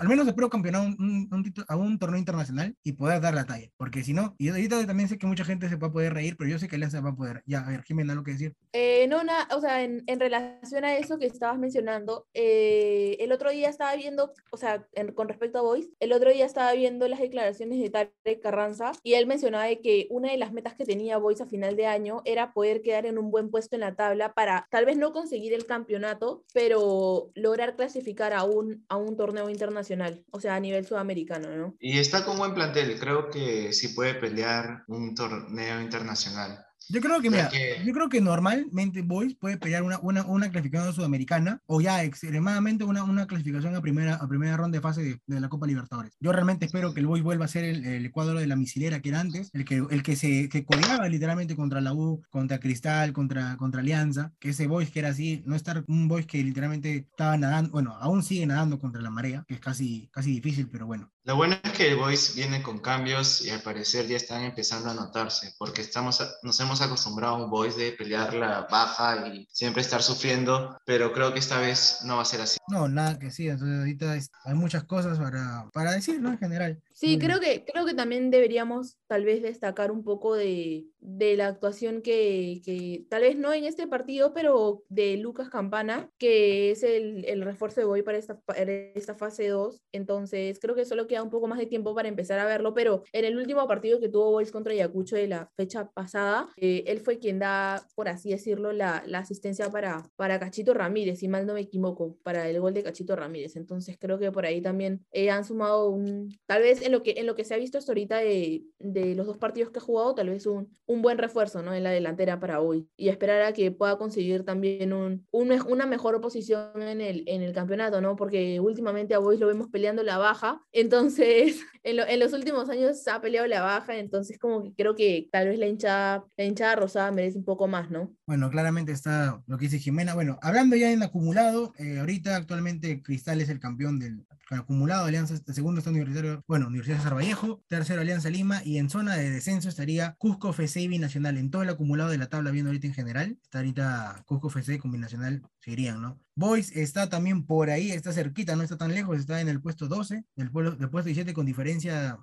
al 0.00 0.08
menos 0.08 0.26
espero 0.26 0.50
campeonar 0.50 0.82
un, 0.82 1.28
a 1.68 1.76
un 1.76 1.98
torneo 1.98 2.18
internacional 2.18 2.76
y 2.82 2.92
poder 2.92 3.20
dar 3.20 3.34
la 3.34 3.44
talla, 3.44 3.68
porque 3.76 4.02
si 4.02 4.12
no, 4.12 4.34
y 4.38 4.48
ahorita 4.48 4.86
también 4.86 5.08
sé 5.08 5.18
que 5.18 5.26
mucha 5.26 5.44
gente 5.44 5.68
se 5.68 5.76
va 5.76 5.88
a 5.88 5.92
poder 5.92 6.14
reír, 6.14 6.36
pero 6.36 6.50
yo 6.50 6.58
sé 6.58 6.68
que 6.68 6.76
Alianza 6.76 7.00
va 7.00 7.10
a 7.10 7.16
poder. 7.16 7.42
Ya, 7.46 7.60
a 7.60 7.70
ver, 7.70 7.82
Jimena, 7.84 8.12
¿algo 8.12 8.24
que 8.24 8.32
decir? 8.32 8.54
Eh, 8.72 9.06
no, 9.08 9.24
nada, 9.24 9.48
o 9.56 9.60
sea, 9.60 9.82
en, 9.82 10.02
en, 10.06 10.20
relación 10.20 10.84
a 10.84 10.96
eso 10.96 11.18
que 11.18 11.26
estabas 11.26 11.58
mencionando, 11.58 12.26
eh, 12.34 13.16
el 13.20 13.32
otro 13.32 13.50
día 13.50 13.68
estaba 13.68 13.94
viendo, 13.96 14.32
o 14.50 14.56
sea, 14.56 14.86
con 15.14 15.28
respecto 15.28 15.58
a 15.58 15.62
Voice, 15.62 15.90
el 16.00 16.12
otro 16.12 16.30
día 16.30 16.44
estaba 16.44 16.72
viendo 16.72 17.08
las 17.08 17.20
declaraciones 17.20 17.80
de 17.80 17.90
Tarek 17.90 18.40
Carranza 18.42 18.92
y 19.02 19.14
él 19.14 19.26
mencionaba 19.26 19.66
que 19.82 19.97
una 20.10 20.30
de 20.30 20.38
las 20.38 20.52
metas 20.52 20.74
que 20.74 20.84
tenía 20.84 21.18
Voice 21.18 21.42
a 21.42 21.46
final 21.46 21.76
de 21.76 21.86
año 21.86 22.22
era 22.24 22.52
poder 22.52 22.82
quedar 22.82 23.06
en 23.06 23.18
un 23.18 23.30
buen 23.30 23.50
puesto 23.50 23.76
en 23.76 23.80
la 23.80 23.94
tabla 23.94 24.32
para 24.34 24.66
tal 24.70 24.84
vez 24.84 24.96
no 24.96 25.12
conseguir 25.12 25.52
el 25.52 25.66
campeonato, 25.66 26.44
pero 26.52 27.30
lograr 27.34 27.76
clasificar 27.76 28.32
a 28.32 28.44
un, 28.44 28.84
a 28.88 28.96
un 28.96 29.16
torneo 29.16 29.50
internacional, 29.50 30.24
o 30.30 30.40
sea, 30.40 30.54
a 30.54 30.60
nivel 30.60 30.86
sudamericano, 30.86 31.56
¿no? 31.56 31.74
Y 31.80 31.98
está 31.98 32.24
con 32.24 32.38
buen 32.38 32.54
plantel, 32.54 32.98
creo 32.98 33.30
que 33.30 33.72
sí 33.72 33.88
puede 33.88 34.14
pelear 34.14 34.84
un 34.88 35.14
torneo 35.14 35.80
internacional. 35.80 36.67
Yo 36.90 37.02
creo 37.02 37.20
que, 37.20 37.28
mira, 37.28 37.50
yo 37.84 37.92
creo 37.92 38.08
que 38.08 38.22
normalmente 38.22 39.02
Boys 39.02 39.34
puede 39.34 39.58
pelear 39.58 39.82
una, 39.82 39.98
una, 40.00 40.24
una, 40.24 40.50
clasificación 40.50 40.94
sudamericana 40.94 41.60
o 41.66 41.82
ya 41.82 42.02
extremadamente 42.02 42.84
una, 42.84 43.04
una 43.04 43.26
clasificación 43.26 43.76
a 43.76 43.82
primera, 43.82 44.14
a 44.14 44.26
primera 44.26 44.56
ronda 44.56 44.78
de 44.78 44.82
fase 44.82 45.02
de, 45.02 45.20
de, 45.26 45.40
la 45.40 45.50
Copa 45.50 45.66
Libertadores. 45.66 46.16
Yo 46.18 46.32
realmente 46.32 46.64
espero 46.64 46.94
que 46.94 47.00
el 47.00 47.06
Boys 47.06 47.22
vuelva 47.22 47.44
a 47.44 47.48
ser 47.48 47.64
el, 47.64 47.84
el, 47.84 48.10
cuadro 48.10 48.38
de 48.38 48.46
la 48.46 48.56
misilera 48.56 49.00
que 49.00 49.10
era 49.10 49.20
antes, 49.20 49.50
el 49.52 49.66
que, 49.66 49.84
el 49.90 50.02
que 50.02 50.16
se 50.16 50.48
que 50.48 50.64
codeaba 50.64 51.06
literalmente 51.08 51.56
contra 51.56 51.82
la 51.82 51.92
U, 51.92 52.22
contra 52.30 52.58
Cristal, 52.58 53.12
contra, 53.12 53.58
contra 53.58 53.80
Alianza, 53.80 54.32
que 54.38 54.50
ese 54.50 54.66
Boys 54.66 54.90
que 54.90 55.00
era 55.00 55.10
así, 55.10 55.42
no 55.44 55.56
estar 55.56 55.84
un 55.88 56.08
Boys 56.08 56.26
que 56.26 56.42
literalmente 56.42 57.06
estaba 57.10 57.36
nadando, 57.36 57.70
bueno, 57.70 57.96
aún 58.00 58.22
sigue 58.22 58.46
nadando 58.46 58.78
contra 58.78 59.02
la 59.02 59.10
marea, 59.10 59.44
que 59.46 59.54
es 59.54 59.60
casi, 59.60 60.08
casi 60.10 60.32
difícil, 60.32 60.68
pero 60.70 60.86
bueno. 60.86 61.10
Lo 61.28 61.36
bueno 61.36 61.58
es 61.62 61.72
que 61.72 61.88
el 61.88 61.96
Boys 61.96 62.34
viene 62.34 62.62
con 62.62 62.78
cambios 62.78 63.44
y 63.44 63.50
al 63.50 63.60
parecer 63.60 64.06
ya 64.06 64.16
están 64.16 64.44
empezando 64.44 64.88
a 64.88 64.94
notarse, 64.94 65.52
porque 65.58 65.82
estamos, 65.82 66.26
nos 66.42 66.58
hemos 66.58 66.80
acostumbrado 66.80 67.34
a 67.34 67.44
un 67.44 67.50
Boys 67.50 67.76
de 67.76 67.92
pelear 67.92 68.32
la 68.32 68.62
baja 68.62 69.26
y 69.26 69.46
siempre 69.52 69.82
estar 69.82 70.02
sufriendo, 70.02 70.78
pero 70.86 71.12
creo 71.12 71.34
que 71.34 71.38
esta 71.38 71.60
vez 71.60 71.98
no 72.06 72.16
va 72.16 72.22
a 72.22 72.24
ser 72.24 72.40
así. 72.40 72.56
No, 72.68 72.88
nada 72.88 73.18
que 73.18 73.30
sí, 73.30 73.46
entonces 73.46 73.78
ahorita 73.78 74.12
hay 74.44 74.54
muchas 74.54 74.84
cosas 74.84 75.18
para, 75.18 75.68
para 75.74 75.92
decir, 75.92 76.18
¿no? 76.18 76.30
En 76.30 76.38
general. 76.38 76.82
Sí, 76.98 77.16
creo 77.16 77.38
que, 77.38 77.64
creo 77.64 77.86
que 77.86 77.94
también 77.94 78.28
deberíamos 78.28 78.98
tal 79.06 79.24
vez 79.24 79.40
destacar 79.40 79.92
un 79.92 80.02
poco 80.02 80.34
de, 80.34 80.88
de 80.98 81.36
la 81.36 81.46
actuación 81.46 82.02
que, 82.02 82.60
que, 82.64 83.04
tal 83.08 83.22
vez 83.22 83.36
no 83.36 83.52
en 83.52 83.64
este 83.64 83.86
partido, 83.86 84.34
pero 84.34 84.82
de 84.88 85.16
Lucas 85.16 85.48
Campana, 85.48 86.10
que 86.18 86.72
es 86.72 86.82
el, 86.82 87.24
el 87.24 87.42
refuerzo 87.42 87.80
de 87.80 87.86
Boy 87.86 88.02
para 88.02 88.18
esta, 88.18 88.40
para 88.40 88.72
esta 88.72 89.14
fase 89.14 89.46
2. 89.46 89.80
Entonces, 89.92 90.58
creo 90.58 90.74
que 90.74 90.84
solo 90.84 91.06
queda 91.06 91.22
un 91.22 91.30
poco 91.30 91.46
más 91.46 91.60
de 91.60 91.66
tiempo 91.66 91.94
para 91.94 92.08
empezar 92.08 92.40
a 92.40 92.46
verlo, 92.46 92.74
pero 92.74 93.04
en 93.12 93.24
el 93.24 93.38
último 93.38 93.68
partido 93.68 94.00
que 94.00 94.08
tuvo 94.08 94.32
Boys 94.32 94.50
contra 94.50 94.72
Ayacucho 94.72 95.14
de 95.14 95.28
la 95.28 95.52
fecha 95.56 95.92
pasada, 95.92 96.48
eh, 96.56 96.82
él 96.88 96.98
fue 96.98 97.20
quien 97.20 97.38
da, 97.38 97.86
por 97.94 98.08
así 98.08 98.30
decirlo, 98.30 98.72
la, 98.72 99.04
la 99.06 99.20
asistencia 99.20 99.70
para, 99.70 100.02
para 100.16 100.40
Cachito 100.40 100.74
Ramírez, 100.74 101.20
si 101.20 101.28
mal 101.28 101.46
no 101.46 101.54
me 101.54 101.60
equivoco, 101.60 102.16
para 102.24 102.48
el 102.48 102.60
gol 102.60 102.74
de 102.74 102.82
Cachito 102.82 103.14
Ramírez. 103.14 103.54
Entonces, 103.54 103.96
creo 104.00 104.18
que 104.18 104.32
por 104.32 104.46
ahí 104.46 104.60
también 104.60 105.06
eh, 105.12 105.30
han 105.30 105.44
sumado 105.44 105.90
un, 105.90 106.36
tal 106.46 106.62
vez 106.62 106.87
en 106.88 106.92
lo 106.92 107.02
que, 107.02 107.14
en 107.16 107.26
lo 107.26 107.34
que 107.36 107.44
se 107.44 107.54
ha 107.54 107.58
visto 107.58 107.78
hasta 107.78 107.92
ahorita 107.92 108.18
de, 108.18 108.64
de 108.78 109.14
los 109.14 109.26
dos 109.26 109.38
partidos 109.38 109.70
que 109.70 109.78
ha 109.78 109.82
jugado, 109.82 110.14
tal 110.14 110.30
vez 110.30 110.46
un, 110.46 110.76
un 110.86 111.02
buen 111.02 111.18
refuerzo 111.18 111.62
¿no? 111.62 111.74
en 111.74 111.84
la 111.84 111.90
delantera 111.90 112.40
para 112.40 112.60
hoy. 112.60 112.88
Y 112.96 113.08
esperar 113.08 113.42
a 113.42 113.52
que 113.52 113.70
pueda 113.70 113.96
conseguir 113.98 114.44
también 114.44 114.92
un, 114.92 115.26
un, 115.30 115.52
una 115.68 115.86
mejor 115.86 116.20
posición 116.20 116.82
en 116.82 117.00
el, 117.00 117.24
en 117.26 117.42
el 117.42 117.52
campeonato, 117.52 118.00
¿no? 118.00 118.16
Porque 118.16 118.58
últimamente 118.58 119.14
a 119.14 119.18
Boys 119.18 119.38
lo 119.38 119.46
vemos 119.46 119.68
peleando 119.68 120.02
la 120.02 120.18
baja. 120.18 120.60
Entonces, 120.72 121.60
en, 121.82 121.98
en, 122.00 122.18
los 122.18 122.32
últimos 122.32 122.68
años 122.68 123.06
ha 123.06 123.20
peleado 123.20 123.46
la 123.46 123.62
baja. 123.62 123.96
Entonces, 123.96 124.38
como 124.38 124.62
que 124.62 124.72
creo 124.74 124.94
que 124.94 125.28
tal 125.30 125.48
vez 125.48 125.58
la 125.58 125.66
hinchada, 125.66 126.24
la 126.36 126.44
hinchada 126.44 126.76
rosada 126.76 127.10
merece 127.12 127.38
un 127.38 127.44
poco 127.44 127.68
más, 127.68 127.90
¿no? 127.90 128.14
Bueno, 128.26 128.50
claramente 128.50 128.92
está 128.92 129.42
lo 129.46 129.58
que 129.58 129.66
dice 129.66 129.78
Jimena. 129.78 130.14
Bueno, 130.14 130.38
hablando 130.42 130.74
ya 130.76 130.90
en 130.90 131.02
acumulado, 131.02 131.72
eh, 131.78 131.98
ahorita 131.98 132.36
actualmente 132.36 133.02
Cristal 133.02 133.40
es 133.40 133.50
el 133.50 133.60
campeón 133.60 133.98
del 133.98 134.24
acumulado, 134.50 135.06
Alianza, 135.06 135.36
segundo 135.52 135.78
está 135.78 135.90
Universitario, 135.90 136.42
bueno, 136.46 136.66
Universidad 136.66 136.96
de 136.96 137.02
Sarvallejo, 137.02 137.62
tercero 137.68 138.00
Alianza 138.00 138.30
Lima 138.30 138.62
y 138.64 138.78
en 138.78 138.90
zona 138.90 139.16
de 139.16 139.30
descenso 139.30 139.68
estaría 139.68 140.14
Cusco 140.18 140.50
FC 140.50 140.82
y 140.82 140.88
Binacional. 140.88 141.36
En 141.38 141.50
todo 141.50 141.62
el 141.62 141.68
acumulado 141.68 142.10
de 142.10 142.18
la 142.18 142.28
tabla 142.28 142.50
viendo 142.50 142.70
ahorita 142.70 142.86
en 142.86 142.94
general, 142.94 143.38
está 143.42 143.58
ahorita 143.58 144.22
Cusco 144.26 144.48
FC 144.48 144.78
con 144.78 144.92
Binacional, 144.92 145.42
seguirían, 145.60 146.00
¿no? 146.00 146.20
Boys 146.38 146.70
está 146.76 147.08
también 147.08 147.44
por 147.44 147.68
ahí, 147.68 147.90
está 147.90 148.12
cerquita, 148.12 148.54
no 148.54 148.62
está 148.62 148.78
tan 148.78 148.94
lejos, 148.94 149.18
está 149.18 149.40
en 149.40 149.48
el 149.48 149.60
puesto 149.60 149.88
12, 149.88 150.24
del, 150.36 150.52
del 150.52 150.88
puesto 150.88 151.08
17 151.08 151.34
con 151.34 151.46
diferencia 151.46 152.16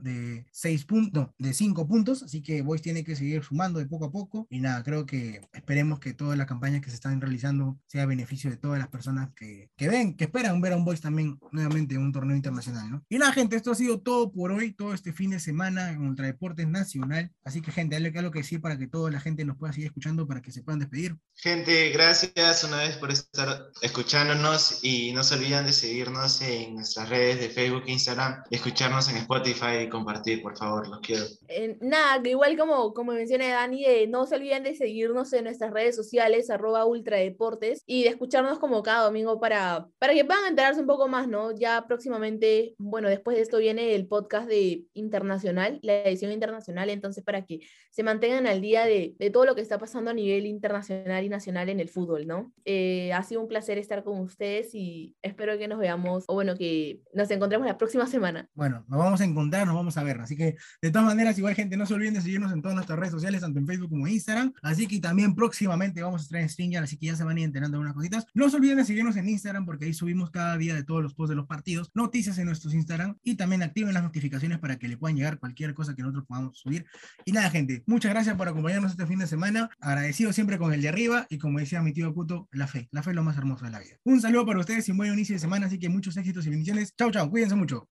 de 0.00 0.44
6 0.50 0.84
puntos, 0.84 1.28
de 1.38 1.54
5 1.54 1.86
puntos, 1.86 2.24
así 2.24 2.42
que 2.42 2.62
Boys 2.62 2.82
tiene 2.82 3.04
que 3.04 3.14
seguir 3.14 3.44
sumando 3.44 3.78
de 3.78 3.86
poco 3.86 4.06
a 4.06 4.10
poco 4.10 4.48
y 4.50 4.58
nada, 4.58 4.82
creo 4.82 5.06
que 5.06 5.42
esperemos 5.52 6.00
que 6.00 6.12
todas 6.12 6.36
las 6.36 6.48
campañas 6.48 6.80
que 6.80 6.90
se 6.90 6.96
están 6.96 7.20
realizando 7.20 7.78
sea 7.86 8.02
a 8.02 8.06
beneficio 8.06 8.50
de 8.50 8.56
todas 8.56 8.80
las 8.80 8.88
personas 8.88 9.30
que, 9.36 9.70
que 9.76 9.88
ven, 9.88 10.16
que 10.16 10.24
esperan 10.24 10.60
ver 10.60 10.72
a 10.72 10.76
un 10.76 10.84
Boys 10.84 11.00
también 11.00 11.38
nuevamente 11.52 11.94
en 11.94 12.02
un 12.02 12.12
torneo 12.12 12.36
internacional, 12.36 12.90
¿no? 12.90 13.04
Y 13.08 13.18
nada, 13.18 13.32
gente, 13.32 13.56
esto 13.56 13.70
ha 13.70 13.74
sido 13.74 14.00
todo 14.00 14.32
por 14.32 14.52
hoy, 14.52 14.72
todo 14.72 14.94
este 14.94 15.12
fin 15.12 15.30
de 15.30 15.40
semana 15.40 15.90
en 15.90 16.06
Ultra 16.06 16.26
Deportes 16.26 16.68
Nacional, 16.68 17.30
así 17.44 17.60
que 17.60 17.72
gente, 17.72 17.96
dale 17.96 18.12
algo 18.16 18.30
que 18.30 18.40
decir 18.40 18.60
para 18.60 18.78
que 18.78 18.86
toda 18.86 19.10
la 19.10 19.20
gente 19.20 19.44
nos 19.44 19.56
pueda 19.56 19.72
seguir 19.72 19.88
escuchando, 19.88 20.26
para 20.26 20.42
que 20.42 20.52
se 20.52 20.62
puedan 20.62 20.80
despedir. 20.80 21.16
Gente, 21.34 21.90
gracias 21.90 22.64
una 22.64 22.78
vez 22.78 22.96
por 22.96 23.10
estar 23.10 23.70
escuchándonos 23.82 24.80
y 24.82 25.12
no 25.12 25.22
se 25.22 25.34
olviden 25.34 25.66
de 25.66 25.72
seguirnos 25.72 26.40
en 26.40 26.74
nuestras 26.74 27.08
redes 27.08 27.40
de 27.40 27.50
Facebook 27.50 27.84
e 27.86 27.92
Instagram 27.92 28.42
y 28.50 28.56
escucharnos 28.56 29.08
en 29.08 29.16
Spotify 29.18 29.82
y 29.82 29.88
compartir, 29.88 30.42
por 30.42 30.56
favor, 30.56 30.88
los 30.88 31.00
quiero. 31.00 31.24
Eh, 31.48 31.78
nada, 31.80 32.26
igual 32.28 32.56
como, 32.56 32.92
como 32.94 33.12
menciona 33.12 33.48
Dani, 33.48 33.84
eh, 33.84 34.06
no 34.08 34.26
se 34.26 34.36
olviden 34.36 34.62
de 34.62 34.74
seguirnos 34.74 35.32
en 35.32 35.44
nuestras 35.44 35.72
redes 35.72 35.94
sociales, 35.94 36.50
arroba 36.50 36.84
ultradeportes, 36.84 37.82
y 37.86 38.04
de 38.04 38.10
escucharnos 38.10 38.58
como 38.58 38.82
cada 38.82 39.04
domingo 39.04 39.38
para, 39.40 39.88
para 39.98 40.14
que 40.14 40.24
puedan 40.24 40.46
enterarse 40.46 40.80
un 40.80 40.86
poco 40.86 41.08
más, 41.08 41.28
¿no? 41.28 41.35
Ya 41.58 41.86
próximamente, 41.86 42.74
bueno, 42.78 43.08
después 43.08 43.36
de 43.36 43.42
esto 43.42 43.58
viene 43.58 43.94
el 43.94 44.06
podcast 44.06 44.48
de 44.48 44.84
Internacional, 44.94 45.78
la 45.82 46.04
edición 46.04 46.32
internacional, 46.32 46.90
entonces 46.90 47.24
para 47.24 47.44
que 47.44 47.60
se 47.90 48.02
mantengan 48.02 48.46
al 48.46 48.60
día 48.60 48.84
de, 48.84 49.14
de 49.18 49.30
todo 49.30 49.44
lo 49.44 49.54
que 49.54 49.60
está 49.60 49.78
pasando 49.78 50.10
a 50.10 50.14
nivel 50.14 50.46
internacional 50.46 51.24
y 51.24 51.28
nacional 51.28 51.68
en 51.68 51.80
el 51.80 51.88
fútbol, 51.88 52.26
¿no? 52.26 52.52
Eh, 52.64 53.12
ha 53.12 53.22
sido 53.22 53.40
un 53.40 53.48
placer 53.48 53.78
estar 53.78 54.04
con 54.04 54.20
ustedes 54.20 54.74
y 54.74 55.14
espero 55.22 55.56
que 55.58 55.68
nos 55.68 55.78
veamos, 55.78 56.24
o 56.28 56.34
bueno, 56.34 56.56
que 56.56 57.00
nos 57.14 57.30
encontremos 57.30 57.66
la 57.66 57.78
próxima 57.78 58.06
semana. 58.06 58.48
Bueno, 58.54 58.84
nos 58.88 58.98
vamos 58.98 59.20
a 59.20 59.24
encontrar, 59.24 59.66
nos 59.66 59.76
vamos 59.76 59.96
a 59.96 60.02
ver. 60.02 60.20
Así 60.20 60.36
que, 60.36 60.56
de 60.82 60.90
todas 60.90 61.06
maneras, 61.06 61.38
igual, 61.38 61.54
gente, 61.54 61.76
no 61.76 61.86
se 61.86 61.94
olviden 61.94 62.14
de 62.14 62.20
seguirnos 62.20 62.52
en 62.52 62.62
todas 62.62 62.74
nuestras 62.74 62.98
redes 62.98 63.12
sociales, 63.12 63.40
tanto 63.40 63.58
en 63.58 63.66
Facebook 63.66 63.90
como 63.90 64.06
en 64.06 64.14
Instagram. 64.14 64.52
Así 64.62 64.86
que 64.86 65.00
también 65.00 65.34
próximamente 65.34 66.02
vamos 66.02 66.22
a 66.22 66.24
estar 66.24 66.40
en 66.40 66.48
Stringer, 66.48 66.82
así 66.82 66.98
que 66.98 67.06
ya 67.06 67.16
se 67.16 67.24
van 67.24 67.36
a 67.36 67.40
ir 67.40 67.46
enterando 67.46 67.78
de 67.78 67.82
unas 67.82 67.94
cositas. 67.94 68.26
No 68.34 68.48
se 68.50 68.56
olviden 68.56 68.78
de 68.78 68.84
seguirnos 68.84 69.16
en 69.16 69.28
Instagram, 69.28 69.66
porque 69.66 69.86
ahí 69.86 69.94
subimos 69.94 70.30
cada 70.30 70.56
día 70.56 70.74
de 70.74 70.84
todos 70.84 71.02
los 71.02 71.14
de 71.28 71.34
los 71.34 71.46
partidos, 71.46 71.90
noticias 71.94 72.38
en 72.38 72.46
nuestros 72.46 72.74
Instagram 72.74 73.16
y 73.22 73.34
también 73.36 73.62
activen 73.62 73.94
las 73.94 74.02
notificaciones 74.02 74.58
para 74.58 74.78
que 74.78 74.88
le 74.88 74.96
puedan 74.96 75.16
llegar 75.16 75.38
cualquier 75.38 75.74
cosa 75.74 75.94
que 75.94 76.02
nosotros 76.02 76.24
podamos 76.26 76.58
subir. 76.58 76.86
Y 77.24 77.32
nada, 77.32 77.50
gente, 77.50 77.82
muchas 77.86 78.12
gracias 78.12 78.36
por 78.36 78.48
acompañarnos 78.48 78.92
este 78.92 79.06
fin 79.06 79.18
de 79.18 79.26
semana. 79.26 79.70
Agradecido 79.80 80.32
siempre 80.32 80.58
con 80.58 80.72
el 80.72 80.82
de 80.82 80.88
arriba 80.88 81.26
y 81.28 81.38
como 81.38 81.58
decía 81.58 81.82
mi 81.82 81.92
tío 81.92 82.12
Cuto, 82.14 82.48
la 82.52 82.66
fe. 82.66 82.88
La 82.90 83.02
fe 83.02 83.10
es 83.10 83.16
lo 83.16 83.22
más 83.22 83.36
hermoso 83.36 83.64
de 83.64 83.70
la 83.70 83.78
vida. 83.78 83.96
Un 84.04 84.20
saludo 84.20 84.46
para 84.46 84.60
ustedes 84.60 84.88
y 84.88 84.92
un 84.92 84.98
buen 84.98 85.12
inicio 85.12 85.34
de 85.34 85.40
semana, 85.40 85.66
así 85.66 85.78
que 85.78 85.88
muchos 85.88 86.16
éxitos 86.16 86.46
y 86.46 86.50
bendiciones. 86.50 86.94
Chao, 86.96 87.10
chao, 87.10 87.30
cuídense 87.30 87.54
mucho. 87.54 87.88